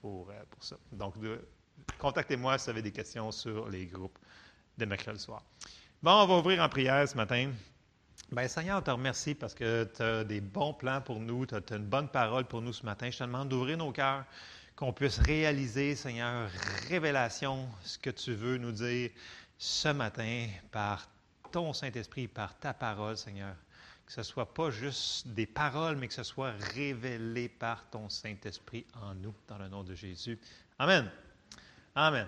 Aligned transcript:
pour, 0.00 0.30
euh, 0.30 0.42
pour 0.50 0.64
ça. 0.64 0.76
Donc, 0.92 1.14
contactez-moi 1.98 2.58
si 2.58 2.64
vous 2.64 2.70
avez 2.70 2.82
des 2.82 2.92
questions 2.92 3.30
sur 3.30 3.68
les 3.68 3.86
groupes 3.86 4.18
de 4.78 4.84
mercredi 4.86 5.20
soir. 5.20 5.42
Bon, 6.02 6.22
on 6.22 6.26
va 6.26 6.38
ouvrir 6.38 6.62
en 6.62 6.68
prière 6.68 7.06
ce 7.06 7.16
matin. 7.16 7.52
Bien, 8.32 8.48
Seigneur, 8.48 8.78
on 8.78 8.82
te 8.82 8.90
remercie 8.90 9.34
parce 9.34 9.54
que 9.54 9.84
tu 9.94 10.02
as 10.02 10.24
des 10.24 10.40
bons 10.40 10.72
plans 10.72 11.02
pour 11.02 11.20
nous, 11.20 11.44
tu 11.44 11.54
as, 11.54 11.76
une 11.76 11.84
bonne 11.84 12.08
parole 12.08 12.46
pour 12.46 12.62
nous 12.62 12.72
ce 12.72 12.84
matin. 12.86 13.10
Je 13.10 13.18
te 13.18 13.24
demande 13.24 13.50
d'ouvrir 13.50 13.76
nos 13.76 13.92
cœurs, 13.92 14.24
qu'on 14.74 14.92
puisse 14.92 15.18
réaliser, 15.18 15.94
Seigneur, 15.94 16.48
révélation, 16.88 17.68
ce 17.82 17.98
que 17.98 18.10
tu 18.10 18.32
veux 18.32 18.56
nous 18.56 18.72
dire 18.72 19.10
ce 19.58 19.88
matin 19.88 20.46
par 20.70 21.08
ton 21.52 21.74
Saint-Esprit, 21.74 22.28
par 22.28 22.58
ta 22.58 22.72
parole, 22.72 23.16
Seigneur. 23.16 23.54
Que 24.10 24.14
ce 24.14 24.20
ne 24.22 24.24
soit 24.24 24.52
pas 24.52 24.70
juste 24.70 25.28
des 25.28 25.46
paroles, 25.46 25.94
mais 25.94 26.08
que 26.08 26.14
ce 26.14 26.24
soit 26.24 26.50
révélé 26.74 27.48
par 27.48 27.88
ton 27.90 28.08
Saint-Esprit 28.08 28.84
en 29.00 29.14
nous, 29.14 29.32
dans 29.46 29.56
le 29.56 29.68
nom 29.68 29.84
de 29.84 29.94
Jésus. 29.94 30.36
Amen. 30.80 31.08
Amen. 31.94 32.26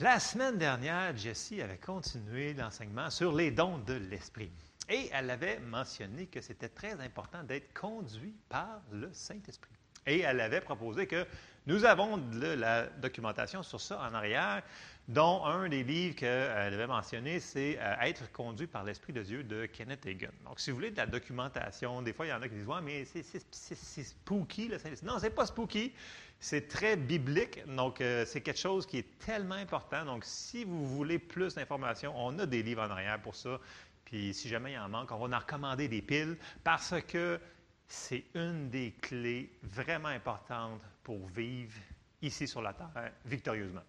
La 0.00 0.18
semaine 0.18 0.58
dernière, 0.58 1.16
Jessie 1.16 1.62
avait 1.62 1.78
continué 1.78 2.54
l'enseignement 2.54 3.08
sur 3.08 3.32
les 3.32 3.52
dons 3.52 3.78
de 3.78 3.92
l'Esprit. 3.92 4.50
Et 4.88 5.08
elle 5.12 5.30
avait 5.30 5.60
mentionné 5.60 6.26
que 6.26 6.40
c'était 6.40 6.70
très 6.70 7.00
important 7.00 7.44
d'être 7.44 7.72
conduit 7.72 8.34
par 8.48 8.80
le 8.90 9.08
Saint-Esprit. 9.12 9.70
Et 10.06 10.22
elle 10.22 10.40
avait 10.40 10.60
proposé 10.60 11.06
que 11.06 11.24
nous 11.66 11.84
avons 11.84 12.20
la 12.32 12.86
documentation 12.86 13.62
sur 13.62 13.80
ça 13.80 14.00
en 14.00 14.12
arrière, 14.12 14.64
dont 15.08 15.44
un 15.44 15.68
des 15.68 15.84
livres 15.84 16.16
qu'elle 16.16 16.74
avait 16.74 16.86
mentionné, 16.86 17.38
c'est 17.38 17.78
euh, 17.80 17.94
Être 18.00 18.30
conduit 18.32 18.66
par 18.66 18.84
l'Esprit 18.84 19.12
de 19.12 19.22
Dieu 19.22 19.44
de 19.44 19.66
Kenneth 19.66 20.04
Hagin. 20.06 20.30
Donc, 20.44 20.58
si 20.58 20.70
vous 20.70 20.76
voulez 20.76 20.90
de 20.90 20.96
la 20.96 21.06
documentation, 21.06 22.02
des 22.02 22.12
fois, 22.12 22.26
il 22.26 22.30
y 22.30 22.32
en 22.32 22.42
a 22.42 22.48
qui 22.48 22.54
disent 22.54 22.66
Ouais, 22.66 22.82
mais 22.82 23.04
c'est 23.04 24.04
spooky, 24.04 24.68
le 24.68 24.78
Saint-Esprit. 24.78 25.06
Non, 25.06 25.18
c'est 25.18 25.30
pas 25.30 25.46
spooky. 25.46 25.92
C'est 26.38 26.68
très 26.68 26.96
biblique. 26.96 27.64
Donc, 27.66 28.00
euh, 28.00 28.24
c'est 28.26 28.40
quelque 28.40 28.58
chose 28.58 28.84
qui 28.86 28.98
est 28.98 29.18
tellement 29.18 29.54
important. 29.54 30.04
Donc, 30.04 30.24
si 30.24 30.64
vous 30.64 30.86
voulez 30.86 31.18
plus 31.18 31.54
d'informations, 31.54 32.12
on 32.16 32.38
a 32.38 32.46
des 32.46 32.62
livres 32.62 32.82
en 32.82 32.90
arrière 32.90 33.20
pour 33.22 33.36
ça. 33.36 33.60
Puis 34.06 34.32
si 34.32 34.48
jamais 34.48 34.72
il 34.72 34.78
en 34.78 34.88
manque, 34.88 35.10
on 35.10 35.26
va 35.26 35.36
en 35.36 35.40
recommander 35.40 35.88
des 35.88 36.00
piles 36.00 36.38
parce 36.62 36.94
que 37.08 37.40
c'est 37.88 38.24
une 38.34 38.70
des 38.70 38.92
clés 39.00 39.50
vraiment 39.62 40.08
importantes 40.08 40.80
pour 41.02 41.26
vivre 41.28 41.74
ici 42.22 42.46
sur 42.46 42.62
la 42.62 42.72
terre 42.72 43.12
victorieusement. 43.24 43.82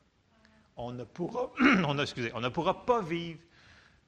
On 0.78 0.92
ne 0.92 1.04
pourra, 1.04 1.52
on, 1.86 1.98
excusez, 2.00 2.32
on 2.34 2.40
ne 2.40 2.50
pourra 2.50 2.86
pas 2.86 3.02
vivre 3.02 3.40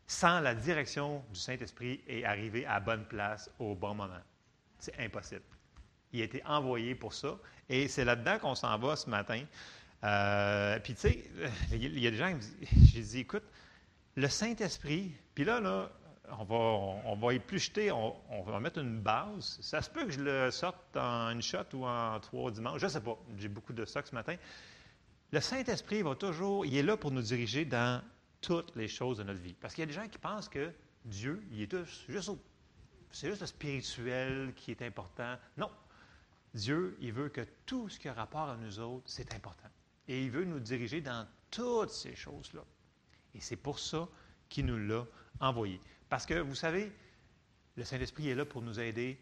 sans 0.08 0.39
la 0.39 0.56
direction 0.56 1.23
du 1.34 1.39
Saint-Esprit 1.39 2.02
et 2.08 2.26
arriver 2.26 2.66
à 2.66 2.80
bonne 2.80 3.06
place 3.06 3.50
au 3.59 3.76
bon 3.76 3.94
moment. 3.94 4.22
C'est 4.80 4.98
impossible. 5.00 5.44
Il 6.14 6.22
a 6.22 6.23
été 6.23 6.44
envoyé 6.45 6.95
pour 6.95 7.14
ça 7.14 7.38
et 7.67 7.88
c'est 7.88 8.06
là-dedans 8.06 8.39
qu'on 8.39 8.56
s'en 8.56 8.78
va 8.80 8.95
ce 8.95 9.09
matin. 9.09 9.44
Euh, 10.03 10.80
puis 10.80 10.94
tu 10.94 11.02
sais, 11.02 11.23
il 11.72 12.00
y 12.00 12.08
a 12.08 12.11
des 12.11 12.17
gens 12.17 12.30
qui 12.30 12.36
me 12.36 12.39
disent, 12.39 12.58
j'ai 12.94 13.02
dit, 13.02 13.20
écoute, 13.20 13.44
le 14.16 14.28
Saint-Esprit, 14.28 15.11
puis 15.36 15.44
là, 15.44 15.59
là, 15.59 15.89
on 16.38 16.44
va, 16.44 16.56
on, 17.06 17.16
va 17.16 17.33
y 17.33 17.39
plus 17.39 17.59
jeter, 17.59 17.92
on, 17.92 18.14
va 18.45 18.59
mettre 18.59 18.80
une 18.80 19.00
base. 19.00 19.58
Ça 19.61 19.81
se 19.81 19.89
peut 19.89 20.06
que 20.06 20.11
je 20.11 20.22
le 20.22 20.52
sorte 20.52 20.95
en 20.95 21.30
une 21.31 21.42
shot 21.42 21.66
ou 21.73 21.86
en 21.86 22.20
trois 22.20 22.52
dimanches. 22.52 22.81
Je 22.81 22.86
ne 22.86 22.92
sais 22.92 23.02
pas. 23.02 23.17
J'ai 23.38 23.48
beaucoup 23.48 23.73
de 23.73 23.86
stock 23.86 24.06
ce 24.06 24.14
matin. 24.14 24.36
Le 25.32 25.40
Saint-Esprit 25.40 26.02
va 26.02 26.16
toujours, 26.16 26.66
il 26.66 26.76
est 26.76 26.84
là 26.84 26.98
pour 26.98 27.12
nous 27.12 27.22
diriger 27.22 27.66
dans 27.66 28.04
toutes 28.42 28.76
les 28.76 28.88
choses 28.88 29.18
de 29.20 29.24
notre 29.24 29.40
vie. 29.40 29.54
Parce 29.54 29.74
qu'il 29.74 29.84
y 29.84 29.84
a 29.84 29.88
des 29.88 29.94
gens 29.94 30.08
qui 30.08 30.18
pensent 30.18 30.50
que 30.50 30.74
Dieu, 31.06 31.44
il 31.52 31.62
est 31.62 31.86
juste, 32.08 32.32
c'est 33.12 33.30
juste 33.30 33.42
le 33.42 33.48
spirituel 33.48 34.54
qui 34.56 34.72
est 34.72 34.82
important. 34.82 35.38
Non. 35.58 35.70
Dieu, 36.54 36.98
il 37.00 37.14
veut 37.14 37.30
que 37.30 37.46
tout 37.66 37.90
ce 37.90 38.00
qui 38.00 38.08
a 38.08 38.14
rapport 38.14 38.50
à 38.50 38.58
nous 38.58 38.80
autres, 38.80 39.04
c'est 39.06 39.34
important. 39.36 39.70
Et 40.08 40.24
il 40.24 40.32
veut 40.32 40.46
nous 40.46 40.60
diriger 40.60 41.02
dans 41.02 41.28
toutes 41.52 41.92
ces 41.92 42.16
choses-là. 42.16 42.64
Et 43.36 43.40
c'est 43.40 43.56
pour 43.56 43.78
ça 43.78 44.08
qu'il 44.48 44.66
nous 44.66 44.80
l'a 44.80 45.06
envoyé. 45.40 45.80
Parce 46.10 46.26
que, 46.26 46.34
vous 46.34 46.56
savez, 46.56 46.92
le 47.76 47.84
Saint-Esprit 47.84 48.30
est 48.30 48.36
là 48.36 48.45
pour 48.45 48.64
nous 48.64 48.80
aider 48.80 49.20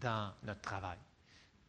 dans 0.00 0.34
notre 0.42 0.60
travail, 0.60 0.98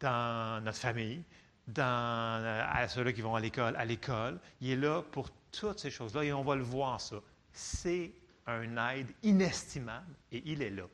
dans 0.00 0.62
notre 0.64 0.78
famille, 0.78 1.22
dans 1.66 2.66
à 2.72 2.88
ceux-là 2.88 3.12
qui 3.12 3.22
vont 3.22 3.34
à 3.34 3.40
l'école, 3.40 3.76
à 3.76 3.84
l'école. 3.84 4.38
Il 4.60 4.70
est 4.70 4.76
là 4.76 5.02
pour 5.02 5.30
toutes 5.50 5.80
ces 5.80 5.90
choses-là 5.90 6.24
et 6.24 6.32
on 6.32 6.42
va 6.42 6.56
le 6.56 6.62
voir 6.62 7.00
ça. 7.00 7.16
C'est 7.52 8.12
un 8.46 8.92
aide 8.92 9.12
inestimable 9.22 10.14
et 10.30 10.42
il 10.44 10.62
est 10.62 10.70
là. 10.70 10.84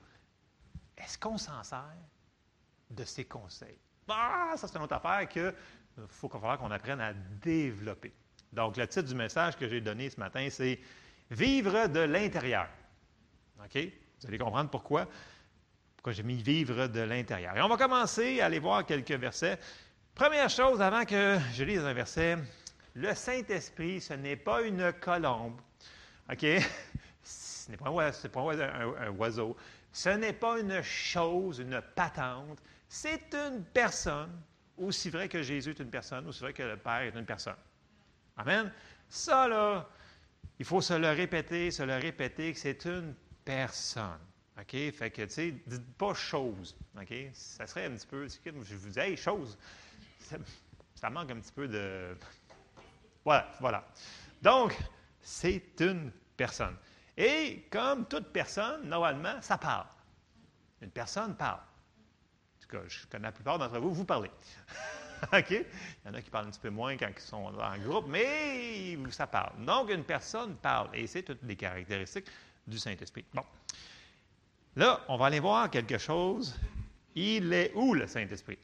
Est-ce 0.96 1.18
qu'on 1.18 1.36
s'en 1.36 1.62
sert 1.62 1.96
de 2.90 3.04
ses 3.04 3.24
conseils? 3.24 3.78
Ah, 4.08 4.54
ça 4.56 4.68
c'est 4.68 4.76
une 4.76 4.84
autre 4.84 4.94
affaire 4.94 5.28
qu'il 5.28 5.54
faut 6.08 6.28
qu'on 6.28 6.70
apprenne 6.70 7.00
à 7.00 7.12
développer. 7.12 8.12
Donc, 8.52 8.76
le 8.76 8.86
titre 8.86 9.08
du 9.08 9.14
message 9.14 9.56
que 9.56 9.66
j'ai 9.66 9.80
donné 9.80 10.10
ce 10.10 10.20
matin, 10.20 10.46
c'est 10.50 10.78
Vivre 11.32 11.86
de 11.86 12.00
l'intérieur. 12.00 12.68
OK? 13.64 13.78
Vous 14.20 14.26
allez 14.28 14.36
comprendre 14.36 14.68
pourquoi. 14.68 15.08
Pourquoi 15.96 16.12
j'ai 16.12 16.22
mis 16.22 16.42
vivre 16.42 16.88
de 16.88 17.00
l'intérieur. 17.00 17.56
Et 17.56 17.62
on 17.62 17.68
va 17.68 17.78
commencer 17.78 18.40
à 18.40 18.46
aller 18.46 18.58
voir 18.58 18.84
quelques 18.84 19.12
versets. 19.12 19.58
Première 20.14 20.50
chose, 20.50 20.82
avant 20.82 21.06
que 21.06 21.38
je 21.54 21.64
lise 21.64 21.80
un 21.80 21.94
verset, 21.94 22.36
le 22.94 23.14
Saint-Esprit, 23.14 24.00
ce 24.00 24.12
n'est 24.12 24.36
pas 24.36 24.62
une 24.62 24.92
colombe. 24.92 25.58
OK? 26.30 26.44
Ce 27.24 27.70
n'est 27.70 27.76
pas, 27.78 27.88
un, 27.88 29.10
oiseau. 29.10 29.56
Ce 29.90 30.10
n'est 30.10 30.34
pas 30.34 30.58
une 30.60 30.82
chose, 30.82 31.60
une 31.60 31.80
patente. 31.94 32.58
C'est 32.88 33.34
une 33.34 33.64
personne. 33.64 34.38
Aussi 34.76 35.08
vrai 35.08 35.28
que 35.28 35.42
Jésus 35.42 35.70
est 35.70 35.78
une 35.80 35.90
personne, 35.90 36.26
aussi 36.26 36.40
vrai 36.40 36.52
que 36.52 36.62
le 36.62 36.76
Père 36.76 37.02
est 37.02 37.14
une 37.14 37.24
personne. 37.24 37.56
Amen? 38.36 38.70
Ça, 39.08 39.48
là, 39.48 39.88
il 40.58 40.66
faut 40.66 40.80
se 40.80 40.94
le 40.94 41.10
répéter, 41.10 41.70
se 41.70 41.84
le 41.84 41.96
répéter 41.96 42.52
que 42.52 42.58
c'est 42.58 42.84
une 42.84 43.14
personne. 43.44 44.18
OK? 44.58 44.72
Fait 44.92 45.10
que, 45.10 45.22
tu 45.22 45.30
sais, 45.30 45.54
dites 45.66 45.94
pas 45.96 46.14
chose. 46.14 46.76
OK? 47.00 47.14
Ça 47.32 47.66
serait 47.66 47.86
un 47.86 47.92
petit 47.92 48.06
peu. 48.06 48.26
Je 48.28 48.74
vous 48.74 48.90
dis, 48.90 48.98
hey, 48.98 49.16
chose. 49.16 49.56
Ça, 50.94 51.10
manque 51.10 51.30
un 51.30 51.40
petit 51.40 51.52
peu 51.52 51.68
de. 51.68 52.16
Voilà, 53.24 53.48
voilà. 53.60 53.84
Donc, 54.42 54.76
c'est 55.20 55.62
une 55.78 56.10
personne. 56.36 56.76
Et 57.16 57.68
comme 57.70 58.06
toute 58.06 58.32
personne, 58.32 58.88
normalement, 58.88 59.40
ça 59.40 59.58
parle. 59.58 59.86
Une 60.80 60.90
personne 60.90 61.36
parle. 61.36 61.60
En 61.60 62.60
tout 62.60 62.68
cas, 62.68 62.82
je 62.88 63.06
connais 63.06 63.28
la 63.28 63.32
plupart 63.32 63.58
d'entre 63.58 63.78
vous, 63.78 63.94
vous 63.94 64.04
parlez. 64.04 64.30
OK? 65.32 65.50
Il 65.50 65.66
y 66.06 66.08
en 66.08 66.14
a 66.14 66.20
qui 66.20 66.30
parlent 66.30 66.48
un 66.48 66.50
petit 66.50 66.58
peu 66.58 66.70
moins 66.70 66.96
quand 66.96 67.10
ils 67.14 67.20
sont 67.20 67.44
en 67.44 67.78
groupe, 67.78 68.06
mais 68.08 68.98
ça 69.10 69.28
parle. 69.28 69.64
Donc, 69.64 69.88
une 69.90 70.02
personne 70.02 70.56
parle. 70.56 70.90
Et 70.94 71.06
c'est 71.06 71.22
toutes 71.22 71.44
les 71.44 71.54
caractéristiques 71.54 72.26
du 72.66 72.78
Saint-Esprit. 72.78 73.24
Bon. 73.32 73.44
Là, 74.74 75.00
on 75.08 75.16
va 75.16 75.26
aller 75.26 75.40
voir 75.40 75.70
quelque 75.70 75.98
chose. 75.98 76.58
Il 77.14 77.52
est 77.52 77.72
où 77.74 77.94
le 77.94 78.06
Saint-Esprit? 78.06 78.58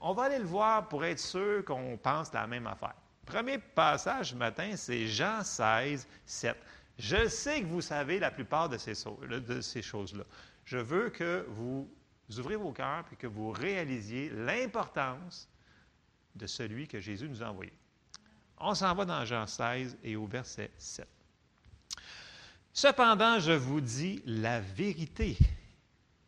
On 0.00 0.12
va 0.12 0.24
aller 0.24 0.38
le 0.38 0.44
voir 0.44 0.88
pour 0.88 1.04
être 1.04 1.18
sûr 1.18 1.64
qu'on 1.64 1.96
pense 1.96 2.32
la 2.32 2.46
même 2.46 2.66
affaire. 2.66 2.94
Premier 3.26 3.58
passage 3.58 4.30
ce 4.30 4.34
matin, 4.34 4.76
c'est 4.76 5.06
Jean 5.06 5.42
16, 5.42 6.06
7. 6.26 6.56
Je 6.98 7.28
sais 7.28 7.62
que 7.62 7.66
vous 7.66 7.80
savez 7.80 8.18
la 8.18 8.30
plupart 8.30 8.68
de 8.68 8.76
ces, 8.76 8.92
de 9.28 9.60
ces 9.60 9.82
choses-là. 9.82 10.24
Je 10.64 10.78
veux 10.78 11.10
que 11.10 11.46
vous 11.48 11.88
ouvrez 12.38 12.56
vos 12.56 12.72
cœurs 12.72 13.04
et 13.12 13.16
que 13.16 13.26
vous 13.26 13.50
réalisiez 13.50 14.30
l'importance 14.30 15.48
de 16.34 16.46
celui 16.46 16.86
que 16.86 17.00
Jésus 17.00 17.28
nous 17.28 17.42
a 17.42 17.46
envoyé. 17.46 17.72
On 18.58 18.74
s'en 18.74 18.94
va 18.94 19.04
dans 19.04 19.24
Jean 19.24 19.46
16 19.46 19.98
et 20.02 20.16
au 20.16 20.26
verset 20.26 20.70
7. 20.78 21.08
Cependant, 22.72 23.38
je 23.38 23.52
vous 23.52 23.80
dis 23.80 24.22
la 24.26 24.60
vérité. 24.60 25.36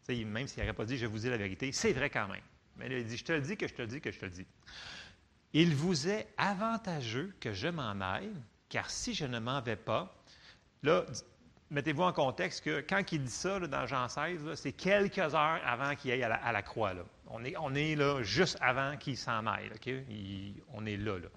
même 0.08 0.46
s'il 0.46 0.62
n'aurait 0.62 0.74
pas 0.74 0.84
dit 0.84 0.96
je 0.96 1.06
vous 1.06 1.18
dis 1.18 1.28
la 1.28 1.36
vérité, 1.36 1.72
c'est 1.72 1.92
vrai 1.92 2.10
quand 2.10 2.28
même. 2.28 2.42
Mais 2.76 2.86
il 2.88 3.06
dit 3.06 3.16
je 3.16 3.24
te 3.24 3.32
le 3.32 3.40
dis 3.40 3.56
que 3.56 3.66
je 3.66 3.74
te 3.74 3.82
le 3.82 3.88
dis 3.88 4.00
que 4.00 4.10
je 4.10 4.18
te 4.18 4.24
le 4.24 4.30
dis. 4.30 4.46
Il 5.52 5.74
vous 5.74 6.08
est 6.08 6.28
avantageux 6.36 7.34
que 7.40 7.52
je 7.52 7.68
m'en 7.68 8.00
aille, 8.00 8.32
car 8.68 8.90
si 8.90 9.14
je 9.14 9.24
ne 9.24 9.38
m'en 9.38 9.60
vais 9.60 9.76
pas, 9.76 10.14
là, 10.82 11.04
mettez-vous 11.70 12.02
en 12.02 12.12
contexte 12.12 12.64
que 12.64 12.84
quand 12.86 13.12
il 13.12 13.24
dit 13.24 13.30
ça 13.30 13.58
dans 13.60 13.86
Jean 13.86 14.08
16, 14.08 14.54
c'est 14.54 14.72
quelques 14.72 15.18
heures 15.18 15.60
avant 15.64 15.94
qu'il 15.94 16.10
aille 16.10 16.22
à 16.22 16.52
la, 16.52 16.62
croix. 16.62 16.92
On, 17.28 17.44
est, 17.44 17.56
on 17.56 17.74
est 17.74 17.94
là 17.94 18.22
juste 18.22 18.58
avant 18.60 18.96
qu'il 18.96 19.16
s'en 19.16 19.46
aille. 19.46 19.70
on 20.74 20.86
est 20.86 20.96
là. 20.96 21.18
là. 21.18 21.28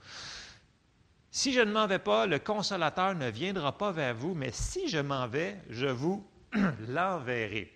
Si 1.32 1.54
je 1.54 1.62
ne 1.62 1.72
m'en 1.72 1.88
vais 1.88 2.00
pas, 2.00 2.26
le 2.26 2.40
consolateur 2.40 3.14
ne 3.16 3.30
viendra 3.30 3.78
pas 3.78 3.92
vers 3.92 4.16
vous, 4.16 4.34
mais 4.34 4.52
si 4.52 4.90
je 4.90 4.98
m'en 4.98 5.28
vais, 5.28 5.58
je 5.70 5.86
vous 5.86 6.28
l'enverrai. 6.88 7.72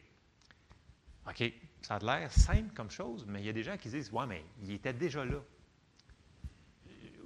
OK, 1.27 1.54
ça 1.83 1.95
a 1.95 2.00
l'air 2.00 2.31
simple 2.31 2.74
comme 2.74 2.89
chose, 2.89 3.25
mais 3.27 3.41
il 3.41 3.45
y 3.45 3.50
a 3.50 3.53
des 3.53 3.63
gens 3.63 3.77
qui 3.77 3.89
disent 3.89 4.12
Ouais, 4.12 4.25
mais 4.25 4.44
il 4.63 4.71
était 4.71 4.94
déjà 4.94 5.24
là. 5.24 5.38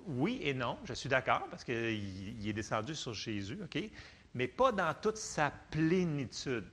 Oui 0.07 0.39
et 0.41 0.53
non, 0.53 0.77
je 0.85 0.93
suis 0.93 1.09
d'accord, 1.09 1.47
parce 1.49 1.63
qu'il 1.63 2.47
est 2.47 2.53
descendu 2.53 2.95
sur 2.95 3.13
Jésus, 3.13 3.59
OK, 3.63 3.77
mais 4.33 4.47
pas 4.47 4.71
dans 4.71 4.93
toute 4.93 5.17
sa 5.17 5.51
plénitude. 5.71 6.65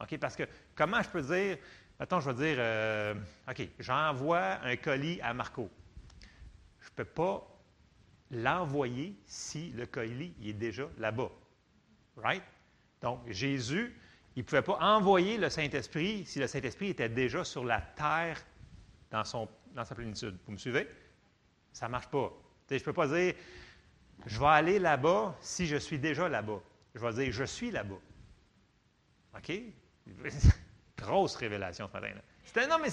OK, 0.00 0.18
parce 0.18 0.36
que 0.36 0.42
comment 0.74 1.00
je 1.02 1.08
peux 1.08 1.22
dire 1.22 1.58
Attends, 1.98 2.20
je 2.20 2.30
vais 2.30 2.46
dire 2.52 2.56
euh, 2.58 3.14
OK, 3.48 3.68
j'envoie 3.78 4.60
un 4.64 4.76
colis 4.76 5.20
à 5.20 5.32
Marco. 5.32 5.70
ne 6.82 6.88
peux 6.96 7.04
pas 7.04 7.46
l'envoyer 8.30 9.14
si 9.26 9.70
le 9.70 9.86
colis 9.86 10.34
est 10.44 10.52
déjà 10.52 10.88
là-bas. 10.98 11.30
Right? 12.16 12.42
Donc, 13.00 13.20
Jésus, 13.28 13.94
il 14.36 14.40
ne 14.40 14.44
pouvait 14.44 14.62
pas 14.62 14.78
envoyer 14.80 15.36
le 15.36 15.50
Saint-Esprit 15.50 16.24
si 16.24 16.38
le 16.38 16.46
Saint-Esprit 16.46 16.88
était 16.88 17.08
déjà 17.08 17.44
sur 17.44 17.64
la 17.64 17.80
terre 17.80 18.42
dans, 19.10 19.24
sa 19.24 19.94
plénitude. 19.94 20.38
Vous 20.46 20.52
me 20.52 20.56
suivez? 20.56 20.88
Ça 21.72 21.86
ne 21.86 21.92
marche 21.92 22.08
pas. 22.08 22.32
je 22.70 22.76
ne 22.76 22.80
peux 22.80 22.92
pas 22.92 23.08
dire, 23.08 23.34
je 24.26 24.38
vais 24.38 24.46
aller 24.46 24.78
là-bas 24.78 25.36
si 25.40 25.66
je 25.66 25.76
suis 25.76 25.98
déjà 25.98 26.28
là-bas. 26.28 26.60
Je 26.94 27.00
vais 27.00 27.12
dire, 27.12 27.32
je 27.32 27.44
suis 27.44 27.70
là-bas. 27.70 27.98
OK? 29.36 29.52
Grosse 30.96 31.36
révélation 31.36 31.88
ce 31.88 31.92
matin. 31.92 32.68
Non, 32.68 32.78
mais 32.80 32.88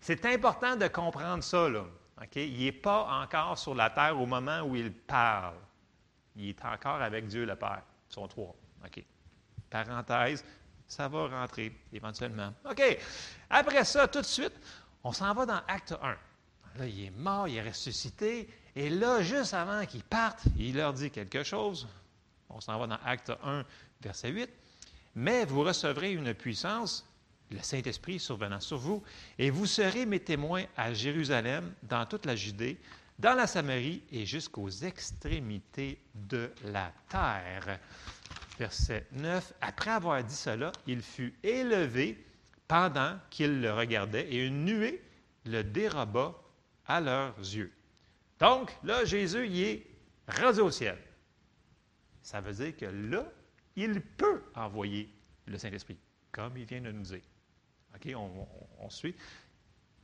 c'est 0.00 0.24
important 0.26 0.76
de 0.76 0.88
comprendre 0.88 1.42
ça. 1.42 1.68
Là. 1.68 1.86
Il 2.34 2.64
n'est 2.64 2.72
pas 2.72 3.22
encore 3.22 3.58
sur 3.58 3.74
la 3.74 3.90
terre 3.90 4.18
au 4.18 4.26
moment 4.26 4.60
où 4.62 4.74
il 4.74 4.92
parle. 4.92 5.56
Il 6.34 6.50
est 6.50 6.64
encore 6.64 7.00
avec 7.00 7.26
Dieu 7.26 7.44
le 7.44 7.56
Père. 7.56 7.82
Ils 8.10 8.14
sont 8.14 8.28
trois. 8.28 8.54
OK? 8.84 9.04
Parenthèse, 9.70 10.44
ça 10.88 11.08
va 11.08 11.28
rentrer 11.28 11.72
éventuellement. 11.92 12.52
OK. 12.68 12.82
Après 13.50 13.84
ça, 13.84 14.08
tout 14.08 14.20
de 14.20 14.26
suite, 14.26 14.54
on 15.04 15.12
s'en 15.12 15.32
va 15.34 15.46
dans 15.46 15.60
Acte 15.68 15.94
1. 16.00 16.16
Là, 16.78 16.86
il 16.86 17.04
est 17.04 17.10
mort, 17.10 17.48
il 17.48 17.56
est 17.56 17.68
ressuscité. 17.68 18.48
Et 18.74 18.90
là, 18.90 19.22
juste 19.22 19.54
avant 19.54 19.84
qu'il 19.86 20.02
parte, 20.02 20.42
il 20.58 20.76
leur 20.76 20.92
dit 20.92 21.10
quelque 21.10 21.42
chose. 21.42 21.88
On 22.48 22.60
s'en 22.60 22.78
va 22.78 22.86
dans 22.86 22.98
Acte 23.04 23.32
1, 23.42 23.64
verset 24.00 24.30
8. 24.30 24.50
Mais 25.14 25.44
vous 25.44 25.62
recevrez 25.62 26.12
une 26.12 26.34
puissance 26.34 27.04
le 27.50 27.62
Saint-Esprit 27.62 28.18
survenant 28.18 28.60
sur 28.60 28.78
vous, 28.78 29.02
et 29.38 29.50
vous 29.50 29.66
serez 29.66 30.06
mes 30.06 30.20
témoins 30.20 30.64
à 30.76 30.92
Jérusalem, 30.92 31.72
dans 31.82 32.06
toute 32.06 32.26
la 32.26 32.36
Judée, 32.36 32.78
dans 33.18 33.34
la 33.34 33.46
Samarie 33.46 34.02
et 34.12 34.26
jusqu'aux 34.26 34.68
extrémités 34.68 35.98
de 36.14 36.50
la 36.64 36.92
terre. 37.08 37.78
Verset 38.58 39.06
9. 39.12 39.52
Après 39.60 39.90
avoir 39.90 40.22
dit 40.24 40.34
cela, 40.34 40.72
il 40.86 41.02
fut 41.02 41.34
élevé 41.42 42.24
pendant 42.68 43.18
qu'il 43.30 43.60
le 43.60 43.72
regardait, 43.72 44.28
et 44.28 44.46
une 44.46 44.64
nuée 44.64 45.02
le 45.44 45.62
déroba 45.62 46.34
à 46.86 47.00
leurs 47.00 47.38
yeux. 47.38 47.72
Donc, 48.38 48.76
là, 48.82 49.04
Jésus, 49.04 49.46
il 49.46 49.62
est 49.62 49.86
rendu 50.28 50.60
au 50.60 50.70
ciel. 50.70 50.98
Ça 52.22 52.40
veut 52.40 52.52
dire 52.52 52.76
que 52.76 52.86
là, 52.86 53.24
il 53.76 54.00
peut 54.00 54.42
envoyer 54.54 55.08
le 55.46 55.58
Saint-Esprit, 55.58 55.98
comme 56.32 56.56
il 56.56 56.64
vient 56.64 56.80
de 56.80 56.90
nous 56.90 57.02
dire. 57.02 57.20
OK, 57.94 58.12
on, 58.80 58.90
suit. 58.90 59.14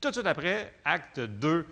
Tout 0.00 0.08
de 0.08 0.14
suite 0.14 0.26
après, 0.26 0.72
acte 0.84 1.20
2, 1.20 1.66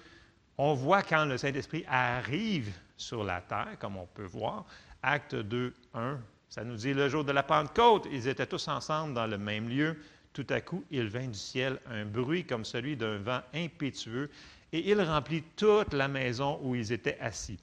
on 0.59 0.75
voit 0.75 1.03
quand 1.03 1.25
le 1.25 1.39
Saint-Esprit 1.39 1.85
arrive 1.87 2.73
sur 2.97 3.25
la 3.25 3.41
terre, 3.41 3.77
comme 3.79 3.97
on 3.97 4.07
peut 4.07 4.25
voir. 4.25 4.67
Acte 5.03 5.35
2, 5.35 5.75
1, 5.95 6.21
ça 6.51 6.65
nous 6.65 6.75
dit 6.75 6.93
le 6.93 7.09
jour 7.09 7.25
de 7.25 7.31
la 7.31 7.45
Pentecôte, 7.45 8.09
ils 8.11 8.27
étaient 8.27 8.47
tous 8.47 8.67
ensemble 8.67 9.15
dans 9.15 9.29
le 9.29 9.39
même 9.39 9.69
lieu. 9.69 9.97
Tout 10.33 10.47
à 10.51 10.61
coup, 10.61 10.85
il 10.91 11.09
vint 11.09 11.29
du 11.29 11.39
ciel 11.39 11.79
un 11.87 12.05
bruit 12.05 12.45
comme 12.45 12.65
celui 12.65 12.97
d'un 12.97 13.19
vent 13.19 13.41
impétueux, 13.55 14.29
et 14.73 14.91
il 14.91 15.01
remplit 15.01 15.45
toute 15.57 15.95
la 15.95 16.09
maison 16.09 16.59
où 16.63 16.75
ils 16.75 16.93
étaient 16.93 17.19
assis. 17.21 17.59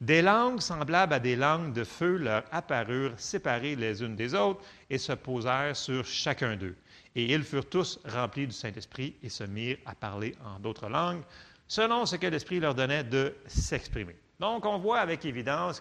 Des 0.00 0.22
langues 0.22 0.60
semblables 0.60 1.12
à 1.12 1.20
des 1.20 1.36
langues 1.36 1.74
de 1.74 1.84
feu 1.84 2.16
leur 2.16 2.44
apparurent 2.52 3.18
séparées 3.18 3.76
les 3.76 4.02
unes 4.02 4.16
des 4.16 4.34
autres 4.34 4.62
et 4.88 4.98
se 4.98 5.12
posèrent 5.12 5.76
sur 5.76 6.04
chacun 6.06 6.56
d'eux. 6.56 6.76
Et 7.14 7.32
ils 7.32 7.44
furent 7.44 7.68
tous 7.68 7.98
remplis 8.06 8.46
du 8.46 8.52
Saint-Esprit 8.52 9.14
et 9.22 9.28
se 9.28 9.44
mirent 9.44 9.78
à 9.84 9.94
parler 9.94 10.34
en 10.44 10.58
d'autres 10.58 10.88
langues, 10.88 11.22
selon 11.68 12.06
ce 12.06 12.16
que 12.16 12.26
l'Esprit 12.26 12.60
leur 12.60 12.74
donnait 12.74 13.04
de 13.04 13.34
s'exprimer. 13.46 14.16
Donc, 14.38 14.66
on 14.66 14.78
voit 14.78 14.98
avec 15.00 15.24
évidence 15.24 15.80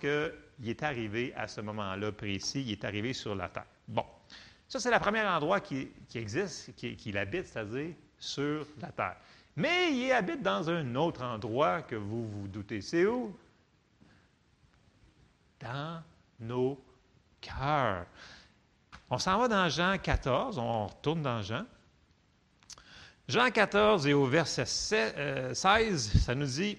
qu'il 0.55 0.69
est 0.69 0.83
arrivé 0.83 1.33
à 1.35 1.47
ce 1.47 1.61
moment-là 1.61 2.11
précis, 2.11 2.61
il 2.61 2.71
est 2.71 2.85
arrivé 2.85 3.13
sur 3.13 3.35
la 3.35 3.49
terre. 3.49 3.65
Bon, 3.87 4.05
ça, 4.67 4.79
c'est 4.79 4.91
le 4.91 4.99
premier 4.99 5.21
endroit 5.21 5.59
qui, 5.59 5.89
existe, 6.13 6.75
qu'il 6.75 7.17
habite, 7.17 7.45
c'est-à-dire 7.45 7.93
sur 8.17 8.65
la 8.81 8.91
terre. 8.91 9.17
Mais 9.55 9.93
il 9.93 10.11
habite 10.11 10.41
dans 10.41 10.69
un 10.69 10.95
autre 10.95 11.23
endroit 11.23 11.81
que 11.81 11.95
vous 11.95 12.27
vous 12.27 12.47
doutez. 12.47 12.81
C'est 12.81 13.05
où? 13.05 13.37
Dans 15.59 16.01
nos 16.39 16.83
cœurs. 17.39 18.05
On 19.09 19.17
s'en 19.17 19.37
va 19.37 19.47
dans 19.47 19.69
Jean 19.69 19.97
14, 19.97 20.57
on 20.57 20.87
retourne 20.87 21.21
dans 21.21 21.41
Jean. 21.41 21.65
Jean 23.27 23.49
14 23.49 24.05
et 24.07 24.13
au 24.13 24.25
verset 24.25 24.65
16, 24.65 25.13
euh, 25.17 25.53
ça 25.53 26.35
nous 26.35 26.45
dit, 26.45 26.77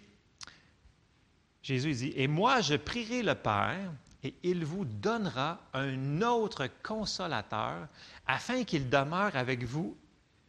Jésus 1.66 1.94
dit, 1.94 2.12
Et 2.14 2.28
moi 2.28 2.60
je 2.60 2.74
prierai 2.74 3.22
le 3.22 3.34
Père, 3.34 3.92
et 4.22 4.34
il 4.42 4.64
vous 4.64 4.84
donnera 4.84 5.58
un 5.74 6.22
autre 6.22 6.68
consolateur, 6.82 7.88
afin 8.26 8.62
qu'il 8.64 8.88
demeure 8.88 9.34
avec 9.34 9.64
vous, 9.64 9.96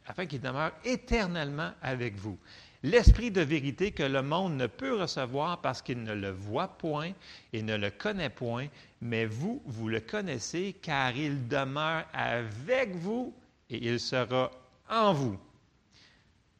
afin 0.06 0.26
qu'il 0.26 0.40
demeure 0.40 0.72
éternellement 0.84 1.72
avec 1.82 2.16
vous 2.16 2.38
l'Esprit 2.82 3.30
de 3.30 3.40
vérité 3.40 3.90
que 3.90 4.04
le 4.04 4.22
monde 4.22 4.56
ne 4.56 4.66
peut 4.66 5.00
recevoir 5.00 5.60
parce 5.60 5.82
qu'il 5.82 6.02
ne 6.02 6.14
le 6.14 6.30
voit 6.30 6.68
point 6.68 7.12
et 7.52 7.62
ne 7.62 7.76
le 7.76 7.90
connaît 7.90 8.30
point, 8.30 8.68
mais 9.00 9.26
vous, 9.26 9.60
vous 9.66 9.88
le 9.88 10.00
connaissez 10.00 10.76
car 10.80 11.16
il 11.16 11.48
demeure 11.48 12.04
avec 12.12 12.94
vous 12.94 13.34
et 13.68 13.88
il 13.88 13.98
sera 13.98 14.50
en 14.88 15.12
vous. 15.12 15.38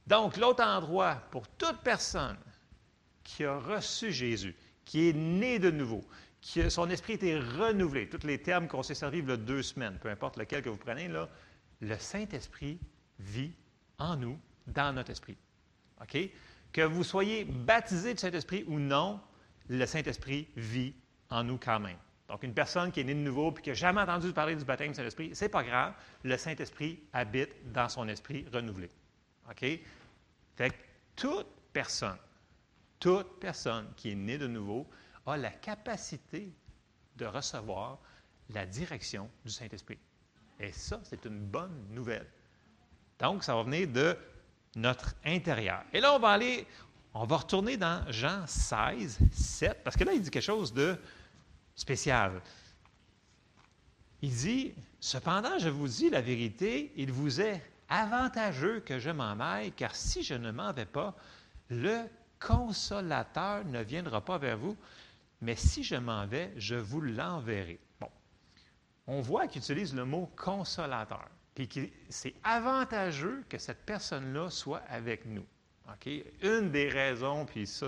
Donc, 0.07 0.37
l'autre 0.37 0.65
endroit 0.65 1.17
pour 1.31 1.47
toute 1.49 1.79
personne 1.85 2.37
qui 3.29 3.45
a 3.45 3.59
reçu 3.59 4.11
Jésus, 4.11 4.57
qui 4.87 5.11
est 5.11 5.13
né 5.13 5.59
de 5.59 5.71
nouveau, 5.71 6.03
qui 6.41 6.71
son 6.71 6.89
esprit 6.89 7.13
a 7.13 7.17
été 7.17 7.39
renouvelé, 7.39 8.09
tous 8.09 8.27
les 8.27 8.41
termes 8.41 8.69
qu'on 8.69 8.83
s'est 8.83 8.95
servis 8.95 9.19
il 9.19 9.29
y 9.29 9.33
a 9.33 9.37
deux 9.37 9.63
semaines, 9.63 9.99
peu 10.01 10.09
importe 10.09 10.39
lequel 10.39 10.63
que 10.63 10.71
vous 10.71 10.79
prenez, 10.79 11.09
là, 11.09 11.29
le 11.83 11.99
Saint-Esprit 11.99 12.79
vit 13.19 13.53
en 13.99 14.17
nous, 14.17 14.39
dans 14.67 14.95
notre 14.95 15.11
esprit. 15.11 15.37
OK? 16.01 16.17
Que 16.73 16.81
vous 16.81 17.05
soyez 17.05 17.45
baptisé 17.45 18.15
du 18.15 18.19
Saint-Esprit 18.19 18.65
ou 18.67 18.79
non, 18.79 19.21
le 19.69 19.85
Saint-Esprit 19.85 20.49
vit 20.57 20.95
en 21.29 21.45
nous 21.45 21.59
quand 21.59 21.81
même. 21.81 21.99
Donc, 22.29 22.43
une 22.43 22.55
personne 22.55 22.91
qui 22.91 23.01
est 23.01 23.05
née 23.05 23.15
de 23.15 23.21
nouveau 23.21 23.55
et 23.59 23.61
qui 23.61 23.69
n'a 23.69 23.75
jamais 23.75 24.01
entendu 24.01 24.33
parler 24.33 24.57
du 24.57 24.65
baptême 24.65 24.89
du 24.89 24.95
Saint-Esprit, 24.95 25.35
ce 25.35 25.45
n'est 25.45 25.51
pas 25.51 25.65
grave. 25.65 25.93
Le 26.25 26.37
Saint-Esprit 26.39 27.03
habite 27.13 27.51
dans 27.73 27.91
son 27.91 28.09
esprit 28.09 28.47
renouvelé. 28.53 28.89
OK? 29.51 29.61
Fait 30.57 30.71
que 30.71 30.75
toute 31.15 31.47
personne, 31.75 32.17
toute 32.99 33.39
personne 33.41 33.87
qui 33.97 34.11
est 34.11 34.15
née 34.15 34.39
de 34.39 34.47
nouveau 34.47 34.87
a 35.27 35.37
la 35.37 35.51
capacité 35.51 36.53
de 37.17 37.27
recevoir 37.27 37.99
la 38.51 38.67
direction 38.67 39.29
du 39.45 39.51
Saint-Esprit. 39.51 39.99
Et 40.59 40.73
ça, 40.73 41.01
c'est 41.05 41.25
une 41.25 41.39
bonne 41.39 41.87
nouvelle. 41.91 42.27
Donc, 43.19 43.45
ça 43.45 43.55
va 43.55 43.63
venir 43.63 43.89
de 43.89 44.17
notre 44.77 45.15
intérieur. 45.25 45.85
Et 45.93 46.01
là, 46.01 46.15
on 46.15 46.19
va 46.19 46.31
aller, 46.31 46.67
on 47.15 47.25
va 47.25 47.37
retourner 47.37 47.77
dans 47.77 48.05
Jean 48.11 48.47
16, 48.47 49.19
7, 49.33 49.85
parce 49.85 49.97
que 49.97 50.05
là, 50.05 50.13
il 50.13 50.23
dit 50.23 50.31
quelque 50.31 50.43
chose 50.43 50.73
de 50.73 50.97
spécial. 51.75 52.41
Il 54.23 54.35
dit, 54.35 54.75
Cependant, 55.01 55.59
je 55.59 55.69
vous 55.69 55.87
dis 55.87 56.11
la 56.11 56.21
vérité, 56.21 56.93
il 56.97 57.13
vous 57.13 57.41
est 57.41 57.63
avantageux 57.89 58.81
que 58.81 58.99
je 58.99 59.11
m'en 59.11 59.39
aille, 59.39 59.73
car 59.73 59.95
si 59.95 60.23
je 60.23 60.35
ne 60.35 60.51
m'en 60.51 60.73
vais 60.73 60.87
pas, 60.87 61.15
le 61.71 62.03
consolateur 62.41 63.65
ne 63.65 63.83
viendra 63.83 64.25
pas 64.25 64.39
vers 64.39 64.57
vous, 64.57 64.77
mais 65.41 65.57
si 65.57 65.83
je 65.83 65.97
m'en 65.97 66.27
vais, 66.27 66.53
je 66.57 66.75
vous 66.75 67.01
l'enverrai. 67.01 67.81
On 69.07 69.21
voit 69.21 69.47
qu'il 69.47 69.63
utilise 69.63 69.95
le 69.95 70.05
mot 70.05 70.31
consolateur 70.37 71.29
puis 71.67 71.93
c'est 72.09 72.35
avantageux 72.45 73.45
que 73.49 73.59
cette 73.59 73.85
personne-là 73.85 74.49
soit 74.51 74.83
avec 74.89 75.25
nous. 75.27 75.45
Une 76.43 76.71
des 76.71 76.89
raisons, 76.89 77.47
puis 77.47 77.67
ça, 77.67 77.87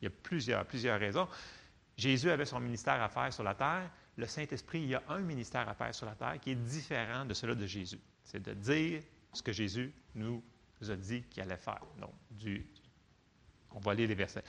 il 0.00 0.04
y 0.04 0.06
a 0.06 0.10
plusieurs, 0.10 0.64
plusieurs 0.64 0.98
raisons. 0.98 1.28
Jésus 1.96 2.30
avait 2.30 2.46
son 2.46 2.58
ministère 2.58 3.00
à 3.00 3.08
faire 3.08 3.32
sur 3.32 3.44
la 3.44 3.54
terre. 3.54 3.90
Le 4.16 4.26
Saint-Esprit, 4.26 4.80
il 4.80 4.88
y 4.88 4.94
a 4.94 5.02
un 5.08 5.20
ministère 5.20 5.68
à 5.68 5.74
faire 5.74 5.94
sur 5.94 6.06
la 6.06 6.14
terre 6.14 6.40
qui 6.40 6.52
est 6.52 6.56
différent 6.56 7.24
de 7.24 7.34
celui 7.34 7.54
de 7.54 7.66
Jésus. 7.66 8.00
C'est 8.24 8.42
de 8.42 8.54
dire 8.54 9.02
ce 9.32 9.42
que 9.42 9.52
Jésus 9.52 9.92
nous 10.14 10.42
a 10.88 10.96
dit 10.96 11.22
qu'il 11.24 11.42
allait 11.42 11.56
faire. 11.56 11.82
Donc, 12.00 12.14
du, 12.30 12.66
on 13.74 13.80
va 13.80 13.94
lire 13.94 14.08
les 14.08 14.14
versets. 14.14 14.44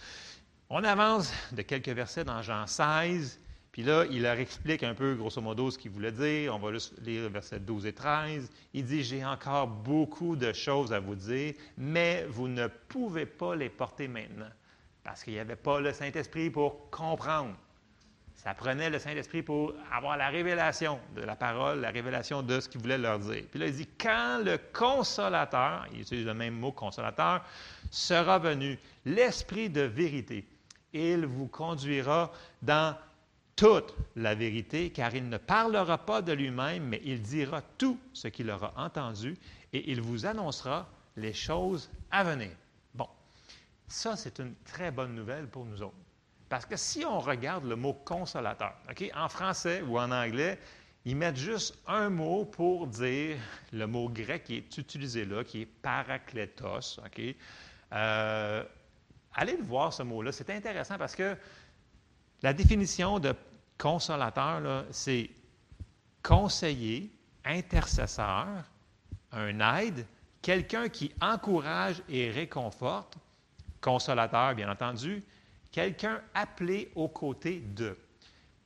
On 0.70 0.84
avance 0.84 1.32
de 1.51 1.62
quelques 1.62 1.89
versets 1.89 2.24
dans 2.24 2.41
Jean 2.41 2.65
16. 2.65 3.39
Puis 3.72 3.84
là, 3.84 4.05
il 4.10 4.22
leur 4.22 4.39
explique 4.39 4.84
un 4.84 4.96
peu, 4.96 5.15
grosso 5.15 5.41
modo, 5.41 5.70
ce 5.70 5.77
qu'il 5.77 5.91
voulait 5.91 6.12
dire. 6.12 6.55
On 6.55 6.60
va 6.60 6.72
juste 6.72 6.94
lire 7.01 7.29
versets 7.29 7.60
12 7.60 7.86
et 7.86 7.94
13. 7.94 8.50
Il 8.74 8.86
dit, 8.86 9.03
j'ai 9.03 9.25
encore 9.25 9.67
beaucoup 9.67 10.36
de 10.36 10.53
choses 10.53 10.94
à 10.94 11.00
vous 11.00 11.15
dire, 11.15 11.53
mais 11.77 12.25
vous 12.29 12.48
ne 12.48 12.67
pouvez 12.67 13.25
pas 13.25 13.55
les 13.55 13.70
porter 13.70 14.08
maintenant, 14.08 14.50
parce 15.03 15.24
qu'il 15.24 15.34
n'y 15.34 15.39
avait 15.39 15.58
pas 15.58 15.82
le 15.82 15.91
Saint-Esprit 15.91 16.50
pour 16.50 16.89
comprendre. 16.89 17.55
Ça 18.45 18.53
prenait 18.53 18.91
le 18.91 18.99
Saint-Esprit 18.99 19.41
pour 19.41 19.73
avoir 19.91 20.17
la 20.17 20.29
révélation 20.29 20.99
de 21.15 21.23
la 21.23 21.35
parole, 21.35 21.81
la 21.81 21.89
révélation 21.89 22.43
de 22.43 22.59
ce 22.59 22.69
qu'il 22.69 22.79
voulait 22.79 22.99
leur 22.99 23.17
dire. 23.17 23.43
Puis 23.49 23.59
là, 23.59 23.65
il 23.65 23.73
dit, 23.73 23.87
quand 23.99 24.39
le 24.45 24.59
consolateur, 24.71 25.87
il 25.91 26.01
utilise 26.01 26.27
le 26.27 26.35
même 26.35 26.53
mot 26.53 26.71
consolateur, 26.71 27.43
sera 27.89 28.37
venu, 28.37 28.77
l'Esprit 29.03 29.71
de 29.71 29.81
vérité, 29.81 30.45
Il 30.93 31.25
vous 31.25 31.47
conduira 31.47 32.31
dans 32.61 32.95
toute 33.55 33.95
la 34.15 34.35
vérité, 34.35 34.91
car 34.91 35.15
il 35.15 35.27
ne 35.27 35.37
parlera 35.37 35.97
pas 35.97 36.21
de 36.21 36.33
lui-même, 36.33 36.83
mais 36.83 37.01
il 37.03 37.23
dira 37.23 37.63
tout 37.79 37.97
ce 38.13 38.27
qu'il 38.27 38.51
aura 38.51 38.75
entendu 38.77 39.35
et 39.73 39.89
il 39.89 40.01
vous 40.01 40.27
annoncera 40.27 40.87
les 41.17 41.33
choses 41.33 41.89
à 42.11 42.23
venir. 42.23 42.51
Bon, 42.93 43.09
ça, 43.87 44.15
c'est 44.15 44.37
une 44.37 44.53
très 44.65 44.91
bonne 44.91 45.15
nouvelle 45.15 45.47
pour 45.47 45.65
nous 45.65 45.81
autres. 45.81 46.04
Parce 46.55 46.65
que 46.65 46.77
si 46.77 47.03
on 47.03 47.19
regarde 47.19 47.65
le 47.65 47.75
mot 47.75 47.91
consolateur, 47.91 48.75
en 49.13 49.27
français 49.27 49.81
ou 49.81 50.00
en 50.00 50.09
anglais, 50.09 50.57
ils 51.03 51.13
mettent 51.13 51.35
juste 51.35 51.77
un 51.85 52.09
mot 52.09 52.45
pour 52.45 52.88
dire 52.88 53.35
le 53.74 53.85
mot 53.88 54.07
grec 54.07 54.45
qui 54.45 54.55
est 54.55 54.77
utilisé 54.77 55.25
là, 55.25 55.43
qui 55.43 55.63
est 55.63 55.65
parakletos. 55.65 57.01
Euh, 57.91 58.63
allez 59.33 59.57
le 59.57 59.63
voir, 59.65 59.91
ce 59.91 60.03
mot-là. 60.03 60.31
C'est 60.31 60.50
intéressant 60.50 60.97
parce 60.97 61.13
que 61.13 61.35
la 62.41 62.53
définition 62.53 63.19
de 63.19 63.35
consolateur, 63.77 64.85
c'est 64.91 65.29
conseiller, 66.24 67.12
intercesseur, 67.43 68.47
un 69.33 69.77
aide, 69.77 70.05
quelqu'un 70.41 70.88
qui 70.88 71.12
encourage 71.19 72.01
et 72.07 72.31
réconforte, 72.31 73.17
consolateur, 73.81 74.55
bien 74.55 74.71
entendu, 74.71 75.21
quelqu'un 75.75 76.22
appelé 76.34 76.89
aux 76.96 77.10
côtés 77.10 77.60
de. 77.60 77.98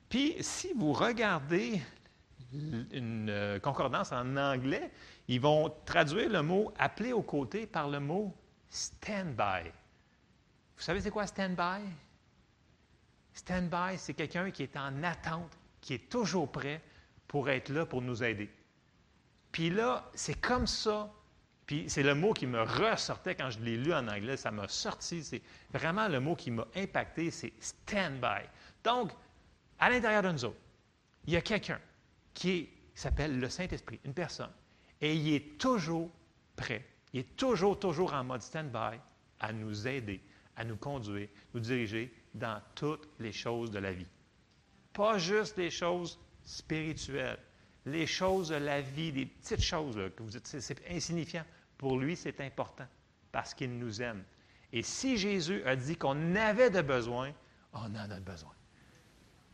Puis, 0.10 0.36
si 0.42 0.74
vous 0.74 0.94
regardez 0.94 1.82
une 2.54 3.32
euh, 3.32 3.60
concordance 3.60 4.12
en 4.12 4.38
anglais, 4.38 4.92
ils 5.28 5.42
vont 5.42 5.74
traduire 5.86 6.30
le 6.30 6.44
mot 6.44 6.72
appelé 6.78 7.12
aux 7.12 7.24
côtés 7.24 7.66
par 7.66 7.89
le 7.89 8.00
mot 8.00 8.32
stand-by. 8.70 9.72
Vous 10.78 10.84
savez 10.84 11.01
c'est 11.01 11.10
quoi 11.10 11.25
stand-by? 11.25 11.82
Stand-by, 13.34 13.98
c'est 13.98 14.13
quelqu'un 14.13 14.51
qui 14.51 14.62
est 14.62 14.78
en 14.78 15.01
attente, 15.01 15.58
qui 15.82 15.96
est 15.96 16.10
toujours 16.10 16.51
prêt 16.51 16.80
pour 17.28 17.50
être 17.50 17.70
là 17.70 17.88
pour 17.88 18.04
nous 18.04 18.24
aider. 18.24 18.51
Puis 19.51 19.72
là, 19.72 20.12
c'est 20.13 20.39
comme 20.39 20.68
ça. 20.68 21.12
Puis 21.70 21.86
c'est 21.88 22.02
le 22.02 22.16
mot 22.16 22.34
qui 22.34 22.48
me 22.48 22.64
ressortait 22.64 23.36
quand 23.36 23.52
je 23.52 23.60
l'ai 23.60 23.78
lu 23.78 23.94
en 23.94 24.08
anglais, 24.08 24.38
ça 24.38 24.50
m'a 24.50 24.68
sorti. 24.68 25.24
C'est 25.24 25.44
vraiment 25.72 26.08
le 26.08 26.20
mot 26.20 26.36
qui 26.36 26.50
m'a 26.50 26.66
impacté, 26.76 27.30
c'est 27.30 27.54
stand-by. 27.60 28.42
Donc, 28.84 29.12
à 29.78 29.92
l'intérieur 29.92 30.24
de 30.24 30.32
nous 30.32 30.46
autres, 30.46 30.58
il 31.28 31.34
y 31.34 31.36
a 31.36 31.42
quelqu'un 31.42 31.80
qui 32.34 32.70
s'appelle 32.96 33.40
le 33.40 33.48
Saint-Esprit, 33.50 34.00
une 34.04 34.16
personne. 34.16 34.50
Et 35.00 35.14
il 35.14 35.32
est 35.32 35.60
toujours 35.60 36.10
prêt, 36.56 36.84
il 37.14 37.20
est 37.20 37.36
toujours, 37.36 37.78
toujours 37.80 38.16
en 38.16 38.24
mode 38.24 38.42
stand-by 38.42 38.98
à 39.40 39.54
nous 39.54 39.88
aider, 39.88 40.24
à 40.56 40.64
nous 40.64 40.78
conduire, 40.78 41.30
nous 41.54 41.60
diriger 41.60 42.12
dans 42.34 42.60
toutes 42.74 43.08
les 43.20 43.32
choses 43.32 43.70
de 43.70 43.78
la 43.78 43.94
vie. 43.94 44.08
Pas 44.92 45.20
juste 45.20 45.56
les 45.58 45.70
choses 45.70 46.20
spirituelles, 46.44 47.38
les 47.86 48.08
choses 48.08 48.50
de 48.50 48.56
la 48.56 48.82
vie, 48.82 49.12
des 49.12 49.28
petites 49.28 49.62
choses 49.62 49.94
que 49.96 50.24
vous 50.24 50.32
dites, 50.32 50.48
c'est 50.48 50.82
insignifiant. 50.90 51.46
Pour 51.79 51.98
lui, 51.98 52.17
c'est 52.17 52.41
important 52.41 52.86
parce 53.31 53.53
qu'il 53.53 53.79
nous 53.79 54.01
aime. 54.01 54.24
Et 54.71 54.83
si 54.83 55.17
Jésus 55.17 55.63
a 55.63 55.77
dit 55.77 55.95
qu'on 55.95 56.36
avait 56.36 56.69
de 56.69 56.81
besoin, 56.81 57.31
on 57.74 57.95
en 57.95 58.12
a 58.12 58.19
besoin. 58.19 58.53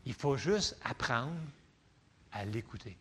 Il 0.04 0.12
faut 0.12 0.36
juste 0.36 0.76
apprendre 0.84 1.38
à 2.32 2.44
l'écouter. 2.44 2.98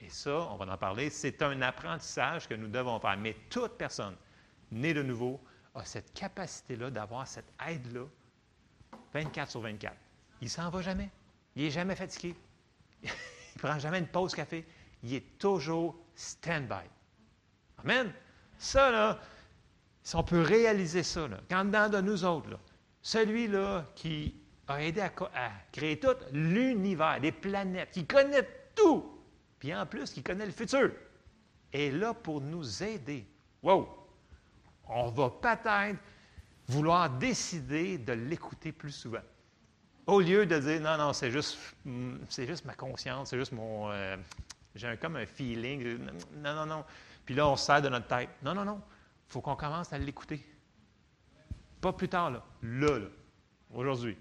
Et 0.00 0.10
ça, 0.10 0.48
on 0.50 0.56
va 0.56 0.70
en 0.74 0.76
parler, 0.76 1.10
c'est 1.10 1.42
un 1.42 1.62
apprentissage 1.62 2.48
que 2.48 2.54
nous 2.54 2.66
devons 2.66 2.98
faire. 2.98 3.16
Mais 3.16 3.36
toute 3.48 3.78
personne 3.78 4.16
née 4.72 4.92
de 4.92 5.02
nouveau 5.02 5.40
a 5.76 5.84
cette 5.84 6.12
capacité-là 6.12 6.90
d'avoir 6.90 7.28
cette 7.28 7.50
aide-là 7.66 8.04
24 9.12 9.50
sur 9.52 9.60
24. 9.60 9.96
Il 10.40 10.46
ne 10.46 10.50
s'en 10.50 10.70
va 10.70 10.82
jamais. 10.82 11.08
Il 11.54 11.62
n'est 11.62 11.70
jamais 11.70 11.94
fatigué. 11.94 12.34
il 13.02 13.08
ne 13.08 13.60
prend 13.60 13.78
jamais 13.78 14.00
une 14.00 14.08
pause 14.08 14.34
café. 14.34 14.66
Il 15.04 15.14
est 15.14 15.38
toujours 15.38 15.96
stand-by. 16.16 16.88
Amen. 17.78 18.12
Ça, 18.64 18.90
là, 18.90 19.18
si 20.02 20.16
on 20.16 20.22
peut 20.22 20.40
réaliser 20.40 21.02
ça, 21.02 21.28
là, 21.28 21.38
quand 21.50 21.66
dans 21.66 21.90
de 21.90 22.00
nous 22.00 22.24
autres, 22.24 22.58
celui-là 23.02 23.84
qui 23.94 24.34
a 24.66 24.82
aidé 24.82 25.02
à, 25.02 25.10
créer 25.70 26.00
tout 26.00 26.16
l'univers, 26.32 27.20
les 27.20 27.30
planètes, 27.30 27.90
qui 27.90 28.06
connaît 28.06 28.48
tout, 28.74 29.20
puis 29.58 29.74
en 29.74 29.84
plus, 29.84 30.10
qui 30.10 30.22
connaît 30.22 30.46
le 30.46 30.52
futur, 30.52 30.92
est 31.74 31.90
là 31.90 32.14
pour 32.14 32.40
nous 32.40 32.82
aider. 32.82 33.26
Wow! 33.62 33.86
On 34.88 35.10
va 35.10 35.28
peut-être 35.28 35.98
vouloir 36.66 37.10
décider 37.10 37.98
de 37.98 38.14
l'écouter 38.14 38.72
plus 38.72 38.92
souvent. 38.92 39.22
Au 40.06 40.20
lieu 40.20 40.46
de 40.46 40.58
dire 40.58 40.80
non, 40.80 40.96
non, 40.96 41.12
c'est 41.12 41.30
juste, 41.30 41.58
mm, 41.84 42.16
juste 42.30 42.64
ma 42.64 42.74
conscience, 42.74 43.28
c'est 43.28 43.38
juste 43.38 43.52
mon. 43.52 43.90
Euh, 43.90 44.16
j'ai 44.74 44.96
comme 44.96 45.16
un 45.16 45.26
feeling. 45.26 45.98
Non, 46.36 46.54
non, 46.54 46.64
non. 46.64 46.84
Puis 47.24 47.34
là, 47.34 47.48
on 47.48 47.56
se 47.56 47.66
sert 47.66 47.82
de 47.82 47.88
notre 47.88 48.06
tête. 48.06 48.30
Non, 48.42 48.54
non, 48.54 48.64
non. 48.64 48.80
Il 49.28 49.32
faut 49.32 49.40
qu'on 49.40 49.56
commence 49.56 49.92
à 49.92 49.98
l'écouter. 49.98 50.44
Pas 51.80 51.92
plus 51.92 52.08
tard, 52.08 52.30
là. 52.30 52.42
Là, 52.62 52.98
là. 52.98 53.06
Aujourd'hui. 53.72 54.16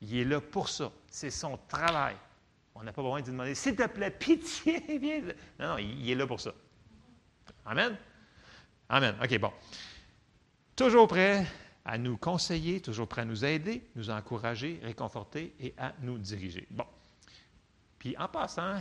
Il 0.00 0.16
est 0.16 0.24
là 0.24 0.40
pour 0.40 0.68
ça. 0.68 0.90
C'est 1.08 1.30
son 1.30 1.58
travail. 1.68 2.16
On 2.74 2.82
n'a 2.82 2.92
pas 2.92 3.02
besoin 3.02 3.20
de 3.20 3.26
lui 3.26 3.32
demander, 3.32 3.54
s'il 3.54 3.76
te 3.76 3.86
plaît, 3.86 4.10
pitié, 4.10 4.82
viens. 5.00 5.20
Non, 5.58 5.68
non, 5.68 5.78
il 5.78 6.10
est 6.10 6.14
là 6.14 6.26
pour 6.26 6.40
ça. 6.40 6.52
Amen? 7.64 7.96
Amen. 8.88 9.14
OK, 9.22 9.38
bon. 9.38 9.52
Toujours 10.74 11.06
prêt 11.06 11.46
à 11.84 11.98
nous 11.98 12.16
conseiller, 12.16 12.80
toujours 12.80 13.08
prêt 13.08 13.22
à 13.22 13.24
nous 13.24 13.44
aider, 13.44 13.88
nous 13.94 14.10
encourager, 14.10 14.80
réconforter 14.82 15.54
et 15.60 15.74
à 15.78 15.92
nous 16.00 16.18
diriger. 16.18 16.66
Bon. 16.70 16.86
Puis 17.98 18.16
en 18.18 18.28
passant, 18.28 18.80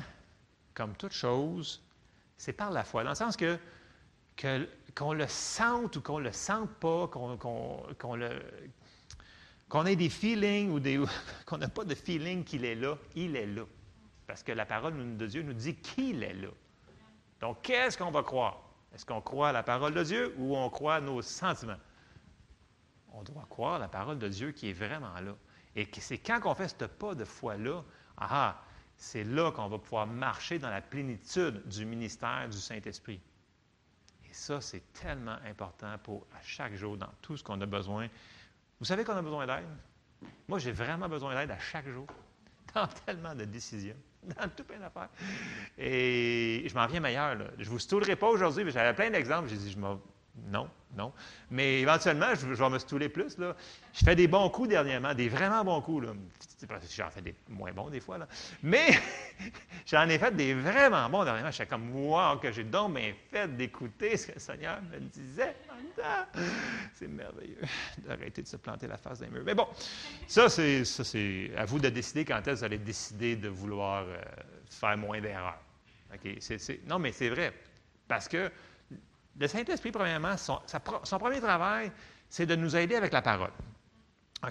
comme 0.74 0.96
toute 0.96 1.12
chose, 1.12 1.82
c'est 2.42 2.54
par 2.54 2.72
la 2.72 2.84
foi, 2.84 3.04
dans 3.04 3.12
le 3.12 3.16
sens 3.16 3.38
que, 3.38 3.60
qu'on 4.96 5.14
le 5.14 5.28
sente 5.28 5.98
ou 5.98 6.02
qu'on 6.02 6.18
ne 6.18 6.24
le 6.24 6.32
sente 6.32 6.72
pas, 6.72 7.08
qu'on, 7.08 7.38
qu'on 9.70 9.86
ait 9.86 9.96
des 9.96 10.10
feelings 10.10 10.72
ou 10.72 11.06
qu'on 11.46 11.60
n'a 11.60 11.68
pas 11.70 11.84
de 11.84 11.94
feeling 11.94 12.44
qu'il 12.44 12.66
est 12.66 12.74
là, 12.74 12.98
il 13.14 13.36
est 13.36 13.46
là. 13.46 13.62
Parce 14.26 14.42
que 14.42 14.54
la 14.54 14.66
parole 14.66 15.18
de 15.18 15.28
Dieu 15.28 15.44
nous 15.44 15.54
dit 15.54 15.76
qu'il 15.76 16.24
est 16.24 16.34
là. 16.34 16.48
Donc, 17.42 17.62
qu'est-ce 17.62 17.96
qu'on 17.96 18.10
va 18.10 18.24
croire? 18.24 18.60
Est-ce 18.96 19.06
qu'on 19.06 19.22
croit 19.22 19.50
à 19.50 19.52
la 19.52 19.62
parole 19.62 19.94
de 19.94 20.04
Dieu 20.04 20.34
ou 20.40 20.58
on 20.58 20.68
croit 20.72 20.96
à 20.96 21.02
nos 21.02 21.22
sentiments? 21.22 21.78
On 23.14 23.22
doit 23.22 23.46
croire 23.52 23.76
à 23.76 23.80
la 23.80 23.88
parole 23.88 24.18
de 24.18 24.28
Dieu 24.28 24.52
qui 24.52 24.72
est 24.72 24.74
vraiment 24.74 25.14
là. 25.20 25.36
Et 25.76 25.88
c'est 26.00 26.18
quand 26.18 26.40
on 26.46 26.56
fait 26.56 26.70
ce 26.70 26.86
pas 26.86 27.14
de 27.14 27.24
foi-là, 27.24 27.84
ah, 28.18 28.64
c'est 29.02 29.24
là 29.24 29.52
qu'on 29.52 29.68
va 29.68 29.80
pouvoir 29.80 30.06
marcher 30.06 30.60
dans 30.60 30.70
la 30.70 30.80
plénitude 30.80 31.68
du 31.68 31.88
ministère 31.88 32.48
du 32.48 32.58
Saint-Esprit. 32.60 33.20
Et 34.30 34.32
ça, 34.32 34.62
c'est 34.62 34.94
tellement 34.94 35.38
important 35.50 35.98
pour 36.04 36.28
à 36.38 36.42
chaque 36.44 36.76
jour, 36.76 36.98
dans 36.98 37.10
tout 37.20 37.36
ce 37.36 37.44
qu'on 37.44 37.60
a 37.62 37.66
besoin, 37.66 38.08
vous 38.80 38.86
savez 38.86 39.04
qu'on 39.04 39.16
a 39.16 39.22
besoin 39.24 39.48
d'aide? 39.48 39.66
Moi, 40.48 40.60
j'ai 40.60 40.72
vraiment 40.72 41.10
besoin 41.10 41.34
d'aide 41.34 41.50
à 41.50 41.58
chaque 41.58 41.90
jour, 41.90 42.06
dans 42.76 42.86
tellement 43.06 43.34
de 43.34 43.46
décisions, 43.46 43.98
dans 44.22 44.48
tout 44.50 44.64
plein 44.64 44.78
d'affaires. 44.78 45.10
Et 45.80 46.64
je 46.68 46.76
m'en 46.76 46.86
viens 46.86 47.00
meilleur. 47.00 47.36
Je 47.58 47.64
ne 47.64 47.70
vous 47.70 47.80
stoulerai 47.80 48.16
pas 48.16 48.28
aujourd'hui, 48.28 48.64
mais 48.64 48.72
j'avais 48.72 48.94
plein 48.94 49.10
d'exemples. 49.10 49.50
J'ai 49.50 49.58
dit, 49.58 49.72
je 49.72 49.80
non, 50.50 50.70
non. 50.96 51.12
Mais 51.50 51.82
éventuellement, 51.82 52.34
je, 52.36 52.46
vais 52.46 52.70
me 52.70 52.80
stouler 52.80 53.10
plus. 53.10 53.38
Là. 53.38 53.56
Je 53.94 54.04
fais 54.04 54.16
des 54.16 54.28
bons 54.28 54.50
coups 54.50 54.70
dernièrement, 54.70 55.14
des 55.14 55.30
vraiment 55.30 55.64
bons 55.64 55.82
coups. 55.82 56.08
J'en 56.96 57.10
fais 57.10 57.22
des 57.22 57.36
moins 57.50 57.72
bons 57.74 57.90
des 57.90 58.00
fois. 58.00 58.18
Là. 58.18 58.28
Mais 58.64 58.92
j'en 59.86 60.08
ai 60.08 60.18
fait 60.18 60.36
des 60.36 60.54
vraiment 60.54 61.10
bons 61.10 61.24
dernièrement. 61.26 61.52
Je 61.52 61.56
suis 61.56 61.68
comme, 61.68 61.94
wow, 61.96 62.38
que 62.38 62.52
j'ai 62.52 62.64
donc 62.64 62.96
bien 62.96 63.14
fait 63.30 63.56
d'écouter 63.56 64.16
ce 64.16 64.28
que 64.28 64.32
le 64.34 64.40
Seigneur 64.40 64.82
me 64.84 65.00
disait. 65.00 65.56
C'est 66.94 67.08
merveilleux 67.08 67.62
d'arrêter 68.00 68.42
de 68.42 68.48
se 68.48 68.58
planter 68.58 68.88
la 68.88 68.98
face 68.98 69.20
d'un 69.20 69.28
mur. 69.28 69.44
Mais 69.46 69.54
bon, 69.54 69.68
ça, 70.28 70.48
c'est, 70.50 70.86
ça, 70.86 71.04
c'est 71.04 71.52
à 71.58 71.66
vous 71.66 71.80
de 71.80 71.90
décider 71.90 72.24
quand 72.24 72.40
est-ce 72.40 72.46
que 72.46 72.52
vous 72.60 72.64
allez 72.64 72.78
décider 72.78 73.36
de 73.36 73.50
vouloir 73.50 74.06
euh, 74.08 74.18
faire 74.70 74.98
moins 74.98 75.20
d'erreurs. 75.20 75.60
non, 76.88 77.00
mais 77.00 77.12
c'est 77.12 77.30
vrai. 77.30 77.54
Parce 78.08 78.28
que 78.28 78.52
le 79.40 79.48
Saint-Esprit, 79.48 79.92
premièrement, 79.92 80.36
son, 80.38 80.60
premier 81.20 81.40
travail, 81.40 81.92
c'est 82.30 82.46
de 82.46 82.56
nous 82.56 82.76
aider 82.76 82.96
avec 82.96 83.14
la 83.14 83.22
parole. 83.22 83.52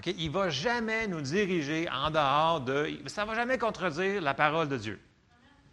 Il 0.05 0.27
ne 0.27 0.33
va 0.33 0.49
jamais 0.49 1.07
nous 1.07 1.21
diriger 1.21 1.89
en 1.89 2.09
dehors 2.09 2.61
de... 2.61 2.97
Ça 3.07 3.23
ne 3.23 3.27
va 3.27 3.35
jamais 3.35 3.57
contredire 3.57 4.21
la 4.21 4.33
parole 4.33 4.69
de 4.69 4.77
Dieu. 4.77 4.99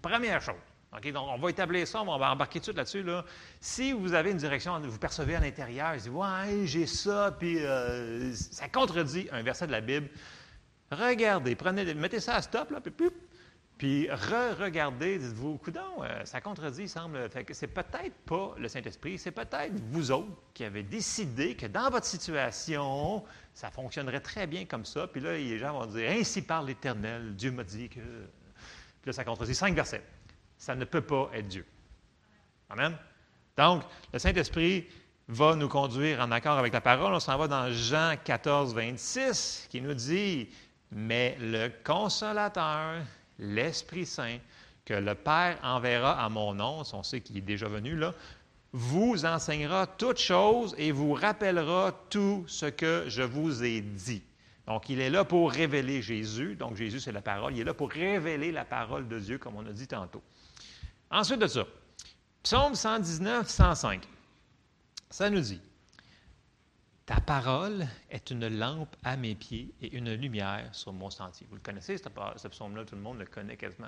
Première 0.02 0.40
chose. 0.42 0.56
Donc, 0.90 1.02
on 1.14 1.38
va 1.38 1.50
établir 1.50 1.86
ça, 1.86 2.00
on 2.00 2.18
va 2.18 2.32
embarquer 2.32 2.60
tout 2.60 2.72
là-dessus. 2.74 3.02
Là. 3.02 3.24
Si 3.60 3.92
vous 3.92 4.14
avez 4.14 4.30
une 4.30 4.38
direction, 4.38 4.80
vous 4.80 4.98
percevez 4.98 5.36
à 5.36 5.40
l'intérieur, 5.40 5.92
vous 5.94 6.00
dites 6.00 6.12
Ouais, 6.12 6.64
j'ai 6.66 6.86
ça, 6.86 7.36
puis 7.38 7.58
euh, 7.58 8.32
ça 8.32 8.68
contredit 8.68 9.28
un 9.30 9.42
verset 9.42 9.66
de 9.66 9.72
la 9.72 9.82
Bible. 9.82 10.08
Regardez, 10.90 11.54
prenez, 11.54 11.92
mettez 11.92 12.20
ça 12.20 12.36
à 12.36 12.42
stop, 12.42 12.70
là, 12.70 12.80
puis, 12.80 12.90
Puis 12.90 13.10
re-regardez, 13.86 15.18
dites-vous, 15.18 15.58
coudon, 15.58 16.02
euh, 16.02 16.24
ça 16.24 16.40
contredit, 16.40 16.88
semble. 16.88 17.28
Fait 17.30 17.44
que 17.44 17.54
c'est 17.54 17.68
peut-être 17.68 18.14
pas 18.26 18.54
le 18.58 18.68
Saint-Esprit, 18.68 19.18
c'est 19.18 19.30
peut-être 19.30 19.72
vous 19.90 20.10
autres 20.10 20.30
qui 20.52 20.64
avez 20.64 20.82
décidé 20.82 21.54
que 21.54 21.66
dans 21.66 21.88
votre 21.90 22.06
situation, 22.06 23.24
ça 23.54 23.70
fonctionnerait 23.70 24.20
très 24.20 24.46
bien 24.46 24.64
comme 24.64 24.84
ça. 24.84 25.06
Puis 25.06 25.20
là, 25.20 25.32
les 25.34 25.58
gens 25.58 25.72
vont 25.72 25.86
dire 25.86 26.10
Ainsi 26.10 26.42
parle 26.42 26.66
l'Éternel, 26.66 27.34
Dieu 27.36 27.52
m'a 27.52 27.64
dit 27.64 27.88
que. 27.88 28.00
Puis 28.00 29.06
là, 29.06 29.12
ça 29.12 29.24
contredit 29.24 29.54
cinq 29.54 29.74
versets. 29.74 30.02
Ça 30.56 30.74
ne 30.74 30.84
peut 30.84 31.02
pas 31.02 31.30
être 31.34 31.46
Dieu. 31.46 31.64
Amen. 32.70 32.96
Donc, 33.56 33.82
le 34.12 34.18
Saint-Esprit 34.18 34.88
va 35.28 35.54
nous 35.54 35.68
conduire 35.68 36.20
en 36.20 36.30
accord 36.30 36.58
avec 36.58 36.72
la 36.72 36.80
parole. 36.80 37.14
On 37.14 37.20
s'en 37.20 37.36
va 37.36 37.46
dans 37.46 37.70
Jean 37.70 38.14
14, 38.24 38.74
26, 38.74 39.66
qui 39.70 39.80
nous 39.80 39.94
dit 39.94 40.48
Mais 40.90 41.36
le 41.40 41.70
consolateur, 41.84 43.02
l'Esprit 43.38 44.06
Saint, 44.06 44.38
que 44.84 44.94
le 44.94 45.14
Père 45.14 45.58
enverra 45.62 46.22
à 46.24 46.28
mon 46.28 46.54
nom, 46.54 46.82
on 46.92 47.02
sait 47.02 47.20
qu'il 47.20 47.36
est 47.36 47.42
déjà 47.42 47.68
venu 47.68 47.96
là, 47.96 48.14
vous 48.72 49.24
enseignera 49.24 49.86
toutes 49.86 50.18
choses 50.18 50.74
et 50.78 50.92
vous 50.92 51.14
rappellera 51.14 51.92
tout 52.10 52.44
ce 52.46 52.66
que 52.66 53.04
je 53.08 53.22
vous 53.22 53.64
ai 53.64 53.80
dit. 53.80 54.22
Donc, 54.66 54.90
il 54.90 55.00
est 55.00 55.08
là 55.08 55.24
pour 55.24 55.50
révéler 55.50 56.02
Jésus. 56.02 56.54
Donc, 56.54 56.76
Jésus, 56.76 57.00
c'est 57.00 57.12
la 57.12 57.22
parole. 57.22 57.54
Il 57.54 57.60
est 57.60 57.64
là 57.64 57.72
pour 57.72 57.90
révéler 57.90 58.52
la 58.52 58.66
parole 58.66 59.08
de 59.08 59.18
Dieu, 59.18 59.38
comme 59.38 59.56
on 59.56 59.66
a 59.66 59.72
dit 59.72 59.86
tantôt. 59.86 60.22
Ensuite 61.10 61.38
de 61.38 61.46
ça, 61.46 61.64
Psaume 62.42 62.74
119, 62.74 63.48
105. 63.48 64.06
Ça 65.10 65.30
nous 65.30 65.40
dit 65.40 65.60
ta 67.08 67.20
parole 67.22 67.88
est 68.10 68.30
une 68.30 68.48
lampe 68.48 68.94
à 69.02 69.16
mes 69.16 69.34
pieds 69.34 69.72
et 69.80 69.96
une 69.96 70.12
lumière 70.12 70.68
sur 70.72 70.92
mon 70.92 71.08
sentier. 71.08 71.46
Vous 71.48 71.56
le 71.56 71.62
connaissez, 71.62 71.96
ce 71.96 72.48
psaume-là, 72.48 72.84
tout 72.84 72.96
le 72.96 73.00
monde 73.00 73.18
le 73.18 73.24
connaît 73.24 73.56
quasiment, 73.56 73.86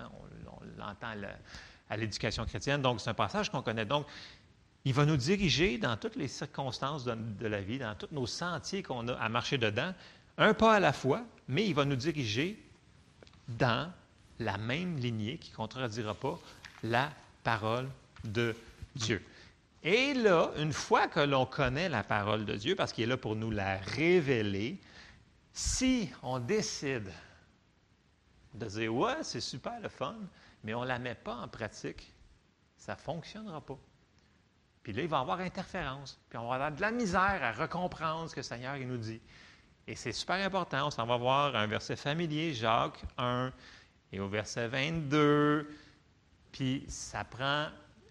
on, 0.48 0.80
l'entend 0.80 1.12
à 1.90 1.96
l'éducation 1.98 2.46
chrétienne, 2.46 2.80
donc 2.80 2.98
c'est 3.02 3.10
un 3.10 3.14
passage 3.14 3.50
qu'on 3.50 3.60
connaît. 3.60 3.84
Donc, 3.84 4.06
il 4.86 4.94
va 4.94 5.04
nous 5.04 5.18
diriger 5.18 5.76
dans 5.76 5.98
toutes 5.98 6.16
les 6.16 6.28
circonstances 6.28 7.04
de, 7.04 7.46
la 7.46 7.60
vie, 7.60 7.78
dans 7.78 7.94
tous 7.94 8.08
nos 8.10 8.26
sentiers 8.26 8.82
qu'on 8.82 9.06
a 9.08 9.12
à 9.12 9.28
marcher 9.28 9.58
dedans, 9.58 9.92
un 10.38 10.54
pas 10.54 10.76
à 10.76 10.80
la 10.80 10.94
fois, 10.94 11.22
mais 11.46 11.66
il 11.66 11.74
va 11.74 11.84
nous 11.84 11.96
diriger 11.96 12.58
dans 13.48 13.92
la 14.38 14.56
même 14.56 14.96
lignée 14.96 15.36
qui 15.36 15.50
ne 15.50 15.56
contredira 15.56 16.14
pas 16.14 16.38
la 16.82 17.10
parole 17.44 17.90
de 18.24 18.56
Dieu. 18.94 19.22
Et 19.82 20.12
là, 20.14 20.50
une 20.58 20.72
fois 20.72 21.08
que 21.08 21.20
l'on 21.20 21.46
connaît 21.46 21.88
la 21.88 22.02
parole 22.02 22.44
de 22.44 22.54
Dieu, 22.54 22.76
parce 22.76 22.92
qu'il 22.92 23.04
est 23.04 23.06
là 23.06 23.16
pour 23.16 23.34
nous 23.34 23.50
la 23.50 23.78
révéler, 23.78 24.78
si 25.52 26.10
on 26.22 26.38
décide 26.38 27.10
de 28.54 28.66
dire 28.66 28.94
Ouais, 28.94 29.22
c'est 29.22 29.40
super 29.40 29.80
le 29.80 29.88
fun, 29.88 30.16
mais 30.62 30.74
on 30.74 30.82
ne 30.82 30.88
la 30.88 30.98
met 30.98 31.14
pas 31.14 31.34
en 31.34 31.48
pratique, 31.48 32.12
ça 32.76 32.94
ne 32.94 32.98
fonctionnera 32.98 33.60
pas. 33.60 33.78
Puis 34.82 34.92
là, 34.92 35.02
il 35.02 35.08
va 35.08 35.18
y 35.18 35.20
avoir 35.20 35.40
interférence. 35.40 36.18
Puis 36.28 36.38
on 36.38 36.48
va 36.48 36.54
avoir 36.56 36.72
de 36.72 36.80
la 36.80 36.90
misère 36.90 37.38
à 37.42 37.52
recomprendre 37.52 38.28
ce 38.28 38.34
que 38.34 38.40
le 38.40 38.44
Seigneur 38.44 38.78
nous 38.78 38.96
dit. 38.96 39.20
Et 39.86 39.94
c'est 39.94 40.12
super 40.12 40.36
important. 40.44 40.86
On 40.86 40.90
s'en 40.90 41.06
va 41.06 41.16
voir 41.16 41.56
un 41.56 41.66
verset 41.66 41.96
familier, 41.96 42.54
Jacques 42.54 43.02
1, 43.18 43.52
et 44.12 44.20
au 44.20 44.28
verset 44.28 44.68
22. 44.68 45.74
Puis 46.52 46.84
ça 46.88 47.24
prend 47.24 47.68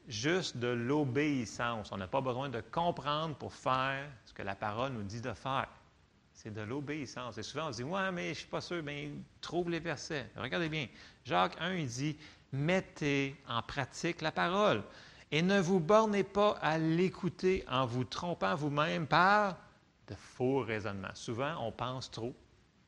juste 0.09 0.57
de 0.57 0.67
l'obéissance. 0.67 1.91
On 1.91 1.97
n'a 1.97 2.07
pas 2.07 2.19
besoin 2.19 2.49
de 2.49 2.59
comprendre 2.59 3.35
pour 3.35 3.53
faire 3.53 4.09
ce 4.25 4.33
que 4.33 4.41
la 4.41 4.55
parole 4.55 4.93
nous 4.93 5.03
dit 5.03 5.21
de 5.21 5.33
faire. 5.33 5.69
C'est 6.33 6.53
de 6.53 6.61
l'obéissance. 6.61 7.37
Et 7.37 7.43
souvent, 7.43 7.67
on 7.67 7.71
se 7.71 7.77
dit 7.77 7.83
Ouais, 7.83 8.11
mais 8.11 8.25
je 8.25 8.29
ne 8.29 8.33
suis 8.35 8.47
pas 8.47 8.61
sûr. 8.61 8.81
Bien, 8.81 9.11
trouve 9.39 9.69
les 9.69 9.79
versets. 9.79 10.29
Regardez 10.35 10.69
bien. 10.69 10.87
Jacques 11.23 11.57
1, 11.59 11.75
il 11.75 11.87
dit 11.87 12.17
Mettez 12.51 13.35
en 13.47 13.61
pratique 13.61 14.21
la 14.21 14.31
parole 14.31 14.83
et 15.31 15.41
ne 15.41 15.59
vous 15.59 15.79
bornez 15.79 16.23
pas 16.23 16.57
à 16.61 16.77
l'écouter 16.77 17.63
en 17.69 17.85
vous 17.85 18.03
trompant 18.03 18.55
vous-même 18.55 19.05
par 19.05 19.57
de 20.07 20.15
faux 20.15 20.61
raisonnements. 20.61 21.13
Souvent, 21.13 21.55
on 21.65 21.71
pense 21.71 22.09
trop, 22.09 22.33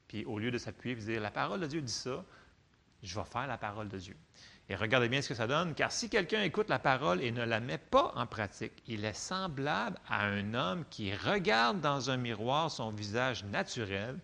puis 0.07 0.25
au 0.25 0.39
lieu 0.39 0.49
de 0.49 0.57
s'appuyer 0.57 0.95
et 0.95 0.99
dire 0.99 1.21
La 1.21 1.29
parole 1.29 1.59
de 1.59 1.67
Dieu 1.67 1.81
dit 1.81 1.91
ça, 1.91 2.23
je 3.03 3.19
vais 3.19 3.25
faire 3.25 3.47
la 3.47 3.57
parole 3.57 3.89
de 3.89 3.97
Dieu. 3.97 4.15
Et 4.71 4.75
regardez 4.75 5.09
bien 5.09 5.21
ce 5.21 5.27
que 5.27 5.35
ça 5.35 5.47
donne, 5.47 5.73
car 5.73 5.91
si 5.91 6.09
quelqu'un 6.09 6.43
écoute 6.43 6.69
la 6.69 6.79
parole 6.79 7.21
et 7.21 7.33
ne 7.33 7.43
la 7.43 7.59
met 7.59 7.77
pas 7.77 8.13
en 8.15 8.25
pratique, 8.25 8.71
il 8.87 9.03
est 9.03 9.13
semblable 9.13 9.97
à 10.07 10.25
un 10.25 10.53
homme 10.53 10.85
qui 10.89 11.13
regarde 11.13 11.81
dans 11.81 12.09
un 12.09 12.15
miroir 12.15 12.71
son 12.71 12.89
visage 12.89 13.43
naturel 13.43 14.17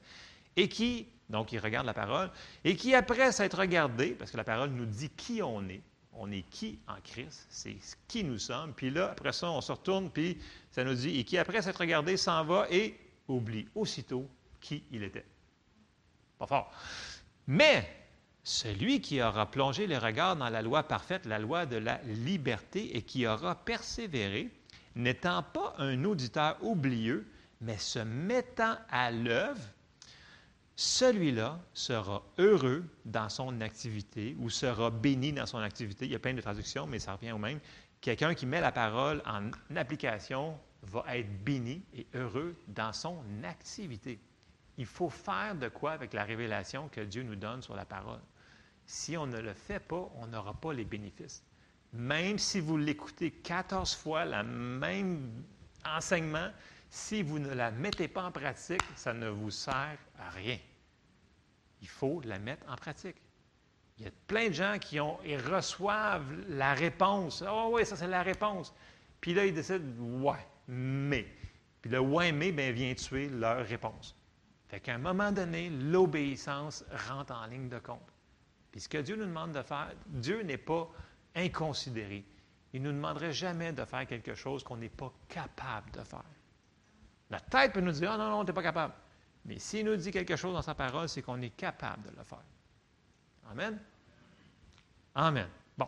et 0.55 0.69
qui, 0.69 1.05
donc 1.29 1.51
il 1.51 1.59
regarde 1.59 1.85
la 1.85 1.93
parole, 1.93 2.31
et 2.63 2.77
qui 2.77 2.95
après 2.95 3.33
s'être 3.33 3.59
regardé, 3.59 4.11
parce 4.11 4.31
que 4.31 4.37
la 4.37 4.45
parole 4.45 4.69
nous 4.69 4.85
dit 4.85 5.09
qui 5.09 5.41
on 5.41 5.67
est, 5.67 5.81
on 6.13 6.31
est 6.31 6.43
qui 6.43 6.79
en 6.87 6.95
Christ, 7.03 7.45
c'est 7.49 7.75
qui 8.07 8.23
nous 8.23 8.39
sommes, 8.39 8.71
puis 8.73 8.89
là, 8.89 9.11
après 9.11 9.33
ça, 9.33 9.51
on 9.51 9.59
se 9.59 9.73
retourne, 9.73 10.09
puis 10.09 10.37
ça 10.71 10.85
nous 10.85 10.93
dit, 10.93 11.19
et 11.19 11.25
qui 11.25 11.37
après 11.37 11.61
s'être 11.61 11.81
regardé 11.81 12.15
s'en 12.15 12.45
va 12.45 12.67
et 12.71 12.97
oublie 13.27 13.67
aussitôt 13.75 14.25
qui 14.61 14.85
il 14.93 15.03
était. 15.03 15.25
Pas 16.39 16.47
fort. 16.47 16.71
Mais 17.47 18.06
celui 18.47 19.01
qui 19.01 19.21
aura 19.21 19.51
plongé 19.51 19.87
les 19.87 19.97
regards 19.97 20.37
dans 20.37 20.47
la 20.47 20.61
loi 20.61 20.83
parfaite, 20.83 21.25
la 21.25 21.37
loi 21.37 21.65
de 21.65 21.75
la 21.75 21.99
liberté, 22.03 22.95
et 22.95 23.01
qui 23.01 23.27
aura 23.27 23.55
persévéré, 23.55 24.49
n'étant 24.95 25.43
pas 25.43 25.75
un 25.79 26.05
auditeur 26.05 26.57
oublieux, 26.61 27.27
mais 27.59 27.77
se 27.77 27.99
mettant 27.99 28.77
à 28.89 29.11
l'œuvre, 29.11 29.61
celui-là 30.77 31.59
sera 31.73 32.23
heureux 32.37 32.85
dans 33.03 33.27
son 33.27 33.59
activité 33.59 34.37
ou 34.39 34.49
sera 34.49 34.91
béni 34.91 35.33
dans 35.33 35.45
son 35.45 35.57
activité. 35.57 36.05
Il 36.05 36.13
y 36.13 36.15
a 36.15 36.19
plein 36.19 36.33
de 36.33 36.39
traductions, 36.39 36.87
mais 36.87 36.99
ça 36.99 37.15
revient 37.15 37.33
au 37.33 37.37
même. 37.37 37.59
Quelqu'un 37.99 38.33
qui 38.33 38.45
met 38.45 38.61
la 38.61 38.71
parole 38.71 39.21
en 39.25 39.51
application 39.75 40.57
va 40.83 41.03
être 41.17 41.43
béni 41.43 41.83
et 41.93 42.07
heureux 42.13 42.55
dans 42.69 42.93
son 42.93 43.17
activité. 43.43 44.21
Il 44.77 44.85
faut 44.85 45.09
faire 45.09 45.53
de 45.55 45.67
quoi 45.67 45.91
avec 45.91 46.13
la 46.13 46.23
révélation 46.23 46.87
que 46.87 47.01
Dieu 47.01 47.23
nous 47.23 47.35
donne 47.35 47.61
sur 47.61 47.75
la 47.75 47.83
parole. 47.83 48.21
Si 48.87 49.17
on 49.17 49.27
ne 49.27 49.39
le 49.39 49.53
fait 49.53 49.81
pas, 49.81 50.09
on 50.15 50.27
n'aura 50.27 50.53
pas 50.53 50.73
les 50.73 50.85
bénéfices. 50.85 51.43
Même 51.91 52.39
si 52.39 52.61
vous 52.61 52.77
l'écoutez 52.77 53.31
14 53.31 53.93
fois, 53.93 54.25
le 54.25 54.43
même 54.43 55.43
enseignement, 55.85 56.49
si 56.89 57.21
vous 57.21 57.37
ne 57.37 57.53
la 57.53 57.69
mettez 57.69 58.07
pas 58.07 58.23
en 58.23 58.31
pratique, 58.31 58.81
ça 58.95 59.13
ne 59.13 59.27
vous 59.27 59.51
sert 59.51 59.97
à 60.17 60.29
rien. 60.29 60.57
Il 61.81 61.87
faut 61.87 62.21
la 62.23 62.39
mettre 62.39 62.65
en 62.71 62.75
pratique. 62.75 63.17
Il 63.97 64.05
y 64.05 64.07
a 64.07 64.11
plein 64.27 64.47
de 64.47 64.53
gens 64.53 64.77
qui 64.79 64.99
ont 64.99 65.17
reçoivent 65.51 66.31
la 66.47 66.73
réponse. 66.73 67.43
Oh 67.47 67.71
oui, 67.73 67.85
ça 67.85 67.95
c'est 67.95 68.07
la 68.07 68.23
réponse. 68.23 68.73
Puis 69.19 69.33
là, 69.33 69.45
ils 69.45 69.53
décident, 69.53 69.83
ouais, 70.23 70.45
mais. 70.67 71.27
Puis 71.81 71.91
le 71.91 71.99
ouais, 71.99 72.31
mais 72.31 72.51
bien, 72.51 72.71
vient 72.71 72.93
tuer 72.93 73.27
leur 73.27 73.65
réponse. 73.65 74.15
Fait 74.69 74.79
qu'à 74.79 74.95
un 74.95 74.99
moment 74.99 75.31
donné, 75.31 75.69
l'obéissance 75.69 76.85
rentre 77.09 77.33
en 77.33 77.45
ligne 77.47 77.69
de 77.69 77.79
compte. 77.79 78.16
Puis 78.77 78.83
ce 78.83 78.89
que 78.89 78.99
Dieu 78.99 79.15
nous 79.15 79.25
demande 79.25 79.53
de 79.53 79.63
faire, 79.63 79.91
Dieu 80.05 80.43
n'est 80.43 80.59
pas 80.59 80.87
inconsidéré. 81.33 82.23
Il 82.73 82.83
ne 82.83 82.89
nous 82.89 82.95
demanderait 82.95 83.33
jamais 83.33 83.73
de 83.73 83.83
faire 83.85 84.05
quelque 84.05 84.35
chose 84.35 84.63
qu'on 84.63 84.77
n'est 84.77 84.87
pas 84.87 85.11
capable 85.27 85.89
de 85.89 86.01
faire. 86.01 86.21
La 87.31 87.39
tête 87.39 87.73
peut 87.73 87.81
nous 87.81 87.93
dire, 87.93 88.11
ah 88.11 88.19
non, 88.19 88.29
non, 88.29 88.45
tu 88.45 88.51
n'es 88.51 88.53
pas 88.53 88.61
capable. 88.61 88.93
Mais 89.45 89.57
s'il 89.57 89.83
nous 89.83 89.95
dit 89.95 90.11
quelque 90.11 90.35
chose 90.35 90.53
dans 90.53 90.61
sa 90.61 90.75
parole, 90.75 91.09
c'est 91.09 91.23
qu'on 91.23 91.41
est 91.41 91.57
capable 91.57 92.03
de 92.03 92.15
le 92.15 92.23
faire. 92.23 92.43
Amen? 93.49 93.79
Amen. 95.15 95.47
Bon. 95.75 95.87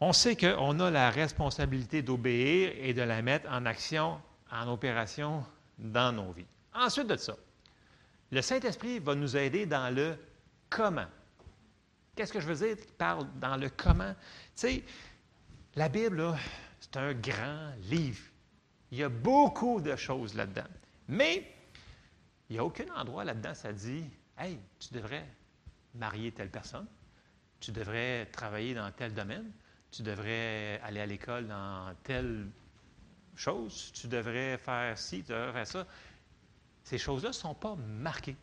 On 0.00 0.14
sait 0.14 0.36
qu'on 0.36 0.80
a 0.80 0.90
la 0.90 1.10
responsabilité 1.10 2.00
d'obéir 2.00 2.72
et 2.78 2.94
de 2.94 3.02
la 3.02 3.20
mettre 3.20 3.46
en 3.52 3.66
action, 3.66 4.22
en 4.50 4.68
opération 4.68 5.44
dans 5.76 6.12
nos 6.12 6.32
vies. 6.32 6.46
Ensuite 6.72 7.08
de 7.08 7.16
ça, 7.18 7.36
le 8.30 8.40
Saint-Esprit 8.40 9.00
va 9.00 9.14
nous 9.14 9.36
aider 9.36 9.66
dans 9.66 9.94
le 9.94 10.16
comment? 10.70 11.06
Qu'est-ce 12.14 12.32
que 12.32 12.40
je 12.40 12.46
veux 12.46 12.66
dire? 12.66 12.76
Il 12.78 12.92
parle 12.94 13.26
dans 13.38 13.56
le 13.56 13.68
comment. 13.68 14.14
Tu 14.14 14.18
sais, 14.54 14.84
la 15.74 15.88
Bible, 15.88 16.34
c'est 16.80 16.96
un 16.96 17.12
grand 17.12 17.72
livre. 17.82 18.22
Il 18.90 18.98
y 18.98 19.02
a 19.02 19.08
beaucoup 19.08 19.80
de 19.80 19.94
choses 19.96 20.34
là-dedans. 20.34 20.68
Mais 21.08 21.52
il 22.48 22.54
n'y 22.54 22.58
a 22.58 22.64
aucun 22.64 22.92
endroit 22.94 23.24
là-dedans, 23.24 23.54
ça 23.54 23.72
dit 23.72 24.04
Hey, 24.36 24.58
tu 24.78 24.94
devrais 24.94 25.26
marier 25.94 26.32
telle 26.32 26.50
personne, 26.50 26.86
tu 27.60 27.72
devrais 27.72 28.26
travailler 28.26 28.74
dans 28.74 28.90
tel 28.92 29.14
domaine, 29.14 29.50
tu 29.90 30.02
devrais 30.02 30.80
aller 30.82 31.00
à 31.00 31.06
l'école 31.06 31.46
dans 31.46 31.94
telle 32.02 32.48
chose, 33.34 33.92
tu 33.94 34.08
devrais 34.08 34.58
faire 34.58 34.96
ci, 34.98 35.22
tu 35.22 35.32
devrais 35.32 35.52
faire 35.52 35.66
ça. 35.66 35.86
Ces 36.84 36.98
choses-là 36.98 37.28
ne 37.28 37.34
sont 37.34 37.54
pas 37.54 37.76
marquées. 37.76 38.36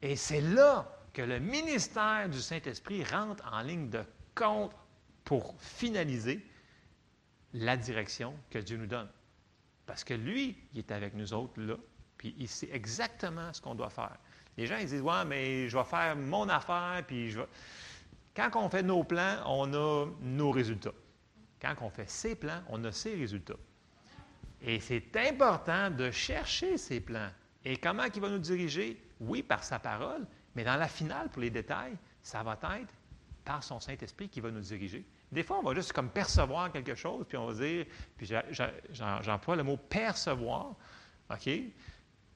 Et 0.00 0.16
c'est 0.16 0.40
là 0.40 1.01
que 1.12 1.22
le 1.22 1.38
ministère 1.38 2.28
du 2.28 2.40
Saint-Esprit 2.40 3.04
rentre 3.04 3.44
en 3.52 3.62
ligne 3.62 3.90
de 3.90 4.04
compte 4.34 4.72
pour 5.24 5.54
finaliser 5.60 6.44
la 7.54 7.76
direction 7.76 8.34
que 8.50 8.58
Dieu 8.58 8.76
nous 8.76 8.86
donne. 8.86 9.08
Parce 9.86 10.04
que 10.04 10.14
lui, 10.14 10.56
il 10.72 10.78
est 10.78 10.90
avec 10.90 11.14
nous 11.14 11.34
autres 11.34 11.60
là, 11.60 11.76
puis 12.16 12.34
il 12.38 12.48
sait 12.48 12.70
exactement 12.72 13.52
ce 13.52 13.60
qu'on 13.60 13.74
doit 13.74 13.90
faire. 13.90 14.16
Les 14.56 14.66
gens, 14.66 14.76
ils 14.76 14.86
disent 14.86 15.02
Ouais, 15.02 15.24
mais 15.26 15.68
je 15.68 15.76
vais 15.76 15.84
faire 15.84 16.16
mon 16.16 16.48
affaire, 16.48 17.02
puis 17.06 17.30
je 17.30 17.40
vais. 17.40 17.46
Quand 18.34 18.50
on 18.56 18.68
fait 18.70 18.82
nos 18.82 19.04
plans, 19.04 19.36
on 19.46 19.72
a 19.74 20.06
nos 20.20 20.50
résultats. 20.50 20.94
Quand 21.60 21.74
on 21.82 21.90
fait 21.90 22.08
ses 22.08 22.34
plans, 22.34 22.62
on 22.68 22.82
a 22.84 22.92
ses 22.92 23.14
résultats. 23.14 23.56
Et 24.62 24.80
c'est 24.80 25.16
important 25.16 25.90
de 25.90 26.10
chercher 26.10 26.78
ces 26.78 27.00
plans. 27.00 27.30
Et 27.64 27.76
comment 27.76 28.04
il 28.04 28.20
va 28.20 28.30
nous 28.30 28.38
diriger? 28.38 29.00
Oui, 29.20 29.42
par 29.42 29.62
sa 29.62 29.78
parole, 29.78 30.26
mais 30.54 30.64
dans 30.64 30.76
la 30.76 30.88
finale, 30.88 31.28
pour 31.28 31.42
les 31.42 31.50
détails, 31.50 31.96
ça 32.22 32.42
va 32.42 32.58
être 32.80 32.92
par 33.44 33.62
son 33.62 33.80
Saint-Esprit 33.80 34.28
qui 34.28 34.40
va 34.40 34.50
nous 34.50 34.60
diriger. 34.60 35.04
Des 35.30 35.42
fois, 35.42 35.58
on 35.58 35.62
va 35.62 35.74
juste 35.74 35.92
comme 35.92 36.10
percevoir 36.10 36.70
quelque 36.70 36.94
chose, 36.94 37.24
puis 37.26 37.36
on 37.36 37.46
va 37.46 37.54
dire, 37.54 37.86
puis 38.16 38.30
j'emploie 39.22 39.56
le 39.56 39.62
mot 39.62 39.76
percevoir, 39.76 40.74
OK? 41.30 41.50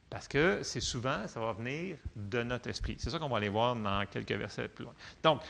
Parce 0.09 0.29
que 0.29 0.63
c'est 0.63 0.81
souvent, 0.81 1.27
ça 1.27 1.41
va 1.41 1.53
venir 1.53 1.99
de 2.15 2.43
notre 2.43 2.71
esprit. 2.71 2.97
C'est 2.99 3.11
ça 3.11 3.19
qu'on 3.19 3.29
va 3.29 3.37
aller 3.37 3.49
voir 3.49 3.77
dans 3.77 4.07
quelques 4.07 4.33
versets 4.33 4.69
plus 4.69 4.85
loin. 4.85 4.95
Donc, 5.23 5.43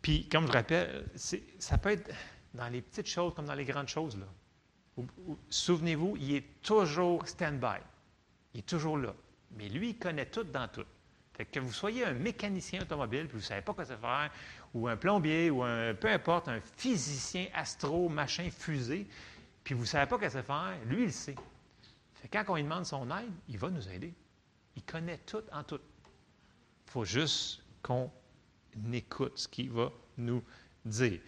puis, 0.00 0.28
comme 0.28 0.46
je 0.46 0.52
rappelle, 0.52 1.06
ça 1.58 1.78
peut 1.78 1.90
être 1.90 2.10
dans 2.52 2.68
les 2.68 2.82
petites 2.82 3.08
choses 3.08 3.34
comme 3.34 3.46
dans 3.46 3.54
les 3.54 3.64
grandes 3.64 3.88
choses. 3.88 4.18
Souvenez-vous, 5.48 6.16
il 6.18 6.36
est 6.36 6.62
toujours 6.62 7.26
stand-by. 7.26 7.80
Il 8.52 8.60
est 8.60 8.66
toujours 8.66 8.98
là. 8.98 9.14
Mais 9.56 9.68
lui, 9.68 9.90
il 9.90 9.98
connaît 9.98 10.26
tout 10.26 10.44
dans 10.44 10.68
tout. 10.68 10.84
Fait 11.36 11.44
que 11.44 11.58
vous 11.58 11.72
soyez 11.72 12.04
un 12.04 12.12
mécanicien 12.12 12.82
automobile, 12.82 13.26
puis 13.26 13.32
vous 13.32 13.38
ne 13.38 13.42
savez 13.42 13.62
pas 13.62 13.74
quoi 13.74 13.84
faire, 13.84 14.30
ou 14.72 14.86
un 14.86 14.96
plombier, 14.96 15.50
ou 15.50 15.62
un, 15.64 15.92
peu 15.94 16.08
importe, 16.08 16.48
un 16.48 16.60
physicien, 16.76 17.46
astro, 17.54 18.08
machin, 18.08 18.48
fusée, 18.50 19.06
puis 19.64 19.74
vous 19.74 19.82
ne 19.82 19.86
savez 19.86 20.08
pas 20.08 20.18
quoi 20.18 20.30
faire, 20.30 20.76
lui, 20.86 21.04
il 21.04 21.12
sait. 21.12 21.34
Quand 22.32 22.44
on 22.48 22.56
lui 22.56 22.62
demande 22.62 22.86
son 22.86 23.04
aide, 23.10 23.32
il 23.48 23.58
va 23.58 23.68
nous 23.68 23.88
aider. 23.88 24.14
Il 24.76 24.82
connaît 24.84 25.18
tout 25.26 25.42
en 25.52 25.62
tout. 25.62 25.80
Il 26.86 26.90
faut 26.90 27.04
juste 27.04 27.62
qu'on 27.82 28.10
écoute 28.92 29.36
ce 29.36 29.48
qu'il 29.48 29.70
va 29.70 29.90
nous 30.16 30.42
dire. 30.84 31.20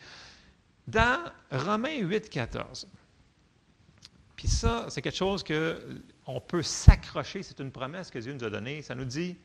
Dans 0.87 1.33
Romains 1.51 1.99
8, 1.99 2.31
14, 2.31 2.89
puis 4.37 4.49
ça, 4.49 4.87
c'est 4.89 5.03
quelque 5.03 5.17
chose 5.17 5.43
qu'on 5.43 6.41
peut 6.41 6.63
s'accrocher, 6.63 7.43
c'est 7.43 7.59
une 7.59 7.73
promesse 7.73 8.11
que 8.11 8.19
Dieu 8.19 8.35
nous 8.35 8.45
a 8.45 8.51
donnée. 8.51 8.83
Ça 8.83 8.95
nous 8.95 9.05
dit 9.05 9.37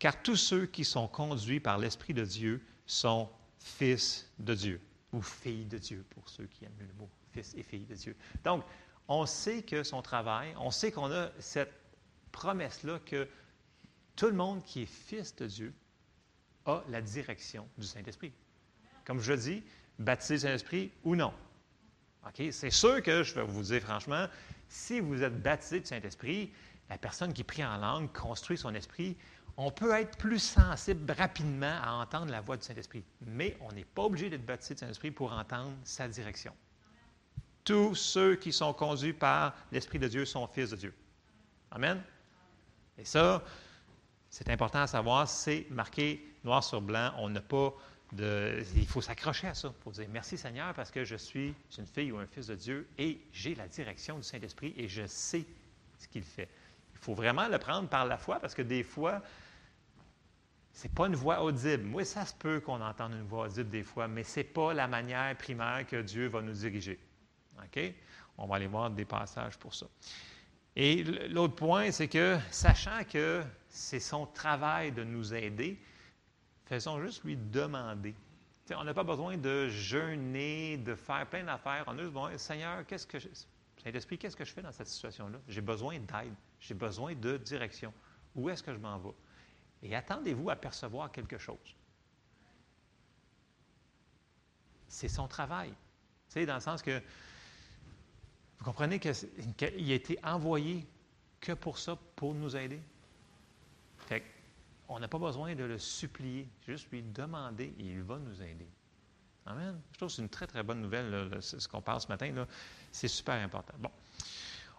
car 0.00 0.20
tous 0.22 0.36
ceux 0.36 0.66
qui 0.66 0.84
sont 0.84 1.06
conduits 1.06 1.60
par 1.60 1.78
l'Esprit 1.78 2.14
de 2.14 2.24
Dieu 2.24 2.64
sont 2.86 3.30
fils 3.58 4.28
de 4.38 4.54
Dieu, 4.54 4.80
ou 5.12 5.20
filles 5.20 5.66
de 5.66 5.78
Dieu, 5.78 6.04
pour 6.10 6.28
ceux 6.28 6.46
qui 6.46 6.64
aiment 6.64 6.72
le 6.80 6.92
mot, 6.98 7.08
fils 7.32 7.54
et 7.54 7.62
filles 7.62 7.84
de 7.84 7.94
Dieu. 7.94 8.16
Donc, 8.42 8.64
on 9.06 9.26
sait 9.26 9.62
que 9.62 9.82
son 9.82 10.00
travail, 10.02 10.54
on 10.58 10.70
sait 10.70 10.90
qu'on 10.90 11.12
a 11.12 11.28
cette 11.38 11.72
promesse-là 12.32 12.98
que 13.00 13.28
tout 14.16 14.26
le 14.26 14.32
monde 14.32 14.64
qui 14.64 14.82
est 14.82 14.86
fils 14.86 15.36
de 15.36 15.46
Dieu 15.46 15.74
a 16.64 16.82
la 16.88 17.02
direction 17.02 17.68
du 17.76 17.86
Saint-Esprit. 17.86 18.32
Comme 19.04 19.20
je 19.20 19.34
dis, 19.34 19.62
baptisé 19.98 20.38
Saint-Esprit 20.38 20.90
ou 21.04 21.14
non. 21.14 21.34
OK? 22.26 22.42
C'est 22.52 22.70
sûr 22.70 23.02
que 23.02 23.22
je 23.22 23.34
vais 23.34 23.42
vous 23.42 23.62
dire 23.62 23.82
franchement, 23.82 24.26
si 24.68 25.00
vous 25.00 25.22
êtes 25.22 25.42
baptisé 25.42 25.80
du 25.80 25.86
Saint-Esprit, 25.86 26.50
la 26.88 26.98
personne 26.98 27.32
qui 27.32 27.44
prie 27.44 27.64
en 27.64 27.76
langue 27.76 28.12
construit 28.12 28.58
son 28.58 28.74
esprit, 28.74 29.16
on 29.56 29.70
peut 29.70 29.92
être 29.92 30.16
plus 30.16 30.38
sensible 30.38 31.10
rapidement 31.12 31.78
à 31.82 31.92
entendre 31.94 32.30
la 32.30 32.40
voix 32.40 32.56
du 32.56 32.64
Saint-Esprit, 32.64 33.04
mais 33.20 33.56
on 33.60 33.72
n'est 33.72 33.84
pas 33.84 34.02
obligé 34.02 34.30
d'être 34.30 34.44
baptisé 34.44 34.74
du 34.74 34.80
Saint-Esprit 34.80 35.10
pour 35.10 35.32
entendre 35.32 35.72
sa 35.84 36.08
direction. 36.08 36.54
Tous 37.64 37.94
ceux 37.94 38.36
qui 38.36 38.52
sont 38.52 38.72
conduits 38.72 39.12
par 39.12 39.54
l'Esprit 39.70 39.98
de 39.98 40.08
Dieu 40.08 40.24
sont 40.24 40.46
fils 40.46 40.70
de 40.70 40.76
Dieu. 40.76 40.94
Amen. 41.70 42.02
Et 42.98 43.04
ça, 43.04 43.42
c'est 44.28 44.48
important 44.50 44.80
à 44.80 44.86
savoir, 44.86 45.28
c'est 45.28 45.66
marqué 45.70 46.24
noir 46.44 46.64
sur 46.64 46.80
blanc. 46.80 47.12
On 47.18 47.28
n'a 47.28 47.40
pas 47.40 47.74
de. 48.12 48.62
Il 48.76 48.86
faut 48.86 49.00
s'accrocher 49.00 49.48
à 49.48 49.54
ça. 49.54 49.72
Il 49.76 49.82
faut 49.82 49.90
dire 49.90 50.06
merci 50.10 50.36
Seigneur 50.38 50.72
parce 50.74 50.90
que 50.90 51.04
je 51.04 51.16
suis 51.16 51.54
une 51.78 51.86
fille 51.86 52.12
ou 52.12 52.18
un 52.18 52.26
fils 52.26 52.46
de 52.46 52.54
Dieu 52.54 52.88
et 52.98 53.20
j'ai 53.32 53.54
la 53.54 53.68
direction 53.68 54.16
du 54.16 54.22
Saint-Esprit 54.22 54.74
et 54.76 54.88
je 54.88 55.06
sais 55.06 55.44
ce 55.98 56.08
qu'il 56.08 56.24
fait. 56.24 56.48
Il 57.00 57.04
faut 57.04 57.14
vraiment 57.14 57.48
le 57.48 57.58
prendre 57.58 57.88
par 57.88 58.04
la 58.04 58.18
foi 58.18 58.38
parce 58.40 58.54
que 58.54 58.62
des 58.62 58.82
fois, 58.82 59.22
ce 60.72 60.86
n'est 60.86 60.94
pas 60.94 61.06
une 61.06 61.16
voix 61.16 61.42
audible. 61.42 61.90
Oui, 61.94 62.04
ça 62.04 62.26
se 62.26 62.34
peut 62.34 62.60
qu'on 62.60 62.80
entende 62.80 63.12
une 63.12 63.26
voix 63.26 63.46
audible 63.46 63.70
des 63.70 63.82
fois, 63.82 64.06
mais 64.06 64.22
ce 64.22 64.40
n'est 64.40 64.44
pas 64.44 64.74
la 64.74 64.86
manière 64.86 65.36
primaire 65.36 65.86
que 65.86 66.02
Dieu 66.02 66.28
va 66.28 66.42
nous 66.42 66.52
diriger. 66.52 66.98
OK? 67.58 67.94
On 68.38 68.46
va 68.46 68.56
aller 68.56 68.66
voir 68.66 68.90
des 68.90 69.04
passages 69.04 69.58
pour 69.58 69.74
ça. 69.74 69.86
Et 70.76 71.02
l'autre 71.28 71.54
point, 71.54 71.90
c'est 71.90 72.08
que, 72.08 72.38
sachant 72.50 73.02
que 73.04 73.42
c'est 73.68 74.00
son 74.00 74.26
travail 74.26 74.92
de 74.92 75.02
nous 75.02 75.34
aider, 75.34 75.78
faisons 76.66 77.02
juste 77.02 77.24
lui 77.24 77.36
demander. 77.36 78.14
on 78.74 78.84
n'a 78.84 78.94
pas 78.94 79.04
besoin 79.04 79.36
de 79.36 79.68
jeûner, 79.68 80.76
de 80.76 80.94
faire 80.94 81.26
plein 81.26 81.44
d'affaires. 81.44 81.84
On 81.86 81.92
a 81.92 82.02
juste 82.02 82.12
besoin, 82.12 82.38
Seigneur, 82.38 82.86
qu'est-ce 82.86 83.06
que 83.06 83.18
je... 83.18 83.28
Saint-Esprit, 83.82 84.18
qu'est-ce 84.18 84.36
que 84.36 84.44
je 84.44 84.52
fais 84.52 84.62
dans 84.62 84.72
cette 84.72 84.88
situation-là? 84.88 85.38
J'ai 85.48 85.62
besoin 85.62 85.98
d'aide, 85.98 86.34
j'ai 86.60 86.74
besoin 86.74 87.14
de 87.14 87.36
direction. 87.38 87.92
Où 88.34 88.48
est-ce 88.48 88.62
que 88.62 88.72
je 88.72 88.78
m'en 88.78 88.98
vais? 88.98 89.14
Et 89.82 89.96
attendez-vous 89.96 90.50
à 90.50 90.56
percevoir 90.56 91.10
quelque 91.10 91.38
chose. 91.38 91.76
C'est 94.88 95.08
son 95.08 95.26
travail. 95.26 95.72
Tu 96.28 96.44
dans 96.46 96.54
le 96.54 96.60
sens 96.60 96.82
que 96.82 97.00
vous 98.58 98.64
comprenez 98.64 98.98
qu'il 99.00 99.12
a 99.62 99.94
été 99.94 100.18
envoyé 100.22 100.86
que 101.40 101.52
pour 101.52 101.78
ça, 101.78 101.96
pour 102.14 102.34
nous 102.34 102.54
aider? 102.54 102.80
Fait 104.06 104.22
on 104.88 104.98
n'a 104.98 105.08
pas 105.08 105.18
besoin 105.18 105.54
de 105.54 105.64
le 105.64 105.78
supplier, 105.78 106.48
juste 106.66 106.90
lui 106.90 107.02
demander 107.02 107.72
et 107.78 107.84
il 107.84 108.02
va 108.02 108.18
nous 108.18 108.42
aider. 108.42 108.68
Amen. 109.46 109.80
Je 109.92 109.96
trouve 109.96 110.08
que 110.08 110.14
c'est 110.14 110.22
une 110.22 110.28
très, 110.28 110.46
très 110.46 110.62
bonne 110.62 110.82
nouvelle, 110.82 111.38
ce 111.40 111.66
qu'on 111.68 111.80
parle 111.80 112.00
ce 112.00 112.08
matin. 112.08 112.46
C'est 112.90 113.08
super 113.08 113.36
important. 113.36 113.74
Bon. 113.78 113.90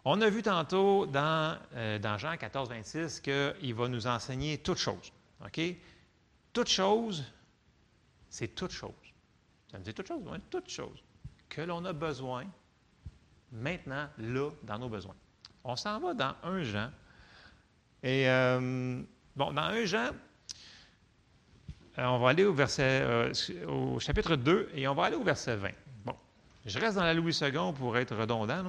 On 0.03 0.19
a 0.21 0.29
vu 0.29 0.41
tantôt 0.41 1.05
dans, 1.05 1.57
euh, 1.75 2.17
Jean 2.17 2.35
14, 2.35 2.69
26 2.69 3.19
qu'il 3.19 3.75
va 3.75 3.87
nous 3.87 4.07
enseigner 4.07 4.57
toutes 4.57 4.79
choses. 4.79 5.11
OK? 5.45 5.61
Toutes 6.53 6.69
choses, 6.69 7.23
c'est 8.29 8.49
toutes 8.49 8.71
choses. 8.71 8.91
Ça 9.71 9.77
me 9.77 9.83
dit 9.83 9.93
toutes 9.93 10.07
choses? 10.07 10.23
Oui, 10.25 10.37
toutes 10.49 10.69
choses 10.69 11.03
que 11.49 11.61
l'on 11.61 11.85
a 11.85 11.93
besoin 11.93 12.45
maintenant, 13.51 14.07
là, 14.17 14.49
dans 14.63 14.79
nos 14.79 14.89
besoins. 14.89 15.15
On 15.63 15.75
s'en 15.75 15.99
va 15.99 16.13
dans 16.13 16.33
un 16.43 16.63
Jean. 16.63 16.89
Et, 18.01 18.27
euh, 18.27 19.01
bon, 19.35 19.51
dans 19.53 19.61
un 19.61 19.85
Jean, 19.85 20.09
euh, 21.99 22.05
on 22.05 22.19
va 22.19 22.29
aller 22.29 22.45
au 22.45 23.99
chapitre 23.99 24.35
2 24.35 24.71
et 24.73 24.87
on 24.87 24.95
va 24.95 25.05
aller 25.05 25.15
au 25.15 25.23
verset 25.23 25.55
20. 25.57 25.69
Bon, 26.05 26.15
je 26.65 26.79
reste 26.79 26.95
dans 26.95 27.03
la 27.03 27.13
Louis 27.13 27.37
II 27.39 27.73
pour 27.77 27.97
être 27.97 28.15
redondant. 28.15 28.63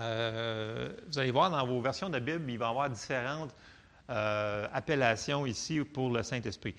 Euh, 0.00 0.90
vous 1.08 1.18
allez 1.18 1.30
voir 1.30 1.50
dans 1.50 1.66
vos 1.66 1.80
versions 1.80 2.08
de 2.08 2.18
Bible, 2.18 2.50
il 2.50 2.58
va 2.58 2.66
y 2.66 2.70
avoir 2.70 2.90
différentes 2.90 3.54
euh, 4.10 4.66
appellations 4.72 5.46
ici 5.46 5.80
pour 5.80 6.10
le 6.10 6.22
Saint-Esprit. 6.22 6.74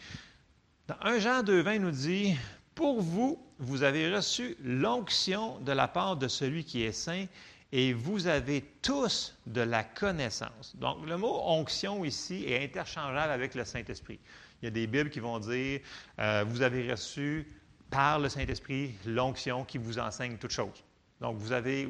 Dans 0.88 0.96
1 1.02 1.20
Jean 1.20 1.44
2,20 1.44 1.80
nous 1.80 1.92
dit 1.92 2.36
Pour 2.76 3.02
vous, 3.02 3.40
vous 3.60 3.84
avez 3.84 4.14
reçu 4.14 4.58
l'onction 4.64 5.60
de 5.60 5.72
la 5.72 5.88
part 5.88 6.18
de 6.18 6.28
celui 6.28 6.64
qui 6.64 6.84
est 6.84 6.92
saint 6.92 7.26
et 7.72 7.94
vous 7.94 8.28
avez 8.28 8.62
tous 8.82 9.36
de 9.48 9.62
la 9.62 9.84
connaissance. 9.84 10.76
Donc, 10.76 11.08
le 11.08 11.18
mot 11.18 11.42
onction 11.46 12.06
ici 12.06 12.46
est 12.48 12.64
interchangeable 12.64 13.32
avec 13.32 13.56
le 13.56 13.66
Saint-Esprit. 13.66 14.20
Il 14.62 14.66
y 14.66 14.68
a 14.68 14.72
des 14.72 14.86
Bibles 14.86 15.10
qui 15.10 15.20
vont 15.20 15.40
dire 15.40 15.80
euh, 16.20 16.46
Vous 16.48 16.62
avez 16.62 16.92
reçu 16.92 17.48
par 17.90 18.20
le 18.20 18.30
Saint-Esprit 18.30 18.94
l'onction 19.06 19.64
qui 19.64 19.78
vous 19.78 19.98
enseigne 19.98 20.38
toutes 20.38 20.52
choses. 20.52 20.84
Donc, 21.22 21.38
vous 21.38 21.52
avez 21.52 21.88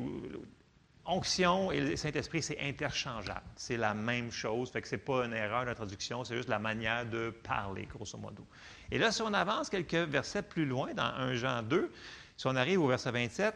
Onction 1.05 1.71
et 1.71 1.97
Saint-Esprit, 1.97 2.41
c'est 2.41 2.59
interchangeable. 2.61 3.43
C'est 3.55 3.75
la 3.75 3.93
même 3.93 4.31
chose. 4.31 4.71
Fait 4.71 4.81
que 4.81 4.87
ce 4.87 4.95
n'est 4.95 5.01
pas 5.01 5.25
une 5.25 5.33
erreur 5.33 5.65
de 5.65 5.73
traduction, 5.73 6.23
c'est 6.23 6.37
juste 6.37 6.49
la 6.49 6.59
manière 6.59 7.05
de 7.05 7.29
parler, 7.43 7.85
grosso 7.85 8.17
modo. 8.17 8.45
Et 8.89 8.97
là, 8.97 9.11
si 9.11 9.21
on 9.21 9.33
avance 9.33 9.69
quelques 9.69 9.95
versets 9.95 10.43
plus 10.43 10.65
loin, 10.65 10.93
dans 10.93 11.03
1 11.03 11.35
Jean 11.35 11.61
2, 11.61 11.91
si 12.37 12.47
on 12.47 12.55
arrive 12.55 12.81
au 12.81 12.87
verset 12.87 13.11
27, 13.11 13.53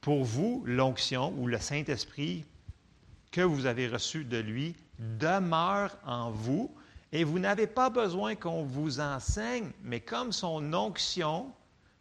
pour 0.00 0.24
vous, 0.24 0.62
l'onction 0.66 1.34
ou 1.36 1.46
le 1.46 1.58
Saint-Esprit 1.58 2.44
que 3.30 3.42
vous 3.42 3.66
avez 3.66 3.88
reçu 3.88 4.24
de 4.24 4.38
lui 4.38 4.74
demeure 4.98 5.96
en 6.04 6.30
vous 6.30 6.74
et 7.12 7.24
vous 7.24 7.38
n'avez 7.38 7.66
pas 7.66 7.90
besoin 7.90 8.34
qu'on 8.34 8.64
vous 8.64 9.00
enseigne, 9.00 9.70
mais 9.82 10.00
comme 10.00 10.32
son 10.32 10.72
onction 10.72 11.52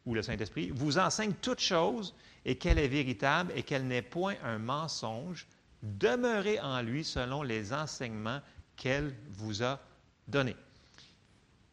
ou 0.05 0.13
le 0.13 0.21
Saint-Esprit 0.21 0.71
vous 0.73 0.97
enseigne 0.97 1.34
toutes 1.41 1.60
choses, 1.60 2.15
et 2.45 2.58
qu'elle 2.58 2.80
est 2.80 2.88
véritable 2.88 3.54
et 3.56 3.63
qu'elle 3.63 3.88
n'est 3.88 4.01
point 4.01 4.36
un 4.43 4.58
mensonge, 4.58 5.47
demeurez 5.84 6.60
en 6.60 6.82
lui 6.82 7.04
selon 7.04 7.43
les 7.43 7.73
enseignements 7.73 8.41
qu'elle 8.75 9.15
vous 9.30 9.63
a 9.63 9.80
donnés. 10.27 10.56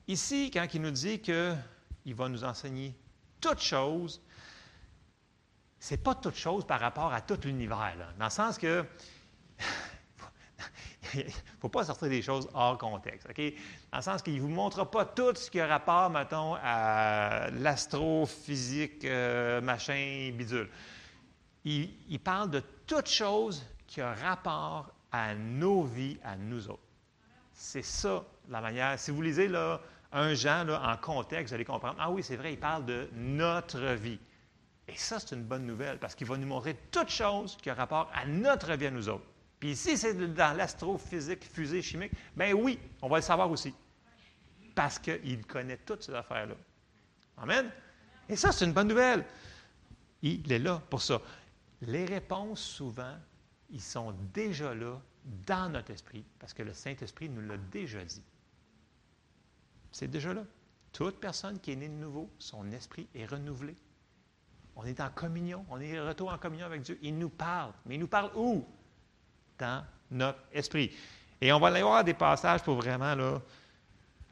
Ici, 0.06 0.50
quand 0.50 0.66
il 0.72 0.82
nous 0.82 0.90
dit 0.90 1.20
qu'il 1.20 2.14
va 2.14 2.28
nous 2.28 2.44
enseigner 2.44 2.94
toutes 3.40 3.60
choses, 3.60 4.20
ce 5.78 5.94
n'est 5.94 5.98
pas 5.98 6.14
toute 6.14 6.34
chose 6.34 6.66
par 6.66 6.80
rapport 6.80 7.12
à 7.12 7.20
tout 7.20 7.38
l'univers, 7.44 7.94
dans 8.18 8.24
le 8.24 8.30
sens 8.30 8.58
que 8.58 8.84
il 11.14 11.24
ne 11.26 11.30
faut 11.60 11.68
pas 11.68 11.84
sortir 11.84 12.08
des 12.08 12.22
choses 12.22 12.48
hors 12.54 12.78
contexte. 12.78 13.28
OK? 13.28 13.40
Dans 13.92 13.98
le 13.98 14.02
sens 14.02 14.22
qu'il 14.22 14.36
ne 14.36 14.40
vous 14.40 14.48
montre 14.48 14.84
pas 14.84 15.04
tout 15.04 15.34
ce 15.34 15.50
qui 15.50 15.60
a 15.60 15.66
rapport, 15.66 16.10
mettons, 16.10 16.54
à 16.62 17.50
l'astrophysique, 17.50 19.04
euh, 19.04 19.60
machin, 19.60 20.32
bidule. 20.34 20.68
Il, 21.64 22.20
parle 22.20 22.50
de 22.50 22.62
toute 22.86 23.08
chose 23.08 23.64
qui 23.86 24.00
a 24.00 24.14
rapport 24.14 24.90
à 25.12 25.34
nos 25.34 25.82
vies, 25.82 26.18
à 26.24 26.36
nous 26.36 26.70
autres. 26.70 26.80
C'est 27.52 27.82
ça 27.82 28.24
la 28.48 28.60
manière. 28.60 28.98
Si 28.98 29.10
vous 29.10 29.20
lisez 29.20 29.48
là, 29.48 29.80
un 30.12 30.32
Jean 30.32 30.66
en 30.68 30.96
contexte, 30.96 31.48
vous 31.48 31.54
allez 31.54 31.64
comprendre. 31.64 31.96
Ah 31.98 32.10
oui, 32.10 32.22
c'est 32.22 32.36
vrai, 32.36 32.54
il 32.54 32.58
parle 32.58 32.86
de 32.86 33.08
notre 33.14 33.92
vie. 33.94 34.18
Et 34.86 34.96
ça, 34.96 35.18
c'est 35.20 35.34
une 35.34 35.42
bonne 35.42 35.66
nouvelle 35.66 35.98
parce 35.98 36.14
qu'il 36.14 36.26
va 36.26 36.38
nous 36.38 36.46
montrer 36.46 36.74
toute 36.90 37.10
chose 37.10 37.58
qui 37.60 37.68
a 37.68 37.74
rapport 37.74 38.10
à 38.14 38.24
notre 38.24 38.72
vie 38.72 38.86
à 38.86 38.90
nous 38.90 39.08
autres. 39.10 39.26
Puis 39.58 39.74
si 39.74 39.96
c'est 39.98 40.14
dans 40.14 40.56
l'astrophysique, 40.56 41.44
fusée 41.44 41.82
chimique, 41.82 42.12
bien 42.36 42.52
oui, 42.52 42.78
on 43.02 43.08
va 43.08 43.16
le 43.16 43.22
savoir 43.22 43.50
aussi. 43.50 43.74
Parce 44.74 44.98
qu'il 44.98 45.44
connaît 45.46 45.78
toutes 45.78 46.04
ces 46.04 46.14
affaires-là. 46.14 46.54
Amen. 47.36 47.70
Et 48.28 48.36
ça, 48.36 48.52
c'est 48.52 48.64
une 48.64 48.72
bonne 48.72 48.88
nouvelle. 48.88 49.24
Il 50.22 50.50
est 50.52 50.58
là 50.58 50.82
pour 50.90 51.02
ça. 51.02 51.20
Les 51.82 52.04
réponses, 52.04 52.60
souvent, 52.60 53.16
ils 53.70 53.80
sont 53.80 54.12
déjà 54.32 54.74
là 54.74 55.00
dans 55.46 55.70
notre 55.70 55.90
esprit, 55.90 56.24
parce 56.38 56.54
que 56.54 56.62
le 56.62 56.72
Saint-Esprit 56.72 57.28
nous 57.28 57.42
l'a 57.42 57.56
déjà 57.56 58.04
dit. 58.04 58.22
C'est 59.92 60.08
déjà 60.08 60.32
là. 60.32 60.44
Toute 60.92 61.20
personne 61.20 61.58
qui 61.60 61.72
est 61.72 61.76
née 61.76 61.88
de 61.88 61.94
nouveau, 61.94 62.30
son 62.38 62.70
esprit 62.72 63.08
est 63.14 63.26
renouvelé. 63.26 63.76
On 64.74 64.84
est 64.84 65.00
en 65.00 65.10
communion, 65.10 65.66
on 65.68 65.80
est 65.80 66.00
retour 66.00 66.32
en 66.32 66.38
communion 66.38 66.66
avec 66.66 66.82
Dieu. 66.82 66.98
Il 67.02 67.18
nous 67.18 67.28
parle. 67.28 67.72
Mais 67.84 67.96
il 67.96 68.00
nous 68.00 68.08
parle 68.08 68.30
où? 68.36 68.64
Dans 69.58 69.84
notre 70.10 70.38
esprit. 70.52 70.92
Et 71.40 71.52
on 71.52 71.60
va 71.60 71.68
aller 71.68 71.82
voir 71.82 72.04
des 72.04 72.14
passages 72.14 72.62
pour 72.62 72.76
vraiment 72.76 73.14
là, 73.14 73.40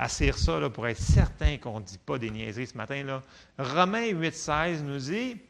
ça, 0.09 0.61
là, 0.61 0.71
pour 0.71 0.87
être 0.87 1.01
certain 1.01 1.57
qu'on 1.59 1.81
ne 1.81 1.85
dit 1.85 1.99
pas 1.99 2.19
des 2.19 2.31
niaiseries 2.31 2.67
ce 2.67 2.77
matin. 2.77 3.03
Là. 3.03 3.23
Romains 3.59 4.09
8, 4.09 4.35
16 4.35 4.83
nous 4.83 4.99
dit 4.99 5.41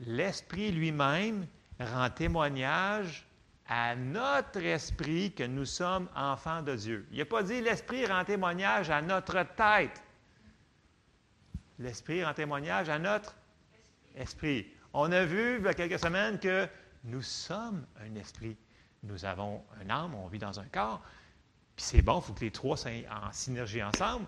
L'Esprit 0.00 0.72
lui-même 0.72 1.46
rend 1.80 2.10
témoignage 2.10 3.26
à 3.68 3.96
notre 3.96 4.62
esprit 4.62 5.32
que 5.32 5.44
nous 5.44 5.64
sommes 5.64 6.08
enfants 6.14 6.62
de 6.62 6.76
Dieu. 6.76 7.06
Il 7.10 7.18
n'a 7.18 7.24
pas 7.24 7.42
dit 7.42 7.60
l'Esprit 7.60 8.06
rend 8.06 8.24
témoignage 8.24 8.90
à 8.90 9.02
notre 9.02 9.42
tête. 9.56 10.02
L'Esprit 11.78 12.24
rend 12.24 12.34
témoignage 12.34 12.88
à 12.88 12.98
notre 12.98 13.34
esprit. 14.14 14.66
On 14.92 15.10
a 15.12 15.24
vu 15.24 15.58
il 15.58 15.64
y 15.64 15.68
a 15.68 15.74
quelques 15.74 15.98
semaines 15.98 16.38
que 16.38 16.68
nous 17.06 17.22
sommes 17.22 17.86
un 18.00 18.14
esprit. 18.16 18.56
Nous 19.02 19.24
avons 19.24 19.62
un 19.80 19.88
âme, 19.90 20.14
on 20.14 20.26
vit 20.26 20.38
dans 20.38 20.58
un 20.58 20.66
corps. 20.66 21.02
Puis 21.76 21.84
c'est 21.84 22.02
bon, 22.02 22.20
il 22.20 22.22
faut 22.22 22.32
que 22.32 22.40
les 22.40 22.50
trois 22.50 22.76
soient 22.76 22.90
en 23.10 23.32
synergie 23.32 23.82
ensemble. 23.82 24.26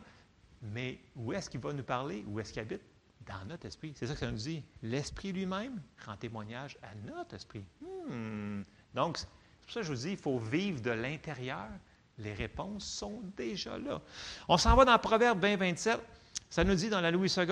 Mais 0.62 0.98
où 1.16 1.32
est-ce 1.32 1.48
qu'il 1.48 1.60
va 1.60 1.72
nous 1.72 1.82
parler? 1.82 2.24
Où 2.26 2.40
est-ce 2.40 2.52
qu'il 2.52 2.62
habite? 2.62 2.82
Dans 3.26 3.44
notre 3.46 3.66
esprit. 3.66 3.92
C'est 3.94 4.06
ça 4.06 4.14
que 4.14 4.20
ça 4.20 4.30
nous 4.30 4.38
dit. 4.38 4.62
L'esprit 4.82 5.32
lui-même 5.32 5.82
rend 6.06 6.16
témoignage 6.16 6.78
à 6.82 6.94
notre 7.06 7.34
esprit. 7.34 7.64
Hmm. 7.80 8.62
Donc, 8.94 9.18
c'est 9.18 9.26
pour 9.62 9.72
ça 9.72 9.80
que 9.80 9.86
je 9.86 9.92
vous 9.92 9.98
dis, 9.98 10.12
il 10.12 10.16
faut 10.16 10.38
vivre 10.38 10.80
de 10.80 10.90
l'intérieur. 10.90 11.68
Les 12.16 12.32
réponses 12.32 12.84
sont 12.84 13.20
déjà 13.36 13.76
là. 13.78 14.00
On 14.48 14.56
s'en 14.56 14.74
va 14.74 14.84
dans 14.84 14.98
Proverbe 14.98 15.40
20, 15.40 15.56
27. 15.56 16.00
Ça 16.50 16.64
nous 16.64 16.74
dit 16.74 16.88
dans 16.88 17.00
la 17.00 17.10
Louis 17.10 17.32
II, 17.36 17.44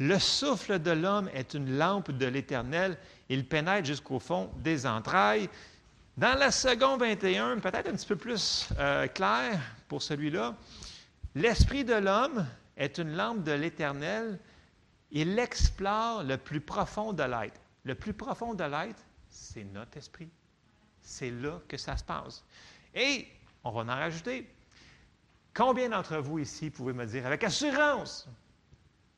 le 0.00 0.18
souffle 0.18 0.78
de 0.78 0.92
l'homme 0.92 1.28
est 1.34 1.52
une 1.52 1.76
lampe 1.76 2.10
de 2.10 2.24
l'Éternel. 2.24 2.96
Il 3.28 3.46
pénètre 3.46 3.86
jusqu'au 3.86 4.18
fond 4.18 4.50
des 4.56 4.86
entrailles. 4.86 5.50
Dans 6.16 6.38
la 6.38 6.50
seconde 6.50 7.00
21, 7.00 7.58
peut-être 7.58 7.86
un 7.86 7.92
petit 7.92 8.06
peu 8.06 8.16
plus 8.16 8.70
euh, 8.78 9.06
clair 9.08 9.60
pour 9.88 10.00
celui-là, 10.00 10.56
l'esprit 11.34 11.84
de 11.84 11.92
l'homme 11.92 12.46
est 12.78 12.96
une 12.96 13.14
lampe 13.14 13.44
de 13.44 13.52
l'Éternel. 13.52 14.38
Il 15.10 15.38
explore 15.38 16.22
le 16.22 16.38
plus 16.38 16.62
profond 16.62 17.12
de 17.12 17.22
l'être. 17.22 17.60
Le 17.84 17.94
plus 17.94 18.14
profond 18.14 18.54
de 18.54 18.64
l'être, 18.64 19.04
c'est 19.28 19.64
notre 19.64 19.98
esprit. 19.98 20.30
C'est 21.02 21.30
là 21.30 21.60
que 21.68 21.76
ça 21.76 21.98
se 21.98 22.04
passe. 22.04 22.42
Et 22.94 23.28
on 23.64 23.70
va 23.70 23.82
en 23.82 23.96
rajouter. 23.96 24.48
Combien 25.52 25.90
d'entre 25.90 26.16
vous 26.16 26.38
ici 26.38 26.70
pouvez 26.70 26.94
me 26.94 27.04
dire 27.04 27.26
avec 27.26 27.44
assurance, 27.44 28.26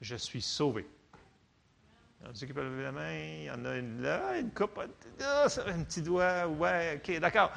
je 0.03 0.17
suis 0.17 0.43
sauvé. 0.43 0.87
Il 2.21 2.27
y 2.27 2.29
en 2.29 2.31
a 2.31 2.35
qui 2.35 2.47
peuvent 2.47 2.65
lever 2.65 2.83
la 2.83 2.93
main, 2.93 3.13
il 3.15 3.45
y 3.45 3.51
en 3.51 3.65
a 3.65 3.77
une 3.77 4.03
là, 4.03 4.39
une 4.39 4.51
coupe, 4.51 4.79
un 4.79 5.83
petit 5.85 6.03
doigt, 6.03 6.47
ouais, 6.47 7.01
OK, 7.03 7.19
d'accord. 7.21 7.53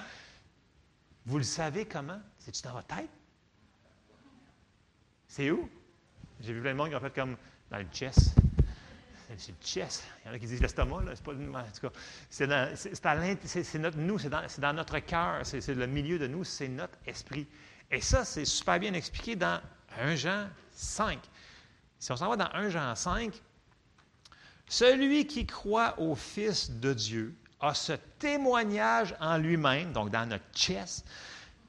Vous 1.25 1.37
le 1.37 1.43
savez 1.43 1.85
comment? 1.85 2.21
C'est-tu 2.37 2.61
dans 2.61 2.73
votre 2.73 2.87
tête? 2.87 3.09
C'est 5.27 5.49
où? 5.51 5.69
J'ai 6.39 6.53
vu 6.53 6.61
plein 6.61 6.71
de 6.71 6.77
monde 6.77 6.89
qui 6.89 6.95
ont 6.95 6.99
fait 6.99 7.13
comme 7.13 7.35
dans 7.69 7.77
le 7.77 7.87
chest. 7.91 8.35
C'est 9.37 9.51
le 9.51 9.57
chest. 9.65 10.03
Il 10.23 10.27
y 10.27 10.31
en 10.31 10.33
a 10.35 10.39
qui 10.39 10.45
disent 10.45 10.61
l'estomac, 10.61 11.01
là. 11.03 11.15
C'est 11.15 11.23
pas 11.23 11.31
en 11.33 11.63
tout 11.63 11.89
cas. 11.89 11.99
C'est, 12.29 13.79
notre 13.79 13.97
nous, 13.97 14.19
c'est 14.19 14.29
dans, 14.29 14.43
dans, 14.59 14.73
notre 14.73 14.99
cœur, 14.99 15.39
c'est, 15.43 15.67
le 15.67 15.87
milieu 15.87 16.19
de 16.19 16.27
nous, 16.27 16.43
c'est 16.43 16.67
notre 16.67 16.97
esprit. 17.07 17.47
Et 17.89 18.01
ça, 18.01 18.23
c'est 18.23 18.45
super 18.45 18.79
bien 18.79 18.93
expliqué 18.93 19.35
dans 19.35 19.59
1 19.97 20.15
Jean 20.15 20.47
5. 20.71 21.19
Si 21.99 22.11
on 22.11 22.15
s'en 22.15 22.29
va 22.29 22.35
dans 22.35 22.49
1 22.53 22.69
Jean 22.69 22.95
5, 22.95 23.33
celui 24.67 25.27
qui 25.27 25.45
croit 25.45 25.99
au 25.99 26.15
Fils 26.15 26.71
de 26.71 26.93
Dieu 26.93 27.35
a 27.59 27.73
ce 27.73 27.93
témoignage 28.19 29.15
en 29.19 29.37
lui-même, 29.37 29.91
donc 29.93 30.09
dans 30.09 30.25
notre 30.25 30.45
chest. 30.53 31.05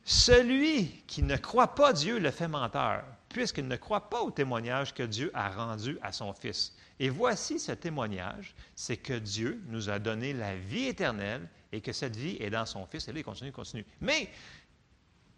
Celui 0.05 1.03
qui 1.07 1.23
ne 1.23 1.37
croit 1.37 1.75
pas 1.75 1.93
Dieu 1.93 2.19
le 2.19 2.31
fait 2.31 2.49
menteur, 2.49 3.05
puisqu'il 3.29 3.67
ne 3.67 3.77
croit 3.77 4.09
pas 4.09 4.23
au 4.23 4.31
témoignage 4.31 4.95
que 4.95 5.03
Dieu 5.03 5.31
a 5.35 5.51
rendu 5.51 5.99
à 6.03 6.13
son 6.13 6.33
Fils. 6.33 6.75
Et 6.99 7.09
voici 7.09 7.59
ce 7.59 7.73
témoignage, 7.73 8.55
c'est 8.75 8.97
que 8.97 9.13
Dieu 9.13 9.63
nous 9.67 9.91
a 9.91 9.99
donné 9.99 10.33
la 10.33 10.57
vie 10.57 10.87
éternelle 10.87 11.49
et 11.73 11.81
que 11.81 11.93
cette 11.93 12.17
vie 12.17 12.37
est 12.41 12.51
dans 12.51 12.67
son 12.67 12.87
Fils. 12.87 13.09
Et 13.09 13.13
là, 13.13 13.19
il 13.19 13.25
continue, 13.25 13.53
continue. 13.53 13.85
Mais, 14.01 14.31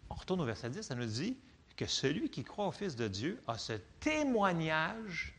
on 0.09 0.15
retourne 0.15 0.41
au 0.41 0.45
verset 0.45 0.69
10, 0.69 0.83
ça 0.83 0.95
nous 0.95 1.05
dit, 1.05 1.35
que 1.79 1.85
celui 1.85 2.29
qui 2.29 2.43
croit 2.43 2.67
au 2.67 2.73
Fils 2.73 2.97
de 2.97 3.07
Dieu 3.07 3.41
a 3.47 3.57
ce 3.57 3.71
témoignage 4.01 5.33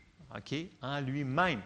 en 0.81 0.99
lui-même. 0.99 1.61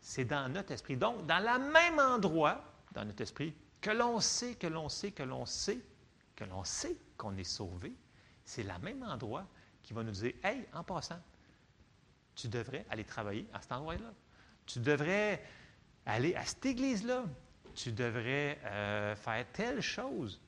C'est 0.00 0.24
dans 0.24 0.48
notre 0.48 0.70
esprit. 0.70 0.96
Donc, 0.96 1.26
dans 1.26 1.40
le 1.40 1.72
même 1.72 1.98
endroit, 1.98 2.62
dans 2.92 3.04
notre 3.04 3.22
esprit, 3.22 3.52
que 3.80 3.90
l'on 3.90 4.20
sait, 4.20 4.54
que 4.54 4.68
l'on 4.68 4.88
sait, 4.88 5.10
que 5.10 5.24
l'on 5.24 5.44
sait, 5.44 5.80
que 6.36 6.44
l'on 6.44 6.62
sait 6.62 6.96
qu'on 7.16 7.36
est 7.36 7.42
sauvé, 7.42 7.96
c'est 8.44 8.62
le 8.62 8.78
même 8.78 9.02
endroit 9.02 9.44
qui 9.82 9.92
va 9.92 10.04
nous 10.04 10.12
dire 10.12 10.34
Hey, 10.44 10.68
en 10.72 10.84
passant, 10.84 11.20
tu 12.36 12.46
devrais 12.46 12.86
aller 12.90 13.04
travailler 13.04 13.48
à 13.52 13.60
cet 13.60 13.72
endroit-là. 13.72 14.12
Tu 14.66 14.78
devrais 14.78 15.42
aller 16.04 16.36
à 16.36 16.44
cette 16.44 16.64
église-là. 16.64 17.24
Tu 17.74 17.90
devrais 17.90 18.60
euh, 18.66 19.16
faire 19.16 19.44
telle 19.52 19.80
chose. 19.80 20.40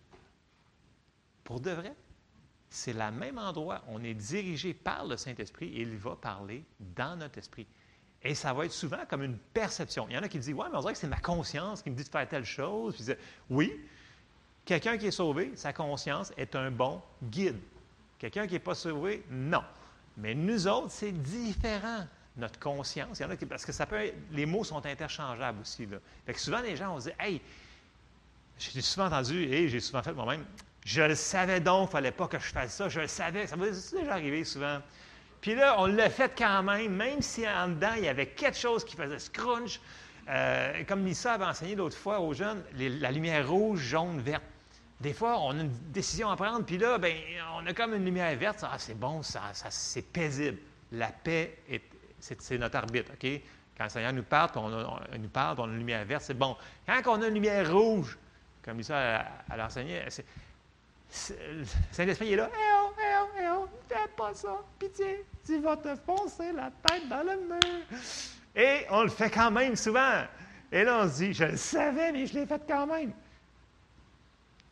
Pour 1.43 1.59
de 1.59 1.73
vrai 1.73 1.97
c'est 2.71 2.93
le 2.93 3.11
même 3.11 3.39
endroit. 3.39 3.83
On 3.89 4.03
est 4.03 4.15
dirigé 4.15 4.75
par 4.75 5.07
le 5.07 5.17
Saint-Esprit 5.17 5.69
et 5.69 5.83
il 5.83 5.97
va 5.97 6.17
parler 6.17 6.65
dans 6.81 7.17
notre 7.17 7.39
esprit. 7.39 7.67
Et 8.23 8.35
ça 8.35 8.53
va 8.53 8.65
être 8.65 8.73
souvent 8.73 9.05
comme 9.09 9.23
une 9.23 9.39
perception. 9.39 10.07
Il 10.09 10.15
y 10.15 10.19
en 10.19 10.23
a 10.23 10.29
qui 10.29 10.39
disent 10.39 10.55
Ouais, 10.55 10.67
mais 10.71 10.77
on 10.77 10.81
dirait 10.81 10.93
que 10.93 10.99
c'est 10.99 11.07
ma 11.07 11.21
conscience 11.21 11.83
qui 11.83 11.91
me 11.91 11.97
dit 11.97 12.05
de 12.05 12.09
faire 12.09 12.29
telle 12.29 12.45
chose. 12.45 12.97
Puis, 12.97 13.15
oui, 13.49 13.73
quelqu'un 14.65 14.99
qui 14.99 15.07
est 15.07 15.13
sauvé, 15.13 15.53
sa 15.55 15.73
conscience 15.73 16.33
est 16.37 16.57
un 16.57 16.71
bon 16.71 17.01
guide. 17.23 17.59
Quelqu'un 18.19 18.47
qui 18.47 18.55
n'est 18.55 18.59
pas 18.59 18.75
sauvé, 18.75 19.25
non. 19.31 19.63
Mais 20.17 20.35
nous 20.35 20.67
autres, 20.67 20.91
c'est 20.91 21.13
différent, 21.13 22.05
notre 22.37 22.59
conscience. 22.59 23.21
Il 23.21 23.23
y 23.23 23.25
en 23.25 23.31
a 23.31 23.37
qui, 23.37 23.47
parce 23.47 23.65
que 23.65 23.71
ça 23.71 23.87
peut 23.87 24.13
les 24.33 24.47
mots 24.47 24.65
sont 24.65 24.85
interchangeables 24.85 25.61
aussi. 25.61 25.87
Là. 25.87 25.99
Fait 26.27 26.35
que 26.35 26.41
souvent, 26.41 26.61
les 26.61 26.77
gens 26.77 26.93
vont 26.93 26.99
dire 26.99 27.15
Hey, 27.21 27.41
j'ai 28.59 28.81
souvent 28.81 29.07
entendu, 29.07 29.45
et 29.45 29.69
j'ai 29.69 29.79
souvent 29.79 30.03
fait 30.03 30.13
moi-même, 30.13 30.45
je 30.89 31.03
le 31.03 31.15
savais 31.15 31.61
donc, 31.61 31.81
il 31.81 31.85
ne 31.85 31.91
fallait 31.91 32.13
pas 32.13 32.29
que 32.29 32.39
je 32.39 32.47
fasse 32.47 32.75
ça. 32.75 32.89
Je 32.89 33.01
le 33.01 33.09
savais. 33.09 33.47
Ça 33.47 33.57
m'est 33.57 33.71
déjà 33.71 34.11
arrivé 34.11 34.43
souvent. 34.43 34.79
Puis 35.43 35.55
là, 35.55 35.77
on 35.79 35.85
l'a 35.85 36.09
fait 36.09 36.33
quand 36.37 36.63
même, 36.63 36.95
même 36.95 37.21
si 37.21 37.47
en 37.47 37.69
dedans, 37.69 37.93
il 37.99 38.05
y 38.05 38.09
avait 38.09 38.29
quelque 38.29 38.57
chose 38.57 38.87
qui 38.87 38.97
faisait 38.97 39.19
scrunch. 39.19 39.81
Euh, 40.31 40.85
comme 40.89 41.05
Lisa 41.05 41.35
avait 41.35 41.45
enseigné 41.45 41.75
l'autre 41.75 41.97
fois 41.99 42.21
aux 42.21 42.33
jeunes, 42.33 42.63
la 42.79 43.11
lumière 43.11 43.47
rouge, 43.51 43.81
jaune, 43.81 44.21
verte. 44.23 44.43
Des 44.99 45.13
fois, 45.13 45.39
on 45.41 45.51
a 45.59 45.61
une 45.61 45.93
décision 45.93 46.31
à 46.31 46.37
prendre, 46.37 46.65
puis 46.65 46.79
là, 46.79 46.97
ben, 46.97 47.15
on 47.57 47.67
a 47.67 47.75
comme 47.75 47.93
une 47.93 48.07
lumière 48.07 48.35
verte. 48.39 48.61
Ah, 48.63 48.79
c'est 48.79 48.99
bon, 48.99 49.23
ça, 49.23 49.43
c'est 49.53 50.11
paisible. 50.11 50.57
La 50.93 51.09
paix, 51.09 51.59
c'est, 52.19 52.57
notre 52.57 52.77
arbitre, 52.77 53.13
OK? 53.13 53.29
Quand 53.77 53.85
le 53.85 53.91
Seigneur 53.91 54.15
nous 54.15 54.23
parle, 54.23 54.51
on, 54.55 54.73
on, 54.73 55.19
nous 55.19 55.29
parle, 55.29 55.61
on 55.61 55.65
a 55.65 55.67
une 55.67 55.79
lumière 55.79 56.05
verte, 56.07 56.23
c'est 56.23 56.39
bon. 56.39 56.57
Quand 56.87 57.19
on 57.19 57.23
a 57.23 57.29
une 57.29 57.35
lumière 57.35 57.71
rouge, 57.71 58.19
comme 58.63 58.79
Lisa 58.79 59.19
a, 59.19 59.27
a 59.51 59.67
enseigné, 59.67 60.03
c'est, 60.09 60.25
Saint-Esprit 61.11 62.33
est 62.33 62.37
là. 62.37 62.51
Eh 62.53 62.57
oh, 62.57 62.93
eh 62.99 63.03
oh, 63.21 63.29
eh 63.41 63.49
oh, 63.51 63.69
fais 63.89 64.09
pas 64.17 64.35
ça. 64.35 64.59
Pitié, 64.79 65.25
tu 65.45 65.59
vas 65.61 65.77
te 65.77 65.95
foncer 65.97 66.53
la 66.53 66.71
tête 66.87 67.09
dans 67.09 67.23
le 67.23 67.37
mur. 67.37 67.87
Et 68.55 68.85
on 68.91 69.03
le 69.03 69.09
fait 69.09 69.31
quand 69.31 69.51
même 69.51 69.77
souvent. 69.77 70.25
Et 70.71 70.85
là, 70.85 71.01
on 71.03 71.09
se 71.09 71.17
dit, 71.17 71.33
je 71.33 71.45
le 71.45 71.57
savais, 71.57 72.13
mais 72.13 72.27
je 72.27 72.35
l'ai 72.35 72.47
fait 72.47 72.63
quand 72.67 72.87
même. 72.87 73.13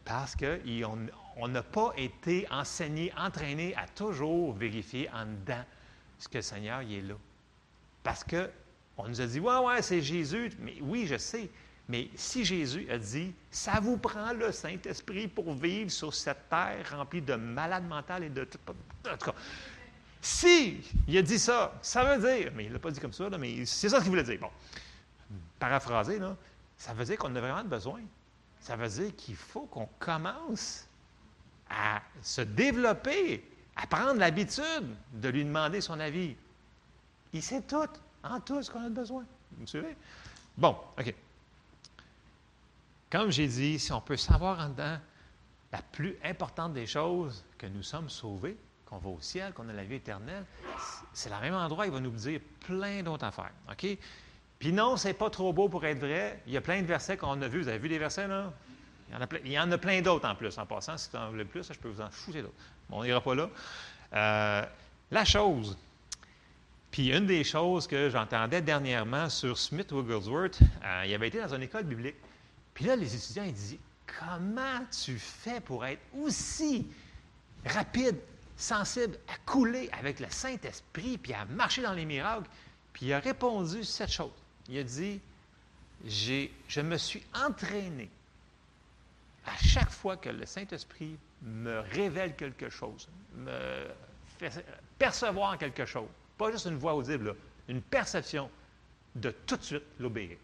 Parce 0.04 0.36
qu'on 0.36 1.48
n'a 1.48 1.62
pas 1.62 1.92
été 1.96 2.46
enseigné, 2.50 3.12
entraîné 3.16 3.74
à 3.76 3.86
toujours 3.88 4.52
vérifier 4.52 5.08
en 5.12 5.24
dedans 5.26 5.64
ce 6.18 6.28
que 6.28 6.38
le 6.38 6.42
Seigneur 6.42 6.80
est 6.80 7.00
là. 7.00 7.14
Parce 8.02 8.22
qu'on 8.22 9.08
nous 9.08 9.20
a 9.20 9.26
dit, 9.26 9.40
ouais, 9.40 9.58
ouais, 9.58 9.82
c'est 9.82 10.02
Jésus. 10.02 10.52
Mais 10.60 10.76
oui, 10.80 11.06
je 11.06 11.16
sais. 11.16 11.50
Mais 11.88 12.08
si 12.16 12.44
Jésus 12.44 12.86
a 12.90 12.98
dit, 12.98 13.32
ça 13.50 13.78
vous 13.80 13.96
prend 13.96 14.32
le 14.32 14.50
Saint-Esprit 14.50 15.28
pour 15.28 15.54
vivre 15.54 15.90
sur 15.90 16.12
cette 16.12 16.48
terre 16.48 16.84
remplie 16.90 17.22
de 17.22 17.34
malades 17.34 17.86
mentales 17.86 18.24
et 18.24 18.30
de 18.30 18.44
tout. 18.44 18.58
Cas, 19.04 19.34
si 20.20 20.80
il 21.06 21.16
a 21.16 21.22
dit 21.22 21.38
ça, 21.38 21.72
ça 21.82 22.02
veut 22.02 22.20
dire, 22.20 22.50
mais 22.56 22.64
il 22.64 22.68
ne 22.68 22.74
l'a 22.74 22.80
pas 22.80 22.90
dit 22.90 22.98
comme 22.98 23.12
ça, 23.12 23.28
mais 23.38 23.64
c'est 23.64 23.88
ça 23.88 24.00
qu'il 24.00 24.08
voulait 24.08 24.24
dire. 24.24 24.40
Bon, 24.40 24.50
paraphrasé, 25.60 26.18
là, 26.18 26.36
ça 26.76 26.92
veut 26.92 27.04
dire 27.04 27.18
qu'on 27.18 27.34
a 27.36 27.40
vraiment 27.40 27.64
besoin. 27.64 28.00
Ça 28.58 28.74
veut 28.74 28.88
dire 28.88 29.14
qu'il 29.16 29.36
faut 29.36 29.66
qu'on 29.66 29.88
commence 30.00 30.88
à 31.70 32.02
se 32.20 32.40
développer, 32.40 33.48
à 33.76 33.86
prendre 33.86 34.18
l'habitude 34.18 34.88
de 35.12 35.28
lui 35.28 35.44
demander 35.44 35.80
son 35.80 36.00
avis. 36.00 36.34
Il 37.32 37.42
sait 37.42 37.62
tout, 37.62 37.88
en 38.24 38.40
tout 38.40 38.60
ce 38.60 38.70
qu'on 38.70 38.84
a 38.84 38.88
besoin. 38.88 39.24
Vous 39.52 39.62
me 39.62 39.66
suivez? 39.66 39.96
Bon, 40.56 40.76
OK. 40.98 41.14
Comme 43.10 43.30
j'ai 43.30 43.46
dit, 43.46 43.78
si 43.78 43.92
on 43.92 44.00
peut 44.00 44.16
savoir 44.16 44.58
en 44.60 44.68
dedans 44.68 44.98
la 45.72 45.82
plus 45.92 46.16
importante 46.24 46.72
des 46.72 46.86
choses, 46.86 47.44
que 47.58 47.66
nous 47.66 47.82
sommes 47.82 48.08
sauvés, 48.08 48.56
qu'on 48.84 48.98
va 48.98 49.10
au 49.10 49.20
ciel, 49.20 49.52
qu'on 49.52 49.68
a 49.68 49.72
la 49.72 49.84
vie 49.84 49.96
éternelle, 49.96 50.44
c'est 51.12 51.30
le 51.30 51.40
même 51.40 51.54
endroit, 51.54 51.86
il 51.86 51.92
va 51.92 52.00
nous 52.00 52.10
dire 52.10 52.40
plein 52.60 53.02
d'autres 53.02 53.24
affaires. 53.24 53.52
OK? 53.70 53.86
Puis 54.58 54.72
non, 54.72 54.96
c'est 54.96 55.14
pas 55.14 55.30
trop 55.30 55.52
beau 55.52 55.68
pour 55.68 55.84
être 55.84 55.98
vrai. 55.98 56.40
Il 56.46 56.52
y 56.52 56.56
a 56.56 56.60
plein 56.60 56.80
de 56.80 56.86
versets 56.86 57.16
qu'on 57.16 57.40
a 57.42 57.48
vus. 57.48 57.62
Vous 57.62 57.68
avez 57.68 57.78
vu 57.78 57.88
les 57.88 57.98
versets, 57.98 58.26
là? 58.26 58.52
Il 59.08 59.52
y 59.52 59.58
en 59.58 59.70
a 59.70 59.78
plein, 59.78 60.02
d'autres 60.02 60.28
en 60.28 60.34
plus, 60.34 60.58
en 60.58 60.66
passant. 60.66 60.96
Si 60.96 61.08
vous 61.12 61.18
en 61.18 61.30
voulez 61.30 61.44
plus, 61.44 61.66
je 61.70 61.78
peux 61.78 61.88
vous 61.88 62.00
en 62.00 62.10
shooter 62.10 62.42
d'autres. 62.42 62.54
Bon, 62.88 63.00
on 63.00 63.04
n'ira 63.04 63.20
pas 63.20 63.34
là. 63.34 63.48
Euh, 64.14 64.66
la 65.10 65.24
chose. 65.24 65.76
Puis 66.90 67.14
une 67.14 67.26
des 67.26 67.44
choses 67.44 67.86
que 67.86 68.10
j'entendais 68.10 68.62
dernièrement 68.62 69.28
sur 69.28 69.58
Smith 69.58 69.92
Wigglesworth, 69.92 70.58
euh, 70.84 71.04
il 71.06 71.14
avait 71.14 71.28
été 71.28 71.40
dans 71.40 71.54
une 71.54 71.62
école 71.62 71.84
biblique. 71.84 72.16
Puis 72.76 72.84
là, 72.84 72.94
les 72.94 73.16
étudiants, 73.16 73.44
ils 73.44 73.54
disaient 73.54 73.78
Comment 74.20 74.84
tu 75.02 75.18
fais 75.18 75.60
pour 75.60 75.86
être 75.86 76.02
aussi 76.14 76.86
rapide, 77.64 78.16
sensible, 78.54 79.18
à 79.28 79.50
couler 79.50 79.88
avec 79.92 80.20
le 80.20 80.28
Saint-Esprit, 80.28 81.16
puis 81.16 81.32
à 81.32 81.46
marcher 81.46 81.80
dans 81.80 81.94
les 81.94 82.04
miracles? 82.04 82.48
Puis 82.92 83.06
il 83.06 83.12
a 83.14 83.18
répondu 83.18 83.82
cette 83.82 84.12
chose. 84.12 84.30
Il 84.68 84.78
a 84.78 84.82
dit 84.82 85.20
Je 86.04 86.80
me 86.82 86.98
suis 86.98 87.24
entraîné 87.34 88.10
à 89.46 89.56
chaque 89.56 89.90
fois 89.90 90.18
que 90.18 90.28
le 90.28 90.44
Saint-Esprit 90.44 91.16
me 91.40 91.80
révèle 91.80 92.36
quelque 92.36 92.68
chose, 92.68 93.08
me 93.36 93.86
fait 94.38 94.66
percevoir 94.98 95.56
quelque 95.56 95.86
chose, 95.86 96.08
pas 96.36 96.52
juste 96.52 96.66
une 96.66 96.76
voix 96.76 96.94
audible, 96.94 97.34
une 97.68 97.80
perception, 97.80 98.50
de 99.14 99.30
tout 99.30 99.56
de 99.56 99.62
suite 99.62 99.84
l'obéir. 99.98 100.36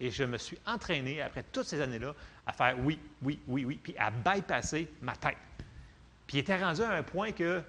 Et 0.00 0.10
je 0.10 0.24
me 0.24 0.38
suis 0.38 0.58
entraîné, 0.66 1.20
après 1.20 1.44
toutes 1.52 1.66
ces 1.66 1.80
années-là, 1.80 2.14
à 2.46 2.52
faire 2.52 2.76
oui, 2.80 2.98
oui, 3.22 3.38
oui, 3.46 3.64
oui, 3.64 3.78
puis 3.82 3.94
à 3.98 4.10
bypasser 4.10 4.88
ma 5.02 5.14
tête. 5.14 5.36
Puis 6.26 6.38
il 6.38 6.40
était 6.40 6.62
rendu 6.62 6.82
à 6.82 6.92
un 6.92 7.02
point 7.02 7.32
que 7.32 7.62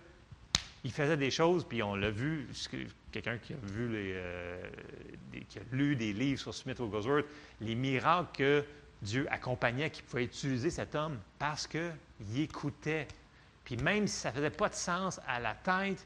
il 0.84 0.92
faisait 0.92 1.18
des 1.18 1.30
choses, 1.30 1.64
puis 1.64 1.84
on 1.84 1.96
l'a 1.96 2.10
vu, 2.10 2.48
quelqu'un 3.12 3.38
qui 3.38 3.54
a 3.54 3.58
vu 3.62 3.88
les, 3.90 4.14
euh, 4.16 4.70
qui 5.48 5.60
a 5.60 5.62
lu 5.72 5.96
des 5.96 6.12
livres 6.14 6.40
sur 6.40 6.54
Smith 6.54 6.80
Wigglesworth, 6.80 7.26
les 7.60 7.76
miracles 7.76 8.30
que 8.34 8.66
Dieu 9.02 9.28
accompagnait, 9.32 9.90
qui 9.90 10.02
pouvait 10.02 10.24
utiliser 10.24 10.70
cet 10.70 10.96
homme 10.96 11.20
parce 11.38 11.68
qu'il 11.68 11.92
écoutait. 12.36 13.08
Puis 13.64 13.78
même 13.78 14.08
si 14.08 14.18
ça 14.18 14.30
ne 14.30 14.36
faisait 14.36 14.50
pas 14.50 14.70
de 14.70 14.76
sens 14.76 15.20
à 15.28 15.40
la 15.40 15.54
tête, 15.54 16.06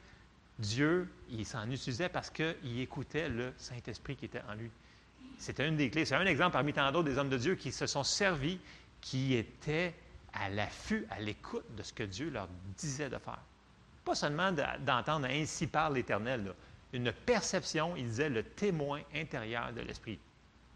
Dieu, 0.59 1.09
il 1.29 1.45
s'en 1.45 1.69
utilisait 1.69 2.09
parce 2.09 2.29
qu'il 2.29 2.79
écoutait 2.79 3.29
le 3.29 3.53
Saint-Esprit 3.57 4.15
qui 4.15 4.25
était 4.25 4.41
en 4.49 4.55
lui. 4.55 4.71
C'était 5.37 5.67
une 5.67 5.77
des 5.77 5.89
clés. 5.89 6.05
C'est 6.05 6.15
un 6.15 6.25
exemple 6.25 6.53
parmi 6.53 6.73
tant 6.73 6.91
d'autres 6.91 7.09
des 7.09 7.17
hommes 7.17 7.29
de 7.29 7.37
Dieu 7.37 7.55
qui 7.55 7.71
se 7.71 7.85
sont 7.85 8.03
servis, 8.03 8.59
qui 9.01 9.35
étaient 9.35 9.93
à 10.33 10.49
l'affût, 10.49 11.05
à 11.09 11.19
l'écoute 11.19 11.65
de 11.75 11.83
ce 11.83 11.93
que 11.93 12.03
Dieu 12.03 12.29
leur 12.29 12.47
disait 12.77 13.09
de 13.09 13.17
faire. 13.17 13.39
Pas 14.03 14.15
seulement 14.15 14.51
d'entendre 14.51 15.27
ainsi 15.29 15.67
par 15.67 15.89
l'Éternel, 15.89 16.53
une 16.93 17.11
perception, 17.11 17.95
il 17.95 18.05
disait 18.05 18.29
le 18.29 18.43
témoin 18.43 19.01
intérieur 19.13 19.73
de 19.73 19.81
l'Esprit. 19.81 20.19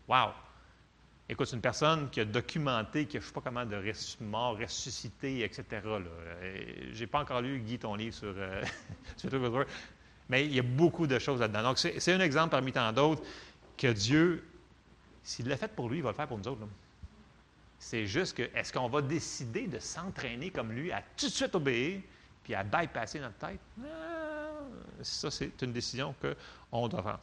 Wow! 0.08 0.30
Écoute, 1.32 1.48
c'est 1.48 1.56
une 1.56 1.62
personne 1.62 2.10
qui 2.10 2.22
a 2.22 2.26
documenté, 2.26 3.06
qui 3.06 3.18
a, 3.18 3.20
je 3.20 3.26
ne 3.26 3.28
sais 3.28 3.34
pas 3.34 3.42
comment, 3.42 3.66
de 3.66 4.24
mort, 4.24 4.58
ressuscité, 4.58 5.44
etc. 5.44 5.64
Je 6.92 7.00
n'ai 7.00 7.08
pas 7.08 7.22
encore 7.22 7.42
lu, 7.42 7.60
Guy, 7.60 7.78
ton 7.78 7.94
livre 7.94 8.16
sur, 8.16 8.34
euh, 8.36 8.64
sur 9.16 9.30
mais 10.28 10.46
il 10.46 10.56
y 10.56 10.60
a 10.60 10.64
beaucoup 10.64 11.08
de 11.08 11.18
choses 11.20 11.40
là-dedans. 11.40 11.64
Donc, 11.64 11.78
c'est 11.80 12.14
un 12.14 12.20
exemple 12.20 12.52
parmi 12.52 12.72
tant 12.72 12.92
d'autres 12.92 13.24
que 13.80 13.88
Dieu 13.88 14.44
s'il 15.30 15.48
l'a 15.48 15.58
fait 15.58 15.68
pour 15.68 15.90
lui, 15.90 15.98
il 15.98 16.04
va 16.04 16.10
le 16.10 16.16
faire 16.16 16.28
pour 16.28 16.40
nous 16.40 16.48
autres. 16.48 16.68
C'est 17.78 18.08
juste 18.08 18.36
que, 18.36 18.44
est-ce 18.56 18.74
qu'on 18.74 18.90
va 18.90 19.00
décider 19.00 19.68
de 19.68 19.78
s'entraîner 19.78 20.50
comme 20.50 20.72
lui, 20.72 20.92
à 20.92 21.04
tout 21.16 21.28
de 21.28 21.32
suite 21.32 21.54
obéir, 21.54 22.02
puis 22.44 22.56
à 22.56 22.64
bypasser 22.64 23.20
notre 23.20 23.36
tête? 23.36 23.60
ça, 25.04 25.30
c'est 25.30 25.62
une 25.62 25.72
décision 25.72 26.16
qu'on 26.72 26.88
doit 26.88 27.02
prendre. 27.02 27.20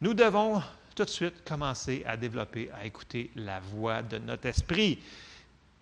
Nous 0.00 0.14
devons 0.14 0.62
tout 0.94 1.04
de 1.04 1.10
suite 1.10 1.46
commencer 1.46 2.02
à 2.06 2.16
développer, 2.16 2.70
à 2.72 2.86
écouter 2.86 3.30
la 3.36 3.60
voix 3.60 4.02
de 4.02 4.16
notre 4.16 4.46
esprit. 4.46 5.02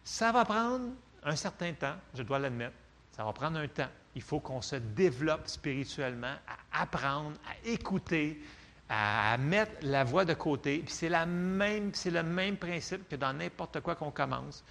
Ça 0.03 0.33
va 0.33 0.45
prendre 0.45 0.89
un 1.23 1.37
certain 1.37 1.73
temps, 1.75 1.95
je 2.15 2.25
dois 2.25 2.41
l'admettre. 2.41 2.75
Ça 3.13 3.25
va 3.25 3.33
prendre 3.33 3.59
un 3.59 3.69
temps. 3.69 3.89
Il 4.17 4.23
faut 4.23 4.41
qu'on 4.41 4.61
se 4.61 4.77
développe 4.77 5.47
spirituellement, 5.47 6.35
à 6.73 6.83
apprendre, 6.83 7.37
à 7.49 7.69
écouter, 7.69 8.43
à 8.89 9.37
mettre 9.39 9.73
la 9.83 10.05
voix 10.05 10.25
de 10.25 10.35
côté. 10.35 10.85
C'est, 10.87 11.09
la 11.09 11.27
même, 11.27 11.91
c'est 11.95 12.11
le 12.11 12.23
même 12.23 12.57
principe 12.57 13.09
que 13.09 13.17
dans 13.17 13.33
n'importe 13.33 13.81
quoi 13.81 13.95
qu'on 13.95 14.11
commence. 14.11 14.63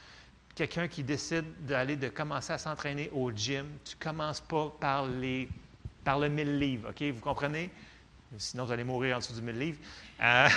Quelqu'un 0.55 0.87
qui 0.87 1.03
décide 1.03 1.45
d'aller, 1.65 1.95
de 1.95 2.09
commencer 2.09 2.53
à 2.53 2.57
s'entraîner 2.57 3.09
au 3.13 3.31
gym, 3.31 3.65
tu 3.83 3.95
ne 3.95 4.03
commences 4.03 4.41
pas 4.41 4.71
par, 4.79 5.07
les, 5.07 5.49
par 6.03 6.19
le 6.19 6.29
1000 6.29 6.59
livres, 6.59 6.89
OK? 6.89 7.01
Vous 7.01 7.21
comprenez? 7.21 7.71
Sinon, 8.37 8.65
vous 8.65 8.71
allez 8.71 8.83
mourir 8.83 9.15
en 9.15 9.19
dessous 9.19 9.33
du 9.33 9.41
1000 9.41 9.57
livres. 9.57 9.79
Euh, 10.21 10.47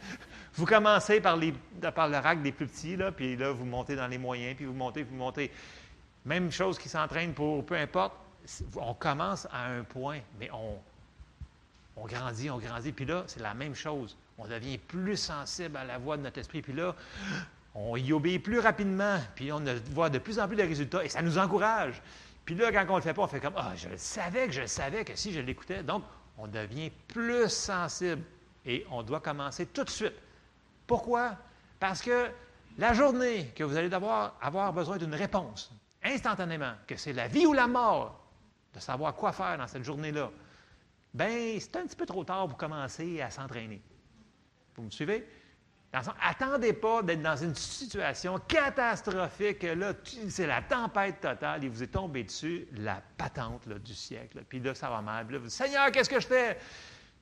vous 0.54 0.64
commencez 0.64 1.20
par, 1.20 1.36
les, 1.36 1.52
par 1.94 2.08
le 2.08 2.16
rack 2.16 2.42
des 2.42 2.52
plus 2.52 2.66
petits, 2.66 2.96
là, 2.96 3.12
puis 3.12 3.36
là, 3.36 3.52
vous 3.52 3.66
montez 3.66 3.94
dans 3.94 4.06
les 4.08 4.18
moyens, 4.18 4.56
puis 4.56 4.64
vous 4.64 4.72
montez, 4.72 5.02
vous 5.02 5.16
montez. 5.16 5.50
Même 6.24 6.50
chose 6.50 6.78
qui 6.78 6.88
s'entraîne 6.88 7.34
pour 7.34 7.64
peu 7.66 7.76
importe. 7.76 8.14
On 8.76 8.94
commence 8.94 9.46
à 9.52 9.66
un 9.66 9.82
point, 9.82 10.20
mais 10.38 10.50
on, 10.52 10.78
on 11.96 12.06
grandit, 12.06 12.50
on 12.50 12.58
grandit. 12.58 12.92
Puis 12.92 13.04
là, 13.04 13.24
c'est 13.26 13.40
la 13.40 13.54
même 13.54 13.74
chose. 13.74 14.16
On 14.38 14.46
devient 14.46 14.78
plus 14.78 15.16
sensible 15.16 15.76
à 15.76 15.84
la 15.84 15.98
voix 15.98 16.16
de 16.16 16.22
notre 16.22 16.38
esprit. 16.38 16.62
Puis 16.62 16.72
là, 16.72 16.94
on 17.74 17.96
y 17.96 18.12
obéit 18.12 18.42
plus 18.42 18.58
rapidement. 18.58 19.18
Puis 19.34 19.52
on 19.52 19.62
voit 19.90 20.10
de 20.10 20.18
plus 20.18 20.38
en 20.38 20.46
plus 20.46 20.56
de 20.56 20.62
résultats. 20.62 21.04
Et 21.04 21.08
ça 21.08 21.22
nous 21.22 21.38
encourage. 21.38 22.02
Puis 22.44 22.54
là, 22.54 22.72
quand 22.72 22.84
on 22.88 22.92
ne 22.92 22.96
le 22.96 23.02
fait 23.02 23.14
pas, 23.14 23.22
on 23.22 23.28
fait 23.28 23.40
comme 23.40 23.54
Ah, 23.56 23.72
je 23.76 23.88
savais 23.96 24.46
que 24.46 24.52
je 24.52 24.66
savais 24.66 25.04
que 25.04 25.16
si 25.16 25.32
je 25.32 25.40
l'écoutais. 25.40 25.82
Donc, 25.82 26.02
on 26.38 26.46
devient 26.46 26.90
plus 27.08 27.48
sensible. 27.48 28.22
Et 28.64 28.86
on 28.90 29.02
doit 29.02 29.20
commencer 29.20 29.66
tout 29.66 29.84
de 29.84 29.90
suite. 29.90 30.14
Pourquoi? 30.86 31.36
Parce 31.78 32.00
que 32.00 32.28
la 32.78 32.94
journée 32.94 33.52
que 33.54 33.64
vous 33.64 33.76
allez 33.76 33.88
devoir 33.88 34.34
avoir 34.40 34.72
besoin 34.72 34.96
d'une 34.98 35.14
réponse, 35.14 35.72
instantanément, 36.02 36.72
que 36.86 36.96
c'est 36.96 37.12
la 37.12 37.28
vie 37.28 37.46
ou 37.46 37.52
la 37.52 37.66
mort, 37.66 38.18
de 38.74 38.80
savoir 38.80 39.14
quoi 39.14 39.32
faire 39.32 39.58
dans 39.58 39.66
cette 39.66 39.84
journée-là, 39.84 40.30
ben 41.14 41.58
c'est 41.60 41.76
un 41.76 41.86
petit 41.86 41.96
peu 41.96 42.06
trop 42.06 42.24
tard 42.24 42.48
pour 42.48 42.56
commencer 42.56 43.20
à 43.20 43.30
s'entraîner. 43.30 43.82
Vous 44.74 44.82
me 44.82 44.90
suivez? 44.90 45.26
attendez 46.20 46.72
pas 46.72 47.02
d'être 47.02 47.22
dans 47.22 47.36
une 47.36 47.54
situation 47.54 48.38
catastrophique. 48.48 49.62
Là, 49.62 49.92
c'est 50.28 50.46
la 50.46 50.62
tempête 50.62 51.20
totale. 51.20 51.64
Il 51.64 51.70
vous 51.70 51.82
est 51.82 51.88
tombé 51.88 52.24
dessus 52.24 52.66
la 52.72 53.02
patente 53.16 53.68
du 53.68 53.94
siècle. 53.94 54.42
Puis 54.48 54.60
là, 54.60 54.74
ça 54.74 54.88
va 54.88 55.02
mal. 55.02 55.26
Puis 55.26 55.34
là, 55.34 55.38
vous 55.38 55.48
dites, 55.48 55.54
Seigneur, 55.54 55.90
qu'est-ce 55.92 56.08
que 56.08 56.20
je 56.20 56.26
fais? 56.26 56.58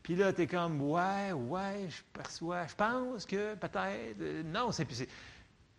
Puis 0.03 0.15
là, 0.15 0.33
tu 0.33 0.43
es 0.43 0.47
comme, 0.47 0.81
ouais, 0.83 1.33
ouais, 1.33 1.89
je 1.89 2.03
perçois, 2.13 2.67
je 2.67 2.75
pense 2.75 3.27
que 3.27 3.55
peut-être. 3.55 4.21
Euh, 4.21 4.43
non, 4.45 4.73
c'est. 4.73 4.87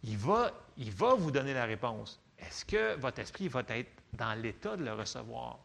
Il 0.03 0.17
va, 0.17 0.51
il 0.77 0.91
va 0.91 1.13
vous 1.13 1.31
donner 1.31 1.53
la 1.53 1.65
réponse. 1.65 2.19
Est-ce 2.37 2.65
que 2.65 2.95
votre 2.95 3.19
esprit 3.19 3.47
va 3.47 3.61
être 3.69 3.91
dans 4.13 4.33
l'état 4.39 4.75
de 4.75 4.83
le 4.83 4.93
recevoir? 4.93 5.59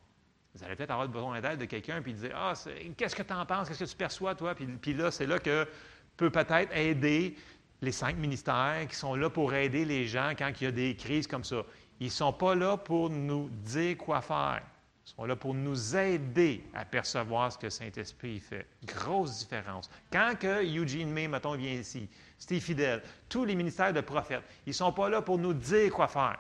Vous 0.57 0.64
allez 0.64 0.74
peut-être 0.74 0.90
avoir 0.90 1.09
besoin 1.09 1.40
d'aide 1.40 1.59
de 1.59 1.66
quelqu'un, 1.66 2.00
puis 2.00 2.14
dire 2.14 2.32
Ah, 2.34 2.54
qu'est-ce 2.96 3.14
que 3.14 3.22
tu 3.22 3.32
en 3.32 3.44
penses, 3.44 3.68
qu'est-ce 3.68 3.84
que 3.84 3.90
tu 3.90 3.96
perçois, 3.96 4.34
toi? 4.34 4.54
Puis, 4.54 4.94
là, 4.94 5.11
c'est 5.11 5.26
là 5.26 5.38
que 5.38 5.68
peut 6.16 6.30
peut-être 6.30 6.74
aider 6.74 7.36
les 7.82 7.92
cinq 7.92 8.16
ministères 8.16 8.86
qui 8.88 8.96
sont 8.96 9.14
là 9.14 9.28
pour 9.28 9.52
aider 9.52 9.84
les 9.84 10.07
gens 10.07 10.32
quand 10.36 10.50
il 10.59 10.64
y 10.64 10.66
a 10.66 10.70
des 10.70 10.96
crises 10.96 11.26
comme 11.26 11.44
ça. 11.44 11.62
Ils 12.00 12.07
ne 12.07 12.11
sont 12.11 12.32
pas 12.32 12.54
là 12.54 12.78
pour 12.78 13.11
nous 13.11 13.50
dire 13.50 13.98
quoi 13.98 14.22
faire. 14.22 14.62
Ils 15.04 15.11
sont 15.11 15.24
là 15.26 15.36
pour 15.36 15.52
nous 15.52 15.94
aider 15.94 16.64
à 16.72 16.86
percevoir 16.86 17.52
ce 17.52 17.59
que 17.59 17.68
Saint-Esprit 17.68 18.40
fait. 18.40 18.66
Grosse 18.84 19.40
différence. 19.40 19.90
Quand 20.11 20.32
que 20.38 20.64
Eugene 20.64 21.11
May, 21.11 21.28
mettons, 21.28 21.54
vient 21.54 21.72
ici, 21.72 22.09
Steve 22.38 22.62
Fidèle, 22.62 23.02
tous 23.28 23.44
les 23.44 23.54
ministères 23.54 23.92
de 23.92 24.00
prophètes, 24.00 24.42
ils 24.64 24.70
ne 24.70 24.74
sont 24.74 24.92
pas 24.92 25.11
là 25.11 25.20
pour 25.20 25.38
nous 25.38 25.52
dire 25.52 25.92
quoi 25.92 26.09
faire. 26.09 26.38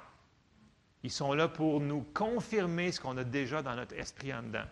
Ils 1.02 1.10
sont 1.10 1.32
là 1.34 1.48
pour 1.48 1.80
nous 1.80 2.02
confirmer 2.14 2.92
ce 2.92 3.00
qu'on 3.00 3.16
a 3.16 3.24
déjà 3.24 3.62
dans 3.62 3.74
notre 3.74 3.94
esprit 3.94 4.32
en 4.32 4.42
dedans. 4.42 4.64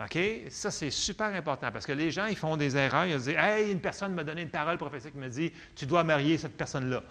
OK? 0.00 0.18
Ça, 0.50 0.70
c'est 0.70 0.90
super 0.90 1.34
important 1.34 1.72
parce 1.72 1.86
que 1.86 1.92
les 1.92 2.10
gens, 2.10 2.26
ils 2.26 2.36
font 2.36 2.56
des 2.56 2.76
erreurs. 2.76 3.06
Ils 3.06 3.16
disent 3.16 3.28
Hey, 3.28 3.72
une 3.72 3.80
personne 3.80 4.14
m'a 4.14 4.24
donné 4.24 4.42
une 4.42 4.50
parole 4.50 4.76
prophétique 4.76 5.12
qui 5.12 5.18
me 5.18 5.28
dit 5.28 5.52
Tu 5.74 5.86
dois 5.86 6.04
marier 6.04 6.36
cette 6.38 6.56
personne-là. 6.56 7.02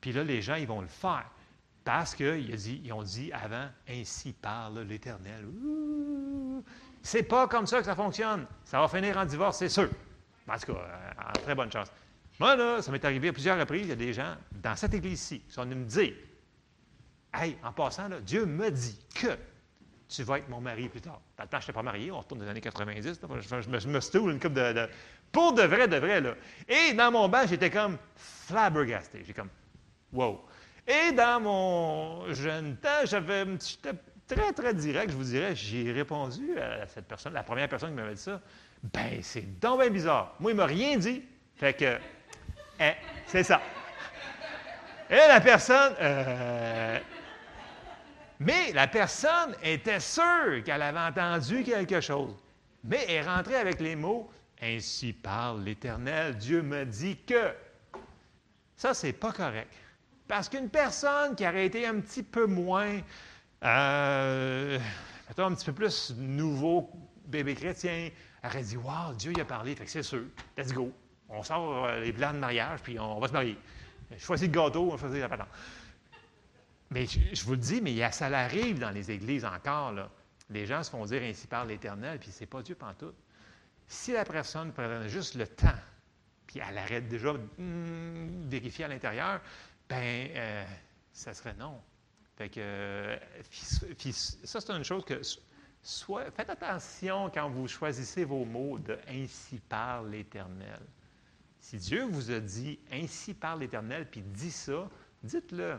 Puis 0.00 0.12
là, 0.12 0.24
les 0.24 0.42
gens, 0.42 0.56
ils 0.56 0.66
vont 0.66 0.80
le 0.80 0.88
faire. 0.88 1.30
Parce 1.84 2.14
qu'ils 2.14 2.92
ont 2.92 3.02
dit 3.02 3.32
avant 3.32 3.68
Ainsi 3.88 4.32
parle 4.32 4.80
l'Éternel. 4.80 5.46
C'est 7.02 7.24
pas 7.24 7.48
comme 7.48 7.66
ça 7.66 7.78
que 7.78 7.84
ça 7.84 7.96
fonctionne. 7.96 8.46
Ça 8.64 8.80
va 8.80 8.88
finir 8.88 9.16
en 9.16 9.24
divorce, 9.24 9.58
c'est 9.58 9.68
sûr. 9.68 9.88
En 10.48 10.58
tout 10.58 10.72
cas, 10.72 10.88
en 11.28 11.32
très 11.32 11.54
bonne 11.54 11.70
chance. 11.70 11.88
Moi, 12.38 12.56
là, 12.56 12.82
ça 12.82 12.90
m'est 12.90 13.04
arrivé 13.04 13.28
à 13.28 13.32
plusieurs 13.32 13.58
reprises. 13.58 13.82
Il 13.82 13.88
y 13.88 13.92
a 13.92 13.96
des 13.96 14.12
gens 14.12 14.34
dans 14.50 14.74
cette 14.74 14.94
église-ci 14.94 15.40
qui 15.40 15.52
sont 15.52 15.62
venus 15.62 15.78
me 15.78 15.84
dire 15.84 16.14
Hey, 17.34 17.56
en 17.64 17.72
passant, 17.72 18.08
Dieu 18.24 18.44
me 18.44 18.70
dit 18.70 18.98
que 19.14 19.38
tu 20.08 20.22
vas 20.22 20.38
être 20.38 20.48
mon 20.48 20.60
mari 20.60 20.88
plus 20.88 21.00
tard. 21.00 21.20
Dans 21.36 21.44
le 21.44 21.48
temps, 21.48 21.58
je 21.60 21.64
n'étais 21.64 21.72
pas 21.72 21.82
marié, 21.82 22.10
on 22.10 22.18
retourne 22.18 22.40
des 22.40 22.48
années 22.48 22.60
90, 22.60 23.20
je, 23.40 23.70
me, 23.70 23.78
je 23.78 24.00
stoule 24.00 24.32
une 24.32 24.40
coupe 24.40 24.52
de, 24.52 24.88
Pour 25.30 25.54
de 25.54 25.62
vrai, 25.62 25.88
de 25.88 25.96
vrai, 25.96 26.20
là. 26.20 26.34
Et 26.68 26.92
dans 26.92 27.10
mon 27.10 27.28
banc, 27.28 27.44
j'étais 27.48 27.70
comme 27.70 27.96
flabbergasté. 28.14 29.22
J'ai 29.26 29.32
comme, 29.32 29.48
wow. 30.12 30.44
Et 30.86 31.12
dans 31.12 31.40
mon 31.40 32.34
jeune 32.34 32.76
temps, 32.76 33.04
j'avais, 33.04 33.46
j'étais 33.46 33.96
très, 34.26 34.52
très 34.52 34.74
direct, 34.74 35.10
je 35.10 35.16
vous 35.16 35.24
dirais, 35.24 35.54
j'ai 35.56 35.90
répondu 35.90 36.58
à 36.58 36.86
cette 36.86 37.06
personne, 37.06 37.32
la 37.32 37.42
première 37.42 37.68
personne 37.68 37.90
qui 37.90 37.96
m'avait 37.96 38.14
dit 38.14 38.20
ça. 38.20 38.40
Ben, 38.82 39.20
c'est 39.22 39.58
donc 39.60 39.80
bien 39.80 39.90
bizarre. 39.90 40.34
Moi, 40.40 40.50
il 40.50 40.54
ne 40.54 40.60
m'a 40.60 40.66
rien 40.66 40.96
dit. 40.96 41.22
Fait 41.56 41.72
que, 41.72 41.96
hein, 42.80 42.92
c'est 43.26 43.44
ça. 43.44 43.62
Et 45.08 45.16
la 45.16 45.40
personne, 45.40 45.94
euh, 46.00 46.98
mais 48.44 48.72
la 48.72 48.88
personne 48.88 49.54
était 49.62 50.00
sûre 50.00 50.62
qu'elle 50.64 50.82
avait 50.82 50.98
entendu 50.98 51.62
quelque 51.62 52.00
chose. 52.00 52.34
Mais 52.84 53.06
elle 53.08 53.28
rentrait 53.28 53.56
avec 53.56 53.80
les 53.80 53.94
mots 53.94 54.30
Ainsi 54.60 55.12
parle 55.12 55.64
l'Éternel, 55.64 56.36
Dieu 56.36 56.62
me 56.62 56.84
dit 56.84 57.16
que. 57.26 57.52
Ça, 58.76 58.94
c'est 58.94 59.12
pas 59.12 59.32
correct. 59.32 59.72
Parce 60.28 60.48
qu'une 60.48 60.68
personne 60.68 61.34
qui 61.34 61.46
aurait 61.46 61.66
été 61.66 61.86
un 61.86 62.00
petit 62.00 62.22
peu 62.22 62.46
moins, 62.46 63.00
euh, 63.64 64.78
un 65.36 65.54
petit 65.54 65.66
peu 65.66 65.72
plus 65.72 66.14
nouveau 66.16 66.90
bébé 67.26 67.54
chrétien, 67.54 68.10
aurait 68.44 68.62
dit 68.62 68.76
Wow, 68.76 69.14
Dieu 69.16 69.32
y 69.36 69.40
a 69.40 69.44
parlé, 69.44 69.74
fait 69.74 69.84
que 69.84 69.90
c'est 69.90 70.02
sûr, 70.02 70.24
let's 70.56 70.72
go. 70.72 70.92
On 71.28 71.42
sort 71.42 71.86
euh, 71.86 72.00
les 72.00 72.12
plans 72.12 72.32
de 72.32 72.38
mariage, 72.38 72.80
puis 72.82 72.98
on 72.98 73.18
va 73.18 73.28
se 73.28 73.32
marier. 73.32 73.58
Choisis 74.18 74.46
le 74.46 74.52
gâteau, 74.52 74.90
on 74.92 74.96
choisit 74.96 75.20
la 75.20 75.28
patente. 75.28 75.48
Mais 76.92 77.06
je, 77.06 77.44
vous 77.44 77.52
le 77.52 77.58
dis, 77.58 77.80
mais 77.80 78.10
ça 78.12 78.26
arrive 78.26 78.78
dans 78.78 78.90
les 78.90 79.10
églises 79.10 79.44
encore. 79.44 79.92
Là. 79.92 80.10
Les 80.50 80.66
gens 80.66 80.82
se 80.82 80.90
font 80.90 81.04
dire 81.06 81.22
ainsi 81.22 81.46
par 81.46 81.64
l'Éternel, 81.64 82.18
puis 82.18 82.30
c'est 82.30 82.46
pas 82.46 82.62
Dieu 82.62 82.74
pantoute. 82.74 83.16
Si 83.86 84.12
la 84.12 84.24
personne 84.24 84.72
prenait 84.72 85.08
juste 85.08 85.34
le 85.34 85.46
temps, 85.46 85.78
puis 86.46 86.60
elle 86.66 86.76
arrête 86.76 87.08
déjà 87.08 87.32
de 87.32 87.40
hmm, 87.58 88.48
vérifier 88.48 88.84
à 88.84 88.88
l'intérieur, 88.88 89.40
ben 89.88 90.28
euh, 90.34 90.64
ça 91.12 91.32
serait 91.32 91.54
non. 91.54 91.80
Fait 92.36 92.48
que, 92.48 93.18
ça, 94.44 94.60
c'est 94.60 94.70
une 94.70 94.84
chose 94.84 95.04
que 95.04 95.20
faites 96.36 96.50
attention 96.50 97.30
quand 97.30 97.48
vous 97.50 97.68
choisissez 97.68 98.24
vos 98.24 98.44
mots 98.44 98.78
de 98.78 98.98
ainsi 99.08 99.58
par 99.68 100.02
l'Éternel. 100.02 100.80
Si 101.60 101.76
Dieu 101.76 102.04
vous 102.04 102.30
a 102.30 102.40
dit 102.40 102.78
ainsi 102.90 103.34
par 103.34 103.56
l'Éternel, 103.56 104.08
puis 104.10 104.20
dit 104.20 104.50
ça, 104.50 104.88
dites-le. 105.22 105.78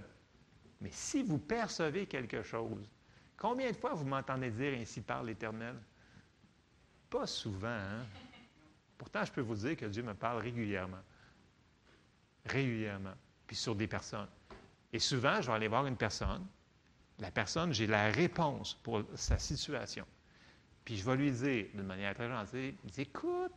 Mais 0.83 0.91
si 0.91 1.23
vous 1.23 1.37
percevez 1.37 2.05
quelque 2.05 2.43
chose, 2.43 2.89
combien 3.37 3.71
de 3.71 3.75
fois 3.75 3.93
vous 3.93 4.03
m'entendez 4.03 4.51
dire 4.51 4.77
ainsi 4.77 4.99
par 4.99 5.23
l'Éternel? 5.23 5.77
Pas 7.09 7.25
souvent, 7.25 7.69
hein? 7.69 8.05
Pourtant, 8.97 9.23
je 9.23 9.31
peux 9.31 9.41
vous 9.41 9.55
dire 9.55 9.77
que 9.77 9.85
Dieu 9.85 10.03
me 10.03 10.13
parle 10.13 10.41
régulièrement. 10.41 11.01
Régulièrement. 12.45 13.13
Puis 13.47 13.55
sur 13.55 13.75
des 13.75 13.87
personnes. 13.87 14.27
Et 14.91 14.99
souvent, 14.99 15.41
je 15.41 15.47
vais 15.47 15.53
aller 15.53 15.67
voir 15.69 15.87
une 15.87 15.95
personne. 15.95 16.45
La 17.19 17.31
personne, 17.31 17.73
j'ai 17.73 17.87
la 17.87 18.11
réponse 18.11 18.73
pour 18.83 19.03
sa 19.15 19.37
situation. 19.39 20.05
Puis 20.83 20.97
je 20.97 21.05
vais 21.05 21.15
lui 21.15 21.31
dire, 21.31 21.67
d'une 21.73 21.85
manière 21.85 22.13
très 22.13 22.27
gentille, 22.27 22.75
écoute, 22.97 23.53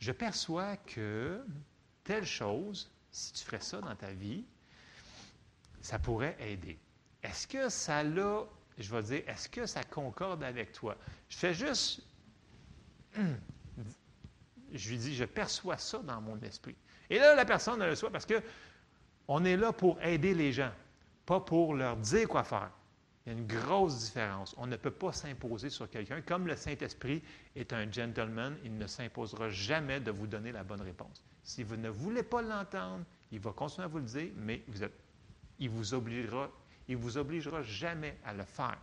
je 0.00 0.10
perçois 0.10 0.76
que 0.78 1.44
telle 2.02 2.26
chose, 2.26 2.90
si 3.12 3.32
tu 3.32 3.44
ferais 3.44 3.60
ça 3.60 3.80
dans 3.80 3.94
ta 3.94 4.10
vie, 4.10 4.44
ça 5.86 6.00
pourrait 6.00 6.36
aider. 6.40 6.76
Est-ce 7.22 7.46
que 7.46 7.68
ça 7.68 8.02
l'a, 8.02 8.44
je 8.76 8.90
vais 8.92 9.02
dire, 9.02 9.22
est-ce 9.28 9.48
que 9.48 9.66
ça 9.66 9.84
concorde 9.84 10.42
avec 10.42 10.72
toi? 10.72 10.96
Je 11.28 11.36
fais 11.36 11.54
juste, 11.54 12.02
je 14.72 14.90
lui 14.90 14.98
dis, 14.98 15.14
je 15.14 15.24
perçois 15.24 15.78
ça 15.78 15.98
dans 15.98 16.20
mon 16.20 16.40
esprit. 16.40 16.74
Et 17.08 17.20
là, 17.20 17.36
la 17.36 17.44
personne 17.44 17.78
le 17.78 17.90
reçoit 17.90 18.10
parce 18.10 18.26
que 18.26 18.42
on 19.28 19.44
est 19.44 19.56
là 19.56 19.72
pour 19.72 20.02
aider 20.02 20.34
les 20.34 20.52
gens, 20.52 20.72
pas 21.24 21.38
pour 21.38 21.72
leur 21.74 21.96
dire 21.96 22.28
quoi 22.28 22.42
faire. 22.42 22.70
Il 23.24 23.32
y 23.32 23.36
a 23.36 23.38
une 23.38 23.46
grosse 23.46 24.06
différence. 24.06 24.56
On 24.58 24.66
ne 24.66 24.76
peut 24.76 24.90
pas 24.90 25.12
s'imposer 25.12 25.70
sur 25.70 25.88
quelqu'un. 25.88 26.20
Comme 26.20 26.48
le 26.48 26.56
Saint-Esprit 26.56 27.22
est 27.54 27.72
un 27.72 27.90
gentleman, 27.90 28.56
il 28.64 28.76
ne 28.76 28.88
s'imposera 28.88 29.50
jamais 29.50 30.00
de 30.00 30.10
vous 30.10 30.26
donner 30.26 30.50
la 30.50 30.64
bonne 30.64 30.82
réponse. 30.82 31.24
Si 31.44 31.62
vous 31.62 31.76
ne 31.76 31.88
voulez 31.88 32.24
pas 32.24 32.42
l'entendre, 32.42 33.04
il 33.30 33.38
va 33.38 33.52
continuer 33.52 33.84
à 33.84 33.88
vous 33.88 33.98
le 33.98 34.04
dire, 34.04 34.30
mais 34.36 34.62
vous 34.68 34.82
êtes 34.82 35.05
il 35.58 35.70
vous 35.70 35.94
vous 36.96 37.18
obligera 37.18 37.62
jamais 37.62 38.16
à 38.24 38.32
le 38.32 38.44
faire. 38.44 38.78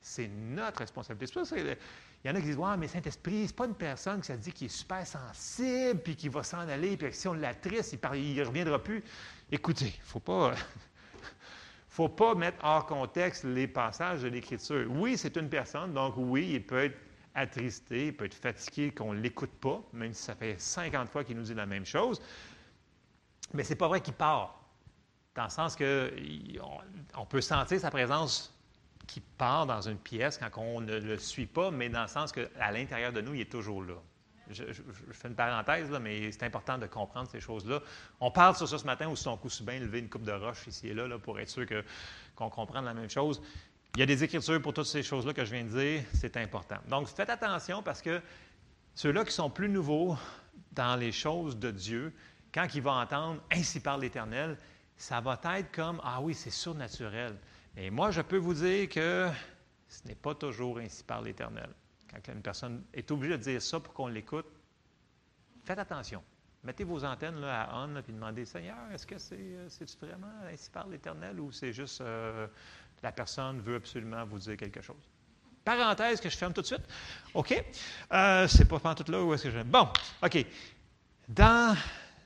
C'est 0.00 0.28
notre 0.28 0.78
responsabilité. 0.78 1.40
il 1.54 1.76
y 2.24 2.30
en 2.30 2.34
a 2.34 2.40
qui 2.40 2.46
disent 2.46 2.58
mais 2.78 2.88
Saint-Esprit, 2.88 3.46
ce 3.46 3.52
n'est 3.52 3.56
pas 3.56 3.66
une 3.66 3.74
personne 3.74 4.20
qui 4.20 4.26
se 4.26 4.32
dit 4.32 4.52
qu'il 4.52 4.66
est 4.66 4.68
super 4.68 5.06
sensible, 5.06 6.00
puis 6.00 6.16
qui 6.16 6.28
va 6.28 6.42
s'en 6.42 6.68
aller, 6.68 6.96
puis 6.96 7.12
si 7.12 7.28
on 7.28 7.34
l'attriste, 7.34 7.96
il 8.14 8.34
ne 8.34 8.44
reviendra 8.44 8.82
plus. 8.82 9.02
Écoutez, 9.50 9.86
il 9.86 10.00
ne 10.00 10.06
faut 10.06 10.20
pas. 10.20 10.54
faut 11.88 12.08
pas 12.08 12.34
mettre 12.34 12.64
hors 12.64 12.86
contexte 12.86 13.44
les 13.44 13.68
passages 13.68 14.22
de 14.22 14.28
l'Écriture. 14.28 14.86
Oui, 14.90 15.16
c'est 15.16 15.36
une 15.36 15.48
personne, 15.48 15.92
donc 15.92 16.14
oui, 16.16 16.52
il 16.54 16.66
peut 16.66 16.84
être 16.84 16.98
attristé, 17.34 18.08
il 18.08 18.16
peut 18.16 18.24
être 18.24 18.34
fatigué 18.34 18.90
qu'on 18.90 19.14
ne 19.14 19.20
l'écoute 19.20 19.52
pas, 19.60 19.82
même 19.92 20.12
si 20.12 20.22
ça 20.22 20.34
fait 20.34 20.58
50 20.58 21.08
fois 21.08 21.22
qu'il 21.22 21.36
nous 21.36 21.44
dit 21.44 21.54
la 21.54 21.66
même 21.66 21.86
chose. 21.86 22.20
Mais 23.54 23.62
ce 23.62 23.70
n'est 23.70 23.76
pas 23.76 23.88
vrai 23.88 24.00
qu'il 24.00 24.14
part 24.14 24.61
dans 25.34 25.44
le 25.44 25.50
sens 25.50 25.76
qu'on 25.76 27.26
peut 27.26 27.40
sentir 27.40 27.80
sa 27.80 27.90
présence 27.90 28.52
qui 29.06 29.20
part 29.20 29.66
dans 29.66 29.80
une 29.80 29.98
pièce 29.98 30.38
quand 30.38 30.50
on 30.60 30.80
ne 30.80 30.98
le 30.98 31.18
suit 31.18 31.46
pas, 31.46 31.70
mais 31.70 31.88
dans 31.88 32.02
le 32.02 32.08
sens 32.08 32.32
qu'à 32.32 32.70
l'intérieur 32.70 33.12
de 33.12 33.20
nous, 33.20 33.34
il 33.34 33.40
est 33.42 33.50
toujours 33.50 33.82
là. 33.82 33.94
Je, 34.50 34.64
fais 35.12 35.28
une 35.28 35.34
parenthèse, 35.34 35.90
là, 35.90 35.98
mais 35.98 36.30
c'est 36.32 36.42
important 36.44 36.76
de 36.76 36.86
comprendre 36.86 37.28
ces 37.30 37.40
choses-là. 37.40 37.80
On 38.20 38.30
parle 38.30 38.56
sur 38.56 38.68
ça 38.68 38.76
ce 38.76 38.84
matin, 38.84 39.08
où 39.08 39.16
son 39.16 39.36
coup 39.36 39.48
bien 39.62 39.78
lever 39.78 40.00
une 40.00 40.08
coupe 40.08 40.24
de 40.24 40.32
roche 40.32 40.66
ici 40.66 40.88
et 40.88 40.94
là, 40.94 41.06
là 41.06 41.18
pour 41.18 41.38
être 41.40 41.48
sûr 41.48 41.66
qu'on 42.34 42.50
comprenne 42.50 42.84
la 42.84 42.94
même 42.94 43.08
chose. 43.08 43.40
Il 43.94 44.00
y 44.00 44.02
a 44.02 44.06
des 44.06 44.24
écritures 44.24 44.60
pour 44.60 44.74
toutes 44.74 44.86
ces 44.86 45.02
choses-là 45.02 45.32
que 45.32 45.44
je 45.44 45.54
viens 45.54 45.64
de 45.64 45.68
dire, 45.68 46.02
c'est 46.14 46.36
important. 46.36 46.78
Donc, 46.88 47.08
faites 47.08 47.30
attention 47.30 47.82
parce 47.82 48.02
que 48.02 48.20
ceux-là 48.94 49.24
qui 49.24 49.32
sont 49.32 49.50
plus 49.50 49.68
nouveaux 49.68 50.16
dans 50.72 50.96
les 50.96 51.12
choses 51.12 51.56
de 51.58 51.70
Dieu, 51.70 52.12
quand 52.52 52.66
ils 52.74 52.82
vont 52.82 52.92
entendre 52.92 53.40
Ainsi 53.50 53.80
parle 53.80 54.02
l'Éternel, 54.02 54.56
ça 55.02 55.20
va 55.20 55.36
être 55.56 55.72
comme 55.72 56.00
Ah 56.04 56.20
oui, 56.20 56.32
c'est 56.32 56.50
surnaturel. 56.50 57.36
Et 57.76 57.90
moi, 57.90 58.12
je 58.12 58.20
peux 58.20 58.36
vous 58.36 58.54
dire 58.54 58.88
que 58.88 59.28
ce 59.88 60.06
n'est 60.06 60.14
pas 60.14 60.32
toujours 60.32 60.78
ainsi 60.78 61.02
par 61.02 61.22
l'Éternel. 61.22 61.70
Quand 62.08 62.32
une 62.32 62.40
personne 62.40 62.84
est 62.94 63.10
obligée 63.10 63.36
de 63.36 63.42
dire 63.42 63.60
ça 63.60 63.80
pour 63.80 63.92
qu'on 63.94 64.06
l'écoute, 64.06 64.46
faites 65.64 65.80
attention. 65.80 66.22
Mettez 66.62 66.84
vos 66.84 67.04
antennes 67.04 67.40
là, 67.40 67.62
à 67.64 67.84
on, 67.84 68.00
puis 68.00 68.12
demandez 68.12 68.44
Seigneur, 68.44 68.78
est-ce 68.94 69.04
que 69.04 69.18
c'est 69.18 69.34
euh, 69.40 69.68
vraiment 70.00 70.28
ainsi 70.48 70.70
par 70.70 70.86
l'Éternel 70.86 71.40
ou 71.40 71.50
c'est 71.50 71.72
juste 71.72 72.00
euh, 72.00 72.46
la 73.02 73.10
personne 73.10 73.60
veut 73.60 73.74
absolument 73.74 74.24
vous 74.24 74.38
dire 74.38 74.56
quelque 74.56 74.82
chose? 74.82 75.10
Parenthèse 75.64 76.20
que 76.20 76.28
je 76.28 76.36
ferme 76.36 76.52
tout 76.52 76.62
de 76.62 76.66
suite. 76.66 76.86
OK? 77.34 77.64
Euh, 78.12 78.46
c'est 78.46 78.66
pas 78.66 78.94
tout 78.94 79.10
là 79.10 79.20
où 79.20 79.34
est-ce 79.34 79.42
que 79.42 79.50
je. 79.50 79.62
Bon, 79.62 79.88
OK. 80.22 80.46
Dans 81.28 81.76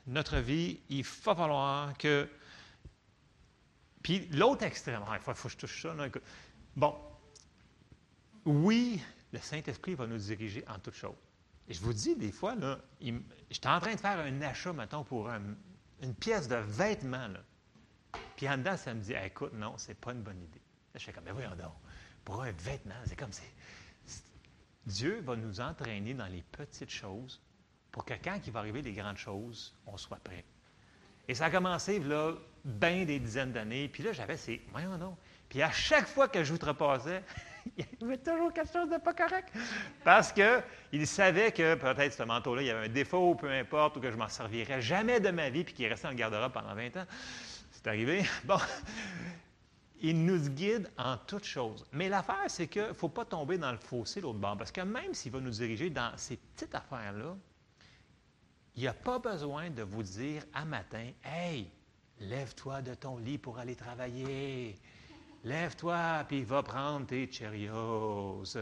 notre 0.05 0.37
vie, 0.37 0.79
il 0.89 1.03
va 1.03 1.33
falloir 1.33 1.97
que 1.97 2.29
puis 4.07 4.25
l'autre 4.31 4.63
extrême, 4.63 5.03
il 5.11 5.19
faut, 5.19 5.33
que 5.33 5.49
je 5.49 5.57
touche 5.57 5.81
ça. 5.81 5.93
Bon, 6.77 6.95
oui, 8.45 9.03
le 9.33 9.39
Saint-Esprit 9.39 9.95
va 9.95 10.07
nous 10.07 10.17
diriger 10.17 10.63
en 10.69 10.79
toutes 10.79 10.93
choses. 10.93 11.17
Et 11.67 11.73
je 11.73 11.81
vous 11.81 11.91
dis, 11.91 12.15
des 12.15 12.31
fois, 12.31 12.55
là, 12.55 12.79
j'étais 13.01 13.67
en 13.67 13.81
train 13.81 13.93
de 13.95 13.99
faire 13.99 14.17
un 14.17 14.41
achat, 14.43 14.71
mettons, 14.71 15.03
pour 15.03 15.29
une 15.29 16.15
pièce 16.21 16.47
de 16.47 16.55
vêtement. 16.55 17.27
Là. 17.27 17.41
Puis 18.37 18.47
en 18.47 18.57
dedans, 18.57 18.77
ça 18.77 18.93
me 18.93 19.01
dit 19.01 19.11
écoute, 19.11 19.51
non, 19.51 19.73
c'est 19.75 19.99
pas 19.99 20.13
une 20.13 20.21
bonne 20.21 20.41
idée. 20.41 20.61
je 20.95 21.03
fais 21.03 21.11
comme, 21.11 21.25
mais 21.25 21.33
voyons 21.33 21.57
donc, 21.57 21.73
pour 22.23 22.41
un 22.41 22.53
vêtement, 22.53 22.95
c'est 23.05 23.17
comme, 23.17 23.33
c'est, 23.33 23.51
Dieu 24.85 25.19
va 25.19 25.35
nous 25.35 25.59
entraîner 25.59 26.13
dans 26.13 26.27
les 26.27 26.43
petites 26.43 26.91
choses 26.91 27.41
pour 27.91 28.05
que 28.05 28.13
quand 28.13 28.39
il 28.47 28.53
va 28.53 28.59
arriver 28.59 28.81
les 28.81 28.93
grandes 28.93 29.17
choses, 29.17 29.75
on 29.85 29.97
soit 29.97 30.23
prêt. 30.23 30.45
Et 31.27 31.33
ça 31.33 31.45
a 31.45 31.49
commencé, 31.49 31.99
là, 31.99 32.33
bien 32.63 33.05
des 33.05 33.19
dizaines 33.19 33.51
d'années. 33.51 33.87
Puis 33.87 34.03
là, 34.03 34.11
j'avais 34.13 34.37
ces. 34.37 34.61
Voyons 34.71 34.97
non. 34.97 35.17
Puis 35.49 35.61
à 35.61 35.71
chaque 35.71 36.07
fois 36.07 36.27
que 36.27 36.43
je 36.43 36.51
vous 36.51 36.57
trépassais, 36.57 37.23
il 37.77 37.85
y 38.01 38.03
avait 38.03 38.17
toujours 38.17 38.51
quelque 38.53 38.71
chose 38.71 38.89
de 38.89 38.97
pas 38.97 39.13
correct. 39.13 39.49
Parce 40.03 40.33
qu'il 40.33 41.07
savait 41.07 41.51
que 41.51 41.75
peut-être 41.75 42.13
ce 42.13 42.23
manteau-là, 42.23 42.61
il 42.61 42.67
y 42.67 42.71
avait 42.71 42.85
un 42.87 42.91
défaut, 42.91 43.35
peu 43.35 43.49
importe, 43.49 43.97
ou 43.97 43.99
que 44.01 44.11
je 44.11 44.17
m'en 44.17 44.29
servirais 44.29 44.81
jamais 44.81 45.19
de 45.19 45.29
ma 45.29 45.49
vie, 45.49 45.63
puis 45.63 45.73
qu'il 45.73 45.87
restait 45.87 46.09
le 46.09 46.15
garde-robe 46.15 46.51
pendant 46.51 46.75
20 46.75 46.97
ans. 46.97 47.05
C'est 47.71 47.87
arrivé. 47.87 48.25
Bon. 48.45 48.57
Il 49.99 50.23
nous 50.25 50.49
guide 50.49 50.91
en 50.99 51.17
toutes 51.17 51.45
choses. 51.45 51.83
Mais 51.91 52.07
l'affaire, 52.07 52.45
c'est 52.49 52.67
qu'il 52.67 52.83
ne 52.83 52.93
faut 52.93 53.09
pas 53.09 53.25
tomber 53.25 53.57
dans 53.57 53.71
le 53.71 53.79
fossé 53.79 54.21
l'autre 54.21 54.37
bord. 54.37 54.55
Parce 54.55 54.71
que 54.71 54.81
même 54.81 55.15
s'il 55.15 55.31
va 55.31 55.39
nous 55.39 55.49
diriger 55.49 55.89
dans 55.89 56.11
ces 56.17 56.37
petites 56.37 56.75
affaires-là, 56.75 57.35
il 58.77 58.81
n'y 58.81 58.87
a 58.87 58.93
pas 58.93 59.17
besoin 59.17 59.71
de 59.71 59.81
vous 59.81 60.03
dire 60.03 60.43
à 60.53 60.63
matin 60.63 61.07
Hey, 61.23 61.67
lève-toi 62.19 62.83
de 62.83 62.93
ton 62.93 63.17
lit 63.17 63.39
pour 63.39 63.57
aller 63.57 63.75
travailler. 63.75 64.77
Lève-toi, 65.43 66.25
puis 66.27 66.43
va 66.43 66.61
prendre 66.61 67.07
tes 67.07 67.31
Cheerios. 67.31 68.43
Tu 68.43 68.59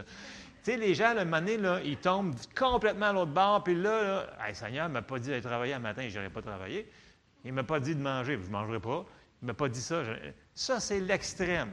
sais, 0.62 0.76
les 0.78 0.94
gens, 0.94 1.12
le 1.12 1.24
moment 1.26 1.40
là, 1.58 1.80
ils 1.84 1.98
tombent 1.98 2.34
complètement 2.56 3.06
à 3.06 3.12
l'autre 3.12 3.32
bord, 3.32 3.62
puis 3.62 3.74
là, 3.74 4.26
là 4.38 4.54
Seigneur 4.54 4.88
ne 4.88 4.94
m'a 4.94 5.02
pas 5.02 5.18
dit 5.18 5.28
d'aller 5.28 5.42
travailler 5.42 5.74
un 5.74 5.80
matin, 5.80 6.08
je 6.08 6.18
n'irai 6.18 6.30
pas 6.30 6.42
travailler. 6.42 6.90
Il 7.44 7.50
ne 7.50 7.56
m'a 7.56 7.64
pas 7.64 7.78
dit 7.78 7.94
de 7.94 8.00
manger, 8.00 8.38
je 8.40 8.46
ne 8.46 8.52
mangerai 8.52 8.80
pas. 8.80 9.04
Il 9.42 9.44
ne 9.44 9.46
m'a 9.48 9.54
pas 9.54 9.68
dit 9.68 9.80
ça. 9.80 10.02
Ça, 10.54 10.80
c'est 10.80 11.00
l'extrême. 11.00 11.72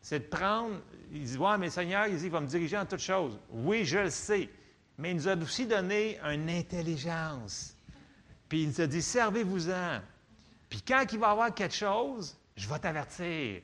C'est 0.00 0.18
de 0.18 0.36
prendre, 0.36 0.80
il 1.12 1.24
dit, 1.24 1.38
ouais, 1.38 1.58
mais 1.58 1.70
Seigneur, 1.70 2.08
il 2.08 2.30
va 2.30 2.40
me 2.40 2.46
diriger 2.46 2.76
en 2.76 2.86
toutes 2.86 3.00
choses. 3.00 3.38
Oui, 3.50 3.84
je 3.84 3.98
le 3.98 4.10
sais. 4.10 4.50
Mais 4.98 5.12
il 5.12 5.16
nous 5.16 5.28
a 5.28 5.36
aussi 5.36 5.66
donné 5.66 6.18
une 6.20 6.50
intelligence. 6.50 7.73
Puis 8.48 8.62
il 8.62 8.68
nous 8.68 8.80
a 8.80 8.86
dit, 8.86 9.02
servez-vous-en. 9.02 10.00
Puis 10.68 10.82
quand 10.82 11.04
il 11.12 11.18
va 11.18 11.28
y 11.28 11.30
avoir 11.30 11.54
quelque 11.54 11.74
chose, 11.74 12.36
je 12.56 12.68
vais 12.68 12.78
t'avertir. 12.78 13.62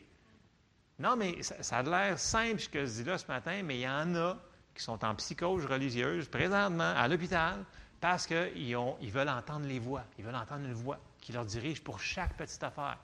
Non, 0.98 1.16
mais 1.16 1.42
ça, 1.42 1.78
a 1.78 1.82
l'air 1.82 2.18
simple 2.18 2.60
ce 2.60 2.68
que 2.68 2.84
je 2.84 2.90
dis 2.90 3.04
là 3.04 3.16
ce 3.16 3.26
matin, 3.26 3.62
mais 3.64 3.78
il 3.78 3.82
y 3.82 3.88
en 3.88 4.14
a 4.14 4.36
qui 4.74 4.82
sont 4.82 5.02
en 5.04 5.14
psychose 5.14 5.66
religieuse 5.66 6.28
présentement 6.28 6.92
à 6.94 7.08
l'hôpital 7.08 7.64
parce 8.00 8.26
qu'ils 8.26 8.76
ils 9.00 9.10
veulent 9.10 9.28
entendre 9.28 9.66
les 9.66 9.78
voix. 9.78 10.04
Ils 10.18 10.24
veulent 10.24 10.34
entendre 10.34 10.66
une 10.66 10.74
voix 10.74 10.98
qui 11.18 11.32
leur 11.32 11.44
dirige 11.44 11.82
pour 11.82 12.00
chaque 12.00 12.36
petite 12.36 12.62
affaire. 12.62 12.98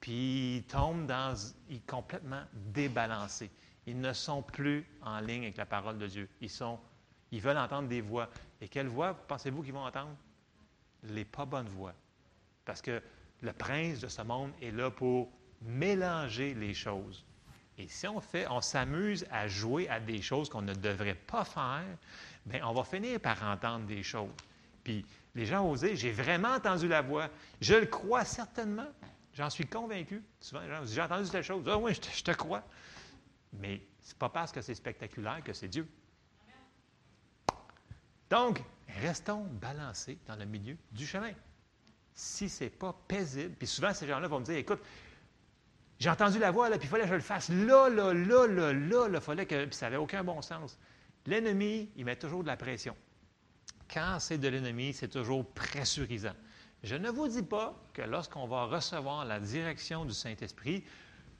Puis 0.00 0.56
ils 0.56 0.62
tombent 0.64 1.06
dans. 1.06 1.34
Ils 1.68 1.76
sont 1.76 1.82
complètement 1.86 2.42
débalancés. 2.52 3.50
Ils 3.86 4.00
ne 4.00 4.12
sont 4.12 4.42
plus 4.42 4.86
en 5.02 5.20
ligne 5.20 5.44
avec 5.44 5.56
la 5.56 5.66
parole 5.66 5.98
de 5.98 6.06
Dieu. 6.06 6.28
Ils, 6.40 6.50
sont, 6.50 6.78
ils 7.32 7.40
veulent 7.40 7.58
entendre 7.58 7.88
des 7.88 8.00
voix. 8.00 8.28
Et 8.60 8.68
quelles 8.68 8.88
voix 8.88 9.14
pensez-vous 9.14 9.62
qu'ils 9.62 9.72
vont 9.72 9.86
entendre? 9.86 10.14
Les 11.04 11.24
pas 11.24 11.44
bonnes 11.44 11.68
voix. 11.68 11.94
Parce 12.64 12.82
que 12.82 13.02
le 13.40 13.52
prince 13.52 14.00
de 14.00 14.08
ce 14.08 14.22
monde 14.22 14.52
est 14.60 14.70
là 14.70 14.90
pour 14.90 15.30
mélanger 15.62 16.54
les 16.54 16.74
choses. 16.74 17.24
Et 17.78 17.86
si 17.88 18.08
on 18.08 18.20
fait, 18.20 18.46
on 18.48 18.60
s'amuse 18.60 19.24
à 19.30 19.46
jouer 19.46 19.88
à 19.88 20.00
des 20.00 20.20
choses 20.20 20.48
qu'on 20.48 20.62
ne 20.62 20.74
devrait 20.74 21.14
pas 21.14 21.44
faire, 21.44 21.84
bien, 22.44 22.66
on 22.66 22.72
va 22.72 22.82
finir 22.82 23.20
par 23.20 23.42
entendre 23.44 23.86
des 23.86 24.02
choses. 24.02 24.30
Puis 24.82 25.06
les 25.34 25.46
gens 25.46 25.62
ont 25.62 25.70
osé, 25.70 25.94
j'ai 25.94 26.10
vraiment 26.10 26.54
entendu 26.54 26.88
la 26.88 27.02
voix. 27.02 27.28
Je 27.60 27.74
le 27.74 27.86
crois 27.86 28.24
certainement. 28.24 28.88
J'en 29.34 29.50
suis 29.50 29.66
convaincu. 29.66 30.20
Souvent, 30.40 30.62
les 30.62 30.68
gens 30.68 30.80
disent, 30.82 30.94
j'ai 30.94 31.02
entendu 31.02 31.30
telle 31.30 31.44
chose. 31.44 31.62
Ah 31.68 31.78
oui, 31.78 31.94
je 31.94 32.22
te, 32.24 32.32
crois. 32.32 32.64
Mais 33.52 33.80
ce 34.02 34.12
n'est 34.12 34.18
pas 34.18 34.28
parce 34.28 34.50
que 34.50 34.60
c'est 34.60 34.74
spectaculaire 34.74 35.42
que 35.44 35.52
c'est 35.52 35.68
Dieu. 35.68 35.86
Donc, 38.30 38.62
restons 39.00 39.44
balancés 39.60 40.18
dans 40.26 40.36
le 40.36 40.44
milieu 40.44 40.76
du 40.92 41.06
chemin. 41.06 41.32
Si 42.14 42.48
ce 42.48 42.64
n'est 42.64 42.70
pas 42.70 42.94
paisible, 43.06 43.54
puis 43.54 43.66
souvent 43.66 43.94
ces 43.94 44.06
gens-là 44.06 44.28
vont 44.28 44.40
me 44.40 44.44
dire, 44.44 44.56
écoute, 44.56 44.80
j'ai 45.98 46.10
entendu 46.10 46.38
la 46.38 46.50
voix, 46.50 46.68
là, 46.68 46.78
puis 46.78 46.86
il 46.86 46.90
fallait 46.90 47.04
que 47.04 47.10
je 47.10 47.14
le 47.14 47.20
fasse 47.20 47.48
là, 47.48 47.88
là, 47.88 48.12
là, 48.12 48.46
là, 48.46 48.72
là, 48.72 49.08
il 49.12 49.20
fallait 49.20 49.46
que, 49.46 49.64
puis 49.64 49.74
ça 49.74 49.86
n'avait 49.86 49.96
aucun 49.96 50.22
bon 50.22 50.42
sens. 50.42 50.78
L'ennemi, 51.26 51.90
il 51.96 52.04
met 52.04 52.16
toujours 52.16 52.42
de 52.42 52.46
la 52.48 52.56
pression. 52.56 52.96
Quand 53.92 54.18
c'est 54.20 54.38
de 54.38 54.48
l'ennemi, 54.48 54.92
c'est 54.92 55.08
toujours 55.08 55.44
pressurisant. 55.52 56.34
Je 56.82 56.94
ne 56.94 57.10
vous 57.10 57.26
dis 57.26 57.42
pas 57.42 57.74
que 57.92 58.02
lorsqu'on 58.02 58.46
va 58.46 58.66
recevoir 58.66 59.24
la 59.24 59.40
direction 59.40 60.04
du 60.04 60.14
Saint-Esprit, 60.14 60.84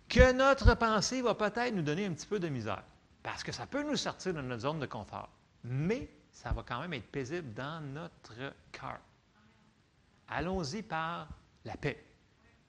que 0.09 0.32
notre 0.32 0.74
pensée 0.74 1.22
va 1.22 1.34
peut-être 1.34 1.74
nous 1.74 1.82
donner 1.82 2.07
un 2.07 2.12
petit 2.12 2.26
peu 2.26 2.41
de 2.41 2.49
misère, 2.49 2.82
parce 3.22 3.45
que 3.45 3.53
ça 3.53 3.66
peut 3.66 3.82
nous 3.82 3.97
sortir 3.97 4.34
de 4.34 4.41
notre 4.41 4.62
zone 4.62 4.80
de 4.80 4.86
confort, 4.86 5.30
mais 5.62 6.09
ça 6.39 6.53
va 6.53 6.62
quand 6.62 6.80
même 6.80 6.93
être 6.93 7.11
paisible 7.11 7.53
dans 7.53 7.80
notre 7.80 8.32
cœur. 8.70 9.01
Allons-y 10.28 10.82
par 10.84 11.28
la 11.64 11.76
paix. 11.76 12.05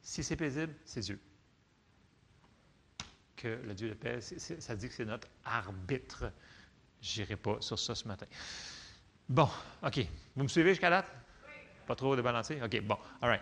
Si 0.02 0.24
c'est 0.24 0.36
paisible, 0.36 0.74
c'est 0.86 1.02
Dieu. 1.02 1.20
Que 3.36 3.62
le 3.64 3.76
Dieu 3.76 3.90
de 3.90 3.94
paix, 3.94 4.22
ça 4.22 4.76
dit 4.76 4.88
que 4.88 4.94
c'est 4.96 5.06
notre 5.06 5.28
arbitre. 5.46 6.32
Je 7.00 7.22
n'irai 7.22 7.36
pas 7.36 7.58
sur 7.60 7.78
ça 7.78 7.94
ce 7.94 8.08
matin. 8.08 8.26
Bon, 9.28 9.48
OK. 9.84 10.00
Vous 10.36 10.44
me 10.44 10.48
suivez 10.48 10.72
jusqu'à 10.72 10.90
date? 10.90 11.14
Pas 11.86 11.96
trop 11.96 12.16
débalancé? 12.16 12.60
OK, 12.64 12.82
bon. 12.82 12.98
All 13.22 13.30
right. 13.30 13.42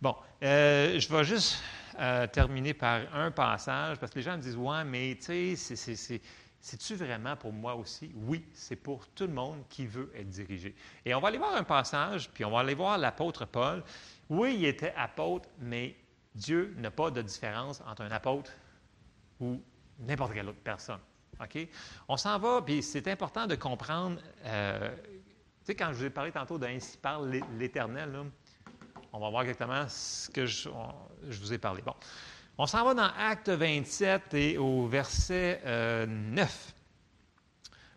Bon, 0.00 0.16
euh, 0.42 0.98
je 0.98 1.14
vais 1.14 1.24
juste 1.24 1.62
euh, 1.98 2.26
terminer 2.28 2.72
par 2.72 3.14
un 3.14 3.30
passage, 3.30 3.98
parce 3.98 4.10
que 4.10 4.20
les 4.20 4.22
gens 4.22 4.38
me 4.38 4.42
disent, 4.42 4.56
ouais, 4.56 4.84
mais 4.84 5.18
tu 5.20 5.54
sais, 5.54 6.20
c'est-tu 6.66 6.96
vraiment 6.96 7.36
pour 7.36 7.52
moi 7.52 7.76
aussi? 7.76 8.10
Oui, 8.16 8.44
c'est 8.52 8.74
pour 8.74 9.06
tout 9.10 9.28
le 9.28 9.32
monde 9.32 9.62
qui 9.68 9.86
veut 9.86 10.10
être 10.16 10.28
dirigé. 10.28 10.74
Et 11.04 11.14
on 11.14 11.20
va 11.20 11.28
aller 11.28 11.38
voir 11.38 11.54
un 11.54 11.62
passage, 11.62 12.28
puis 12.30 12.44
on 12.44 12.50
va 12.50 12.58
aller 12.58 12.74
voir 12.74 12.98
l'apôtre 12.98 13.44
Paul. 13.44 13.84
Oui, 14.28 14.56
il 14.58 14.64
était 14.64 14.92
apôtre, 14.96 15.48
mais 15.60 15.94
Dieu 16.34 16.74
n'a 16.78 16.90
pas 16.90 17.12
de 17.12 17.22
différence 17.22 17.80
entre 17.86 18.02
un 18.02 18.10
apôtre 18.10 18.50
ou 19.38 19.62
n'importe 20.00 20.34
quelle 20.34 20.48
autre 20.48 20.58
personne. 20.58 20.98
OK? 21.40 21.68
On 22.08 22.16
s'en 22.16 22.36
va, 22.40 22.60
puis 22.60 22.82
c'est 22.82 23.06
important 23.06 23.46
de 23.46 23.54
comprendre 23.54 24.20
euh, 24.44 24.90
tu 25.60 25.66
sais, 25.66 25.74
quand 25.76 25.92
je 25.92 25.98
vous 25.98 26.04
ai 26.06 26.10
parlé 26.10 26.32
tantôt 26.32 26.58
d'Ainsi 26.58 26.98
parle 26.98 27.40
l'Éternel, 27.56 28.24
on 29.12 29.20
va 29.20 29.30
voir 29.30 29.42
exactement 29.42 29.84
ce 29.88 30.28
que 30.30 30.46
je, 30.46 30.68
vous 31.22 31.52
ai 31.52 31.58
parlé. 31.58 31.80
Bon. 31.82 31.94
On 32.58 32.64
s'en 32.64 32.86
va 32.86 32.94
dans 32.94 33.10
Acte 33.18 33.50
27 33.50 34.32
et 34.32 34.56
au 34.56 34.86
verset 34.86 35.60
9. 35.62 35.66
Euh, 35.66 36.06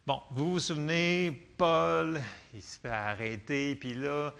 bon, 0.05 0.21
vous 0.31 0.51
vous 0.51 0.59
souvenez, 0.59 1.31
Paul, 1.57 2.19
il 2.53 2.61
se 2.61 2.77
fait 2.77 2.89
arrêter, 2.89 3.75
puis 3.75 3.93
là, 3.93 4.33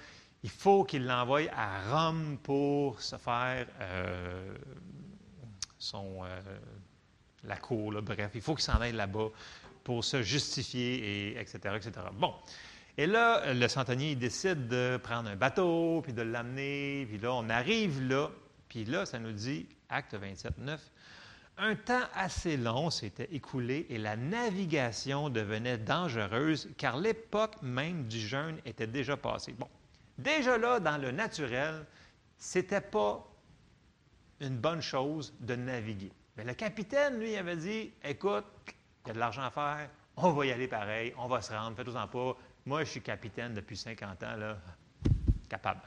il 0.44 0.50
faut 0.50 0.84
qu'il 0.84 1.06
l'envoie 1.06 1.44
à 1.56 1.90
Rome 1.90 2.38
pour 2.44 3.02
se 3.02 3.16
faire 3.16 3.66
euh, 3.80 4.54
son, 5.78 6.26
euh, 6.26 6.42
la 7.46 7.56
cour, 7.56 7.94
bref, 8.02 8.32
il 8.36 8.42
faut 8.42 8.56
qu'il 8.56 8.66
s'en 8.66 8.82
aille 8.82 8.92
là-bas 8.92 9.30
pour 9.86 10.04
se 10.04 10.22
justifier, 10.22 10.96
et 11.32 11.40
etc., 11.40 11.60
etc. 11.78 11.92
Bon, 12.12 12.34
et 12.98 13.08
là, 13.08 13.54
le 13.54 13.68
centenier, 13.70 14.12
il 14.12 14.20
décide 14.20 14.68
de 14.68 15.00
prendre 15.02 15.30
un 15.30 15.38
bateau, 15.38 16.02
puis 16.04 16.12
de 16.12 16.24
l'amener, 16.24 17.06
puis 17.06 17.20
là, 17.20 17.34
on 17.34 17.50
arrive 17.50 18.02
là, 18.06 18.30
puis 18.68 18.84
là, 18.84 19.06
ça 19.06 19.18
nous 19.18 19.32
dit, 19.32 19.66
acte 19.90 20.16
27, 20.16 20.58
9, 20.58 20.92
un 21.58 21.76
temps 21.76 22.08
assez 22.14 22.56
long 22.56 22.90
s'était 22.90 23.28
écoulé 23.32 23.86
et 23.90 23.98
la 23.98 24.16
navigation 24.16 25.30
devenait 25.30 25.78
dangereuse 25.78 26.70
car 26.78 26.98
l'époque 26.98 27.62
même 27.62 28.08
du 28.08 28.20
jeûne 28.20 28.60
était 28.66 28.88
déjà 28.88 29.18
passée. 29.18 29.54
Bon, 29.54 29.68
déjà 30.18 30.58
là, 30.58 30.80
dans 30.80 30.98
le 30.98 31.12
naturel, 31.12 31.86
c'était 32.38 32.82
pas 32.82 33.26
une 34.40 34.58
bonne 34.58 34.82
chose 34.82 35.34
de 35.42 35.56
naviguer. 35.56 36.14
Mais 36.38 36.46
le 36.46 36.54
capitaine, 36.54 37.20
lui, 37.20 37.36
avait 37.36 37.58
dit 37.58 37.92
Écoute, 38.04 38.46
il 39.04 39.08
y 39.08 39.12
a 39.12 39.14
de 39.14 39.20
l'argent 39.20 39.44
à 39.44 39.52
faire, 39.52 39.90
on 40.16 40.32
va 40.32 40.46
y 40.46 40.52
aller 40.54 40.70
pareil, 40.70 41.14
on 41.18 41.28
va 41.28 41.42
se 41.42 41.52
rendre, 41.52 41.76
faites-en 41.76 42.08
pas, 42.08 42.38
moi, 42.66 42.84
je 42.84 42.92
suis 42.92 43.02
capitaine 43.02 43.54
depuis 43.54 43.76
50 43.76 44.24
ans, 44.24 44.36
là, 44.38 44.58
capable. 45.50 45.82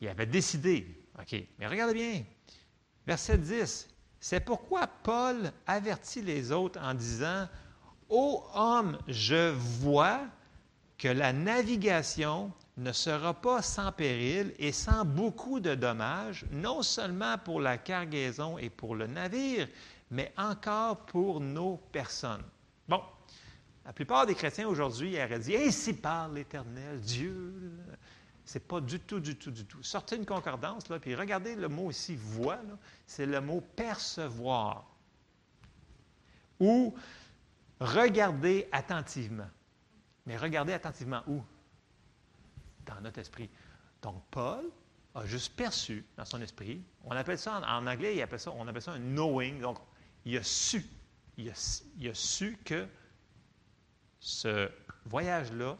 Il 0.00 0.08
avait 0.08 0.26
décidé. 0.26 0.86
OK, 1.20 1.36
mais 1.58 1.66
regardez 1.66 1.94
bien. 1.94 2.24
Verset 3.08 3.38
10. 3.38 3.88
C'est 4.20 4.40
pourquoi 4.40 4.86
Paul 4.86 5.50
avertit 5.66 6.20
les 6.20 6.52
autres 6.52 6.78
en 6.78 6.92
disant 6.92 7.48
Ô 8.10 8.44
homme, 8.52 8.98
je 9.08 9.50
vois 9.50 10.20
que 10.98 11.08
la 11.08 11.32
navigation 11.32 12.52
ne 12.76 12.92
sera 12.92 13.32
pas 13.32 13.62
sans 13.62 13.92
péril 13.92 14.52
et 14.58 14.72
sans 14.72 15.06
beaucoup 15.06 15.58
de 15.58 15.74
dommages, 15.74 16.44
non 16.52 16.82
seulement 16.82 17.38
pour 17.38 17.62
la 17.62 17.78
cargaison 17.78 18.58
et 18.58 18.68
pour 18.68 18.94
le 18.94 19.06
navire, 19.06 19.68
mais 20.10 20.30
encore 20.36 21.06
pour 21.06 21.40
nos 21.40 21.78
personnes. 21.90 22.44
Bon, 22.86 23.00
la 23.86 23.94
plupart 23.94 24.26
des 24.26 24.34
chrétiens 24.34 24.68
aujourd'hui 24.68 25.14
auraient 25.16 25.38
dit 25.38 25.56
Ainsi 25.56 25.94
parle 25.94 26.34
l'Éternel, 26.34 27.00
Dieu. 27.00 27.67
Ce 28.48 28.54
n'est 28.54 28.64
pas 28.64 28.80
du 28.80 28.98
tout, 28.98 29.20
du 29.20 29.36
tout, 29.36 29.50
du 29.50 29.66
tout. 29.66 29.82
Sortez 29.82 30.16
une 30.16 30.24
concordance, 30.24 30.88
là, 30.88 30.98
puis 30.98 31.14
regardez 31.14 31.54
le 31.54 31.68
mot 31.68 31.90
ici, 31.90 32.16
voix, 32.16 32.58
c'est 33.06 33.26
le 33.26 33.42
mot 33.42 33.60
percevoir. 33.60 34.86
Ou 36.58 36.94
regarder 37.78 38.66
attentivement. 38.72 39.50
Mais 40.24 40.38
regarder 40.38 40.72
attentivement 40.72 41.22
où? 41.26 41.42
Dans 42.86 42.98
notre 43.02 43.18
esprit. 43.18 43.50
Donc, 44.00 44.24
Paul 44.30 44.64
a 45.14 45.26
juste 45.26 45.54
perçu 45.54 46.06
dans 46.16 46.24
son 46.24 46.40
esprit. 46.40 46.82
On 47.04 47.10
appelle 47.10 47.38
ça, 47.38 47.60
en, 47.60 47.86
anglais, 47.86 48.16
il 48.16 48.22
appelle 48.22 48.40
ça, 48.40 48.50
on 48.52 48.66
appelle 48.66 48.80
ça 48.80 48.92
un 48.92 48.98
knowing. 48.98 49.60
Donc, 49.60 49.76
il 50.24 50.38
a 50.38 50.42
su. 50.42 50.86
Il 51.36 51.50
a, 51.50 52.14
su 52.14 52.56
que 52.64 52.88
ce 54.20 54.70
voyage-là 55.04 55.76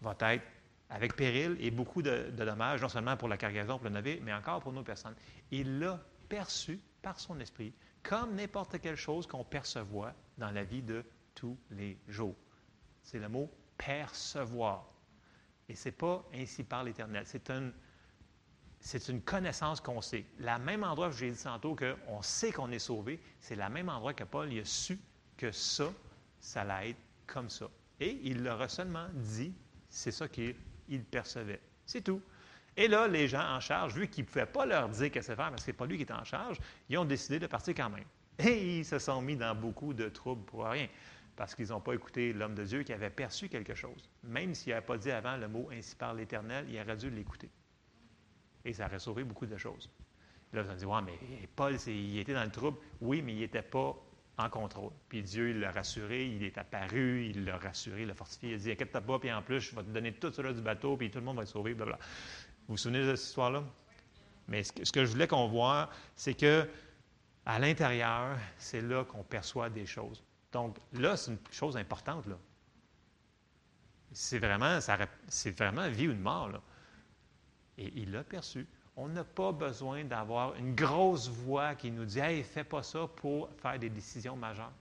va 0.00 0.16
être 0.32 0.55
avec 0.90 1.16
péril 1.16 1.56
et 1.60 1.70
beaucoup 1.70 2.02
de, 2.02 2.30
dommages, 2.30 2.82
non 2.82 2.88
seulement 2.88 3.16
pour 3.16 3.28
la 3.28 3.36
cargaison, 3.36 3.78
pour 3.78 3.84
le 3.84 3.94
navire, 3.94 4.18
mais 4.22 4.32
encore 4.32 4.60
pour 4.60 4.72
nos 4.72 4.82
personnes. 4.82 5.16
Il 5.50 5.78
l'a 5.78 6.00
perçu 6.28 6.80
par 7.02 7.18
son 7.18 7.38
esprit, 7.40 7.72
comme 8.02 8.34
n'importe 8.34 8.80
quelle 8.80 8.96
chose 8.96 9.26
qu'on 9.26 9.44
percevoit 9.44 10.12
dans 10.38 10.50
la 10.50 10.64
vie 10.64 10.82
de 10.82 11.04
tous 11.34 11.58
les 11.70 11.98
jours. 12.08 12.36
C'est 13.02 13.18
le 13.18 13.28
mot 13.28 13.50
percevoir. 13.76 14.86
Et 15.68 15.74
ce 15.74 15.88
n'est 15.88 15.92
pas 15.92 16.24
ainsi 16.34 16.62
par 16.62 16.84
l'Éternel. 16.84 17.24
C'est 17.26 17.50
une, 17.50 17.72
c'est 18.80 19.08
une 19.08 19.20
connaissance 19.22 19.80
qu'on 19.80 20.00
sait. 20.00 20.24
La 20.38 20.58
même 20.58 20.84
endroit 20.84 21.10
que 21.10 21.16
j'ai 21.16 21.30
dit 21.30 21.42
tantôt 21.42 21.76
qu'on 21.76 22.22
sait 22.22 22.52
qu'on 22.52 22.70
est 22.70 22.78
sauvé, 22.78 23.20
c'est 23.40 23.56
la 23.56 23.68
même 23.68 23.88
endroit 23.88 24.14
que 24.14 24.24
Paul 24.24 24.52
il 24.52 24.60
a 24.60 24.64
su 24.64 24.98
que 25.36 25.50
ça, 25.50 25.92
ça 26.40 26.86
être 26.86 26.98
comme 27.26 27.50
ça. 27.50 27.68
Et 27.98 28.20
il 28.22 28.42
leur 28.42 28.60
a 28.60 28.68
seulement 28.68 29.08
dit, 29.14 29.54
c'est 29.88 30.12
ça 30.12 30.28
qu'il 30.86 31.04
percevait. 31.04 31.60
C'est 31.84 32.02
tout. 32.02 32.20
Et 32.76 32.88
là, 32.88 33.08
les 33.08 33.26
gens 33.26 33.56
en 33.56 33.60
charge, 33.60 33.94
vu 33.94 34.08
qu'ils 34.08 34.24
ne 34.24 34.28
pouvaient 34.28 34.46
pas 34.46 34.66
leur 34.66 34.88
dire 34.88 35.10
qu'est-ce 35.10 35.34
faire, 35.34 35.36
parce 35.36 35.56
que 35.56 35.60
ce 35.62 35.66
n'est 35.70 35.76
pas 35.76 35.86
lui 35.86 35.96
qui 35.96 36.02
était 36.02 36.12
en 36.12 36.24
charge, 36.24 36.58
ils 36.88 36.98
ont 36.98 37.04
décidé 37.04 37.38
de 37.38 37.46
partir 37.46 37.74
quand 37.74 37.88
même. 37.88 38.04
Et 38.38 38.78
ils 38.78 38.84
se 38.84 38.98
sont 38.98 39.22
mis 39.22 39.36
dans 39.36 39.54
beaucoup 39.54 39.94
de 39.94 40.08
troubles 40.10 40.44
pour 40.44 40.66
rien, 40.66 40.88
parce 41.36 41.54
qu'ils 41.54 41.68
n'ont 41.68 41.80
pas 41.80 41.94
écouté 41.94 42.34
l'homme 42.34 42.54
de 42.54 42.64
Dieu 42.64 42.82
qui 42.82 42.92
avait 42.92 43.10
perçu 43.10 43.48
quelque 43.48 43.74
chose. 43.74 44.10
Même 44.24 44.54
s'il 44.54 44.72
n'avait 44.72 44.84
pas 44.84 44.98
dit 44.98 45.10
avant 45.10 45.36
le 45.38 45.48
mot 45.48 45.70
ainsi 45.72 45.96
par 45.96 46.12
l'Éternel, 46.12 46.66
il 46.68 46.78
aurait 46.78 46.96
dû 46.96 47.08
l'écouter. 47.08 47.48
Et 48.64 48.74
ça 48.74 48.86
aurait 48.86 48.98
sauvé 48.98 49.24
beaucoup 49.24 49.46
de 49.46 49.56
choses. 49.56 49.90
Là, 50.52 50.62
vous 50.62 50.68
allez 50.68 50.78
dire, 50.78 50.90
ouais, 50.90 51.02
mais 51.02 51.48
Paul, 51.56 51.76
il 51.86 52.18
était 52.18 52.34
dans 52.34 52.44
le 52.44 52.50
trouble. 52.50 52.78
Oui, 53.00 53.22
mais 53.22 53.32
il 53.32 53.40
n'était 53.40 53.62
pas 53.62 53.96
en 54.38 54.50
contrôle. 54.50 54.92
Puis 55.08 55.22
Dieu, 55.22 55.50
il 55.50 55.60
l'a 55.60 55.72
rassuré, 55.72 56.26
il 56.26 56.42
est 56.42 56.58
apparu, 56.58 57.26
il 57.30 57.44
l'a 57.44 57.56
rassuré, 57.56 58.02
il 58.02 58.08
l'a 58.08 58.14
fortifié. 58.14 58.50
Il 58.50 58.54
a 58.54 58.58
dit, 58.58 58.70
inquiète-toi 58.72 59.00
pas, 59.00 59.18
puis 59.18 59.32
en 59.32 59.42
plus, 59.42 59.60
je 59.60 59.74
vais 59.74 59.82
te 59.82 59.88
donner 59.88 60.12
tout 60.12 60.32
cela 60.32 60.52
du 60.52 60.60
bateau, 60.60 60.96
puis 60.96 61.10
tout 61.10 61.18
le 61.18 61.24
monde 61.24 61.36
va 61.36 61.42
être 61.42 61.48
sauvé, 61.48 61.74
blablabla. 61.74 62.04
Vous 62.68 62.74
vous 62.74 62.76
souvenez 62.76 63.06
de 63.06 63.14
cette 63.14 63.26
histoire-là? 63.28 63.64
Mais 64.48 64.62
ce 64.62 64.92
que, 64.92 65.04
je 65.04 65.10
voulais 65.10 65.26
qu'on 65.26 65.48
voit, 65.48 65.90
c'est 66.14 66.34
que 66.34 66.68
à 67.44 67.58
l'intérieur, 67.58 68.36
c'est 68.58 68.80
là 68.80 69.04
qu'on 69.04 69.22
perçoit 69.22 69.70
des 69.70 69.86
choses. 69.86 70.22
Donc 70.52 70.78
là, 70.92 71.16
c'est 71.16 71.32
une 71.32 71.38
chose 71.50 71.76
importante. 71.76 72.26
Là. 72.26 72.36
C'est 74.12 74.38
vraiment, 74.38 74.78
c'est 75.28 75.56
vraiment 75.56 75.88
vie 75.88 76.08
ou 76.08 76.12
une 76.12 76.20
mort. 76.20 76.48
Là. 76.48 76.60
Et 77.78 77.92
il 77.94 78.12
l'a 78.12 78.24
perçu. 78.24 78.66
On 78.96 79.08
n'a 79.08 79.24
pas 79.24 79.52
besoin 79.52 80.04
d'avoir 80.04 80.54
une 80.54 80.74
grosse 80.74 81.28
voix 81.28 81.74
qui 81.74 81.90
nous 81.90 82.06
dit 82.06 82.18
Hey, 82.18 82.42
fais 82.42 82.64
pas 82.64 82.82
ça 82.82 83.06
pour 83.06 83.50
faire 83.58 83.78
des 83.78 83.90
décisions 83.90 84.36
majeures. 84.36 84.72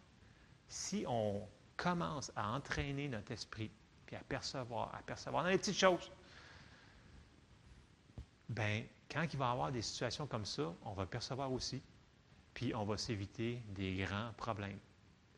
Si 0.68 1.04
on 1.08 1.46
commence 1.76 2.32
à 2.36 2.54
entraîner 2.54 3.10
notre 3.10 3.32
esprit, 3.34 3.70
puis 4.06 4.16
à 4.16 4.22
percevoir, 4.22 4.96
à 4.96 5.02
percevoir 5.02 5.44
dans 5.44 5.50
les 5.50 5.58
petites 5.58 5.78
choses, 5.78 6.10
bien, 8.48 8.84
quand 9.12 9.26
il 9.32 9.38
va 9.38 9.50
y 9.50 9.52
avoir 9.52 9.72
des 9.72 9.82
situations 9.82 10.28
comme 10.28 10.46
ça, 10.46 10.74
on 10.84 10.94
va 10.94 11.06
percevoir 11.06 11.52
aussi, 11.52 11.82
puis 12.54 12.74
on 12.74 12.86
va 12.86 12.98
s'éviter 12.98 13.62
des 13.70 13.98
grands 13.98 14.32
problèmes. 14.38 14.80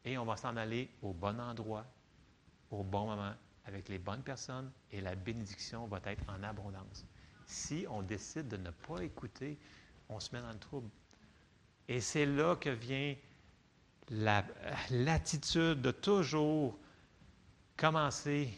Et 0.06 0.18
on 0.18 0.26
va 0.26 0.38
s'en 0.38 0.56
aller 0.56 0.90
au 1.02 1.14
bon 1.14 1.40
endroit, 1.40 1.86
au 2.72 2.84
bon 2.84 3.08
moment, 3.08 3.34
avec 3.66 3.90
les 3.90 3.98
bonnes 3.98 4.24
personnes, 4.24 4.72
et 4.92 5.02
la 5.02 5.16
bénédiction 5.16 5.88
va 5.88 6.00
être 6.06 6.24
en 6.30 6.44
abondance. 6.44 7.06
Si 7.48 7.86
on 7.90 8.02
décide 8.02 8.50
de 8.50 8.58
ne 8.58 8.70
pas 8.70 9.02
écouter, 9.02 9.58
on 10.10 10.20
se 10.20 10.36
met 10.36 10.42
dans 10.42 10.52
le 10.52 10.60
trouble. 10.60 10.90
Et 11.88 12.02
c'est 12.02 12.26
là 12.26 12.56
que 12.58 12.70
vient 12.70 13.16
l'attitude 14.10 15.82
de 15.82 15.92
toujours 15.92 16.78
commencer, 17.78 18.54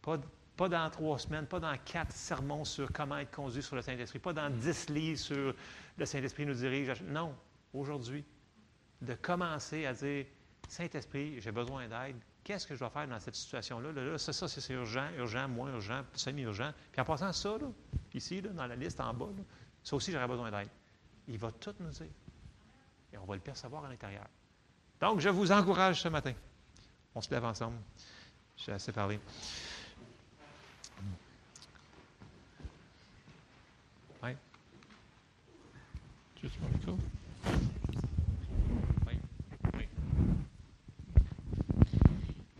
pas, 0.00 0.18
pas 0.56 0.68
dans 0.68 0.88
trois 0.90 1.18
semaines, 1.18 1.46
pas 1.46 1.60
dans 1.60 1.76
quatre 1.84 2.12
sermons 2.12 2.64
sur 2.64 2.90
comment 2.92 3.18
être 3.18 3.30
conduit 3.30 3.62
sur 3.62 3.76
le 3.76 3.82
Saint-Esprit, 3.82 4.18
pas 4.18 4.32
dans 4.32 4.50
dix 4.50 4.88
livres 4.88 5.18
sur 5.18 5.54
le 5.96 6.06
Saint-Esprit 6.06 6.46
nous 6.46 6.54
dirige. 6.54 7.02
Non, 7.02 7.34
aujourd'hui, 7.74 8.24
de 9.02 9.14
commencer 9.14 9.84
à 9.84 9.92
dire 9.92 10.26
Saint-Esprit, 10.66 11.40
j'ai 11.40 11.52
besoin 11.52 11.88
d'aide. 11.88 12.16
Qu'est-ce 12.42 12.66
que 12.66 12.74
je 12.74 12.78
dois 12.78 12.90
faire 12.90 13.06
dans 13.06 13.20
cette 13.20 13.34
situation-là? 13.34 13.92
Là, 13.92 14.16
ça, 14.16 14.32
ça 14.32 14.48
c'est 14.48 14.72
urgent, 14.72 15.08
urgent, 15.18 15.48
moins 15.48 15.70
urgent, 15.70 16.02
semi-urgent. 16.14 16.72
Puis 16.90 17.00
en 17.00 17.04
passant 17.04 17.32
ça, 17.32 17.58
ici, 18.14 18.42
dans 18.42 18.66
la 18.66 18.76
liste 18.76 19.00
en 19.00 19.12
bas, 19.14 19.28
ça 19.82 19.96
aussi, 19.96 20.12
j'aurais 20.12 20.28
besoin 20.28 20.50
d'aide. 20.50 20.68
Il 21.28 21.38
va 21.38 21.52
tout 21.52 21.74
nous 21.80 21.90
dire. 21.90 22.06
Et 23.12 23.18
on 23.18 23.24
va 23.24 23.34
le 23.34 23.40
percevoir 23.40 23.84
à 23.84 23.88
l'intérieur. 23.88 24.26
Donc, 25.00 25.20
je 25.20 25.28
vous 25.28 25.50
encourage 25.52 26.02
ce 26.02 26.08
matin. 26.08 26.32
On 27.14 27.20
se 27.20 27.30
lève 27.30 27.44
ensemble. 27.44 27.76
J'ai 28.56 28.72
assez 28.72 28.92
parlé. 28.92 29.18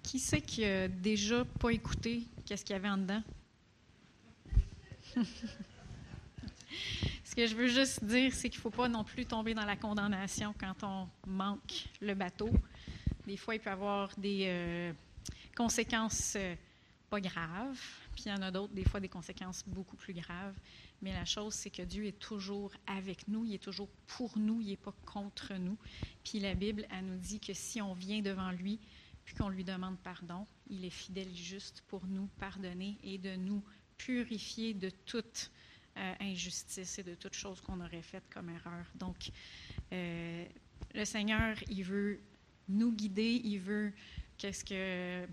Qui 0.03 0.19
sait 0.19 0.41
qui 0.41 0.65
a 0.65 0.89
déjà 0.89 1.45
pas 1.45 1.69
écouté 1.69 2.23
qu'est-ce 2.47 2.65
qu'il 2.65 2.75
y 2.75 2.79
avait 2.79 2.89
en 2.89 2.97
dedans? 2.97 3.23
Ce 7.25 7.35
que 7.35 7.47
je 7.47 7.55
veux 7.55 7.69
juste 7.69 8.05
dire, 8.05 8.33
c'est 8.35 8.49
qu'il 8.49 8.59
ne 8.59 8.63
faut 8.63 8.71
pas 8.71 8.89
non 8.89 9.05
plus 9.05 9.27
tomber 9.27 9.55
dans 9.55 9.65
la 9.65 9.77
condamnation 9.77 10.55
quand 10.59 10.83
on 10.83 11.09
manque 11.27 11.89
le 12.01 12.15
bateau. 12.15 12.51
Des 13.27 13.37
fois, 13.37 13.55
il 13.55 13.61
peut 13.61 13.71
y 13.71 13.73
avoir 13.73 14.11
des 14.19 14.45
euh, 14.47 14.93
conséquences 15.57 16.35
euh, 16.37 16.55
pas 17.11 17.21
graves, 17.21 17.81
puis 18.15 18.25
il 18.27 18.29
y 18.31 18.33
en 18.33 18.43
a 18.43 18.51
d'autres, 18.51 18.73
des 18.75 18.85
fois, 18.85 19.01
des 19.01 19.09
conséquences 19.09 19.63
beaucoup 19.67 19.97
plus 19.97 20.15
graves. 20.15 20.55
Mais 21.01 21.13
la 21.13 21.25
chose, 21.25 21.55
c'est 21.55 21.71
que 21.71 21.83
Dieu 21.83 22.07
est 22.07 22.19
toujours 22.19 22.73
avec 22.87 23.29
nous, 23.29 23.45
il 23.45 23.55
est 23.55 23.63
toujours 23.63 23.89
pour 24.07 24.37
nous, 24.37 24.61
il 24.61 24.69
n'est 24.69 24.77
pas 24.77 24.95
contre 25.07 25.55
nous. 25.55 25.77
Puis 26.25 26.41
la 26.41 26.55
Bible, 26.55 26.87
elle 26.91 27.07
nous 27.07 27.19
dit 27.19 27.39
que 27.39 27.55
si 27.55 27.81
on 27.81 27.95
vient 27.95 28.21
devant 28.21 28.51
lui, 28.51 28.81
puis 29.25 29.35
qu'on 29.37 29.49
lui 29.49 29.63
demande 29.65 29.99
pardon, 29.99 30.47
il 30.71 30.85
est 30.85 30.91
fidèle 30.91 31.29
et 31.29 31.35
juste 31.35 31.83
pour 31.87 32.07
nous 32.07 32.29
pardonner 32.39 32.99
et 33.05 33.19
de 33.19 33.37
nous 33.37 33.63
purifier 33.99 34.73
de 34.73 34.91
toute 35.05 35.51
euh, 35.97 36.15
injustice 36.21 36.99
et 37.01 37.03
de 37.03 37.15
toute 37.15 37.35
chose 37.35 37.61
qu'on 37.61 37.81
aurait 37.81 38.03
faite 38.03 38.25
comme 38.33 38.49
erreur. 38.51 38.87
Donc, 38.95 39.31
euh, 39.93 40.45
le 40.95 41.05
Seigneur, 41.05 41.57
il 41.69 41.83
veut 41.83 42.21
nous 42.69 42.93
guider, 42.93 43.41
il 43.45 43.59
veut 43.59 43.93
qu'est-ce 44.37 44.65
que 44.65 44.75
euh, 44.75 45.27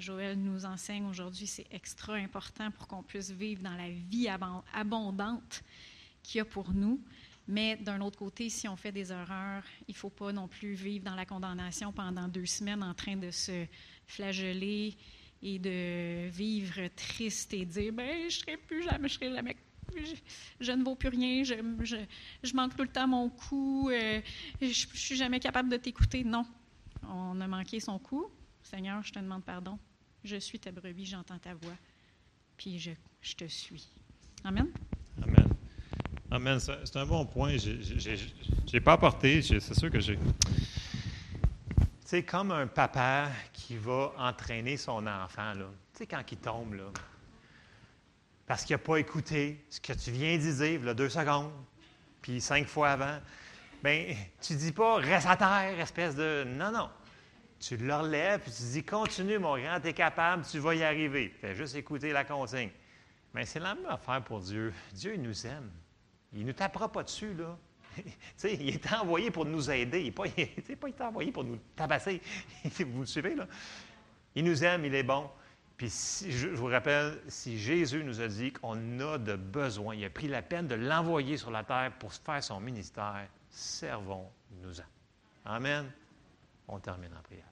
Joël 0.00 0.38
nous 0.38 0.64
enseigne 0.64 1.06
aujourd'hui, 1.06 1.46
c'est 1.46 1.66
extra 1.70 2.14
important 2.14 2.70
pour 2.72 2.88
qu'on 2.88 3.02
puisse 3.02 3.30
vivre 3.30 3.62
dans 3.62 3.76
la 3.76 3.88
vie 3.88 4.28
abondante 4.28 5.62
qu'il 6.22 6.38
y 6.38 6.40
a 6.40 6.44
pour 6.44 6.72
nous. 6.72 7.00
Mais 7.48 7.76
d'un 7.76 8.00
autre 8.00 8.18
côté, 8.18 8.50
si 8.50 8.66
on 8.66 8.74
fait 8.74 8.90
des 8.90 9.12
erreurs, 9.12 9.62
il 9.86 9.92
ne 9.92 9.96
faut 9.96 10.10
pas 10.10 10.32
non 10.32 10.48
plus 10.48 10.74
vivre 10.74 11.04
dans 11.04 11.14
la 11.14 11.24
condamnation 11.24 11.92
pendant 11.92 12.26
deux 12.26 12.46
semaines 12.46 12.82
en 12.82 12.92
train 12.92 13.16
de 13.16 13.30
se 13.30 13.66
flageller 14.06 14.96
et 15.46 15.60
de 15.60 16.28
vivre 16.28 16.88
triste 16.96 17.54
et 17.54 17.64
dire 17.64 17.92
ben 17.92 18.28
je 18.28 18.38
serai 18.38 18.56
plus 18.56 18.82
jamais, 18.82 19.08
je 19.08 19.14
serai 19.14 19.32
jamais, 19.32 19.56
je, 20.60 20.72
ne 20.72 20.82
vaux 20.82 20.96
plus 20.96 21.08
rien, 21.08 21.44
je, 21.44 21.54
je, 22.42 22.54
manque 22.54 22.74
tout 22.74 22.82
le 22.82 22.88
temps 22.88 23.06
mon 23.06 23.28
coup, 23.28 23.88
euh, 23.90 24.20
je, 24.60 24.66
ne 24.66 24.72
suis 24.72 25.14
jamais 25.14 25.38
capable 25.38 25.68
de 25.68 25.76
t'écouter. 25.76 26.24
Non, 26.24 26.44
on 27.08 27.40
a 27.40 27.46
manqué 27.46 27.78
son 27.78 27.96
coup, 28.00 28.26
Seigneur, 28.60 29.00
je 29.04 29.12
te 29.12 29.20
demande 29.20 29.44
pardon. 29.44 29.78
Je 30.24 30.36
suis 30.36 30.58
ta 30.58 30.72
brebis, 30.72 31.06
j'entends 31.06 31.38
ta 31.38 31.54
voix, 31.54 31.76
puis 32.56 32.80
je, 32.80 32.90
je 33.20 33.34
te 33.36 33.44
suis. 33.46 33.88
Amen. 34.42 34.66
Amen. 35.22 35.48
Amen. 36.28 36.58
C'est 36.58 36.96
un 36.96 37.06
bon 37.06 37.24
point. 37.24 37.56
Je 37.56 38.72
n'ai 38.72 38.80
pas 38.80 38.94
apporté, 38.94 39.42
c'est 39.42 39.60
sûr 39.60 39.90
que 39.92 40.00
j'ai. 40.00 40.18
C'est 42.08 42.22
comme 42.22 42.52
un 42.52 42.68
papa 42.68 43.30
qui 43.52 43.76
va 43.76 44.12
entraîner 44.16 44.76
son 44.76 45.08
enfant, 45.08 45.54
là. 45.54 45.64
Tu 45.92 45.98
sais, 45.98 46.06
quand 46.06 46.22
il 46.30 46.38
tombe, 46.38 46.74
là. 46.74 46.84
Parce 48.46 48.64
qu'il 48.64 48.74
n'a 48.74 48.78
pas 48.78 48.98
écouté 48.98 49.66
ce 49.68 49.80
que 49.80 49.92
tu 49.92 50.12
viens 50.12 50.38
de 50.38 50.52
dire, 50.52 50.84
là, 50.84 50.94
deux 50.94 51.08
secondes, 51.08 51.50
puis 52.22 52.40
cinq 52.40 52.68
fois 52.68 52.90
avant. 52.90 53.18
Bien, 53.82 54.14
tu 54.40 54.54
dis 54.54 54.70
pas, 54.70 54.98
reste 54.98 55.26
à 55.26 55.36
terre, 55.36 55.80
espèce 55.80 56.14
de. 56.14 56.44
Non, 56.46 56.70
non. 56.70 56.90
Tu 57.58 57.76
le 57.76 57.92
relèves, 57.92 58.38
puis 58.42 58.52
tu 58.52 58.62
dis 58.62 58.84
Continue, 58.84 59.40
mon 59.40 59.58
grand, 59.58 59.80
tu 59.80 59.88
es 59.88 59.92
capable, 59.92 60.44
tu 60.48 60.60
vas 60.60 60.76
y 60.76 60.84
arriver. 60.84 61.34
Fais 61.40 61.56
juste 61.56 61.74
écouter 61.74 62.12
la 62.12 62.22
consigne. 62.22 62.70
Mais 63.34 63.44
c'est 63.44 63.58
la 63.58 63.74
même 63.74 63.86
affaire 63.86 64.22
pour 64.22 64.38
Dieu. 64.38 64.72
Dieu, 64.92 65.14
il 65.16 65.22
nous 65.22 65.44
aime. 65.44 65.72
Il 66.32 66.42
ne 66.42 66.46
nous 66.46 66.52
tapera 66.52 66.86
pas 66.86 67.02
dessus, 67.02 67.34
là. 67.34 67.58
Il 68.44 68.68
est 68.68 68.92
envoyé 68.92 69.30
pour 69.30 69.44
nous 69.44 69.70
aider. 69.70 70.00
Il 70.00 70.14
n'est 70.68 70.76
pas, 70.76 71.04
envoyé 71.06 71.32
pour 71.32 71.44
nous 71.44 71.58
tabasser. 71.74 72.20
vous 72.64 73.00
me 73.00 73.06
suivez, 73.06 73.34
là? 73.34 73.46
Il 74.34 74.44
nous 74.44 74.64
aime, 74.64 74.84
il 74.84 74.94
est 74.94 75.02
bon. 75.02 75.30
Puis 75.76 75.90
je, 76.28 76.48
vous 76.48 76.66
rappelle, 76.66 77.20
si 77.28 77.58
Jésus 77.58 78.02
nous 78.02 78.20
a 78.20 78.28
dit 78.28 78.52
qu'on 78.52 79.00
a 79.00 79.18
de 79.18 79.36
besoin, 79.36 79.94
il 79.94 80.04
a 80.04 80.10
pris 80.10 80.28
la 80.28 80.42
peine 80.42 80.66
de 80.66 80.74
l'envoyer 80.74 81.36
sur 81.36 81.50
la 81.50 81.64
terre 81.64 81.92
pour 81.98 82.12
faire 82.12 82.42
son 82.42 82.60
ministère, 82.60 83.26
servons-nous-en. 83.50 84.84
Amen. 85.44 85.90
On 86.68 86.78
termine 86.78 87.12
en 87.14 87.22
prière. 87.22 87.44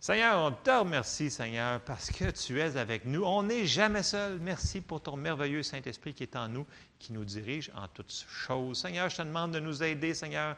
Seigneur, 0.00 0.38
on 0.38 0.52
te 0.52 0.70
remercie, 0.70 1.30
Seigneur, 1.30 1.78
parce 1.82 2.10
que 2.10 2.30
tu 2.30 2.58
es 2.58 2.78
avec 2.78 3.04
nous. 3.04 3.22
On 3.22 3.42
n'est 3.42 3.66
jamais 3.66 4.02
seul. 4.02 4.38
Merci 4.40 4.80
pour 4.80 5.02
ton 5.02 5.14
merveilleux 5.14 5.62
Saint-Esprit 5.62 6.14
qui 6.14 6.22
est 6.22 6.36
en 6.36 6.48
nous, 6.48 6.66
qui 6.98 7.12
nous 7.12 7.26
dirige 7.26 7.70
en 7.76 7.86
toutes 7.86 8.10
choses. 8.26 8.80
Seigneur, 8.80 9.10
je 9.10 9.18
te 9.18 9.22
demande 9.22 9.52
de 9.52 9.60
nous 9.60 9.82
aider, 9.82 10.14
Seigneur. 10.14 10.56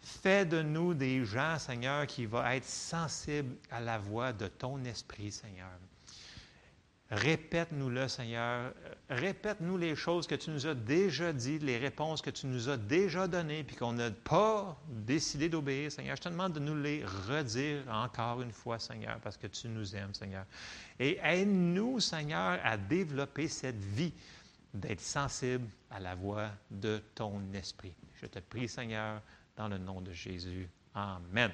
Fais 0.00 0.46
de 0.46 0.62
nous 0.62 0.94
des 0.94 1.24
gens, 1.24 1.58
Seigneur, 1.58 2.06
qui 2.06 2.24
vont 2.24 2.46
être 2.46 2.64
sensibles 2.64 3.56
à 3.68 3.80
la 3.80 3.98
voix 3.98 4.32
de 4.32 4.46
ton 4.46 4.84
Esprit, 4.84 5.32
Seigneur. 5.32 5.66
Répète-nous-le, 7.10 8.08
Seigneur. 8.08 8.72
Répète-nous 9.08 9.78
les 9.78 9.94
choses 9.94 10.26
que 10.26 10.34
tu 10.34 10.50
nous 10.50 10.66
as 10.66 10.74
déjà 10.74 11.32
dites, 11.32 11.62
les 11.62 11.78
réponses 11.78 12.20
que 12.20 12.30
tu 12.30 12.48
nous 12.48 12.68
as 12.68 12.76
déjà 12.76 13.28
données, 13.28 13.62
puis 13.62 13.76
qu'on 13.76 13.92
n'a 13.92 14.10
pas 14.10 14.76
décidé 14.88 15.48
d'obéir, 15.48 15.92
Seigneur. 15.92 16.16
Je 16.16 16.22
te 16.22 16.28
demande 16.28 16.54
de 16.54 16.58
nous 16.58 16.74
les 16.74 17.04
redire 17.04 17.82
encore 17.88 18.42
une 18.42 18.50
fois, 18.50 18.80
Seigneur, 18.80 19.20
parce 19.20 19.36
que 19.36 19.46
tu 19.46 19.68
nous 19.68 19.94
aimes, 19.94 20.14
Seigneur. 20.14 20.44
Et 20.98 21.18
aide-nous, 21.22 22.00
Seigneur, 22.00 22.58
à 22.64 22.76
développer 22.76 23.46
cette 23.46 23.84
vie 23.84 24.12
d'être 24.74 25.00
sensible 25.00 25.68
à 25.90 26.00
la 26.00 26.16
voix 26.16 26.50
de 26.72 27.00
ton 27.14 27.40
esprit. 27.54 27.94
Je 28.20 28.26
te 28.26 28.40
prie, 28.40 28.68
Seigneur, 28.68 29.22
dans 29.56 29.68
le 29.68 29.78
nom 29.78 30.00
de 30.00 30.12
Jésus. 30.12 30.68
Amen. 30.92 31.52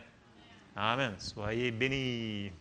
Amen. 0.75 1.15
Soyez 1.19 1.71
bénis. 1.71 2.53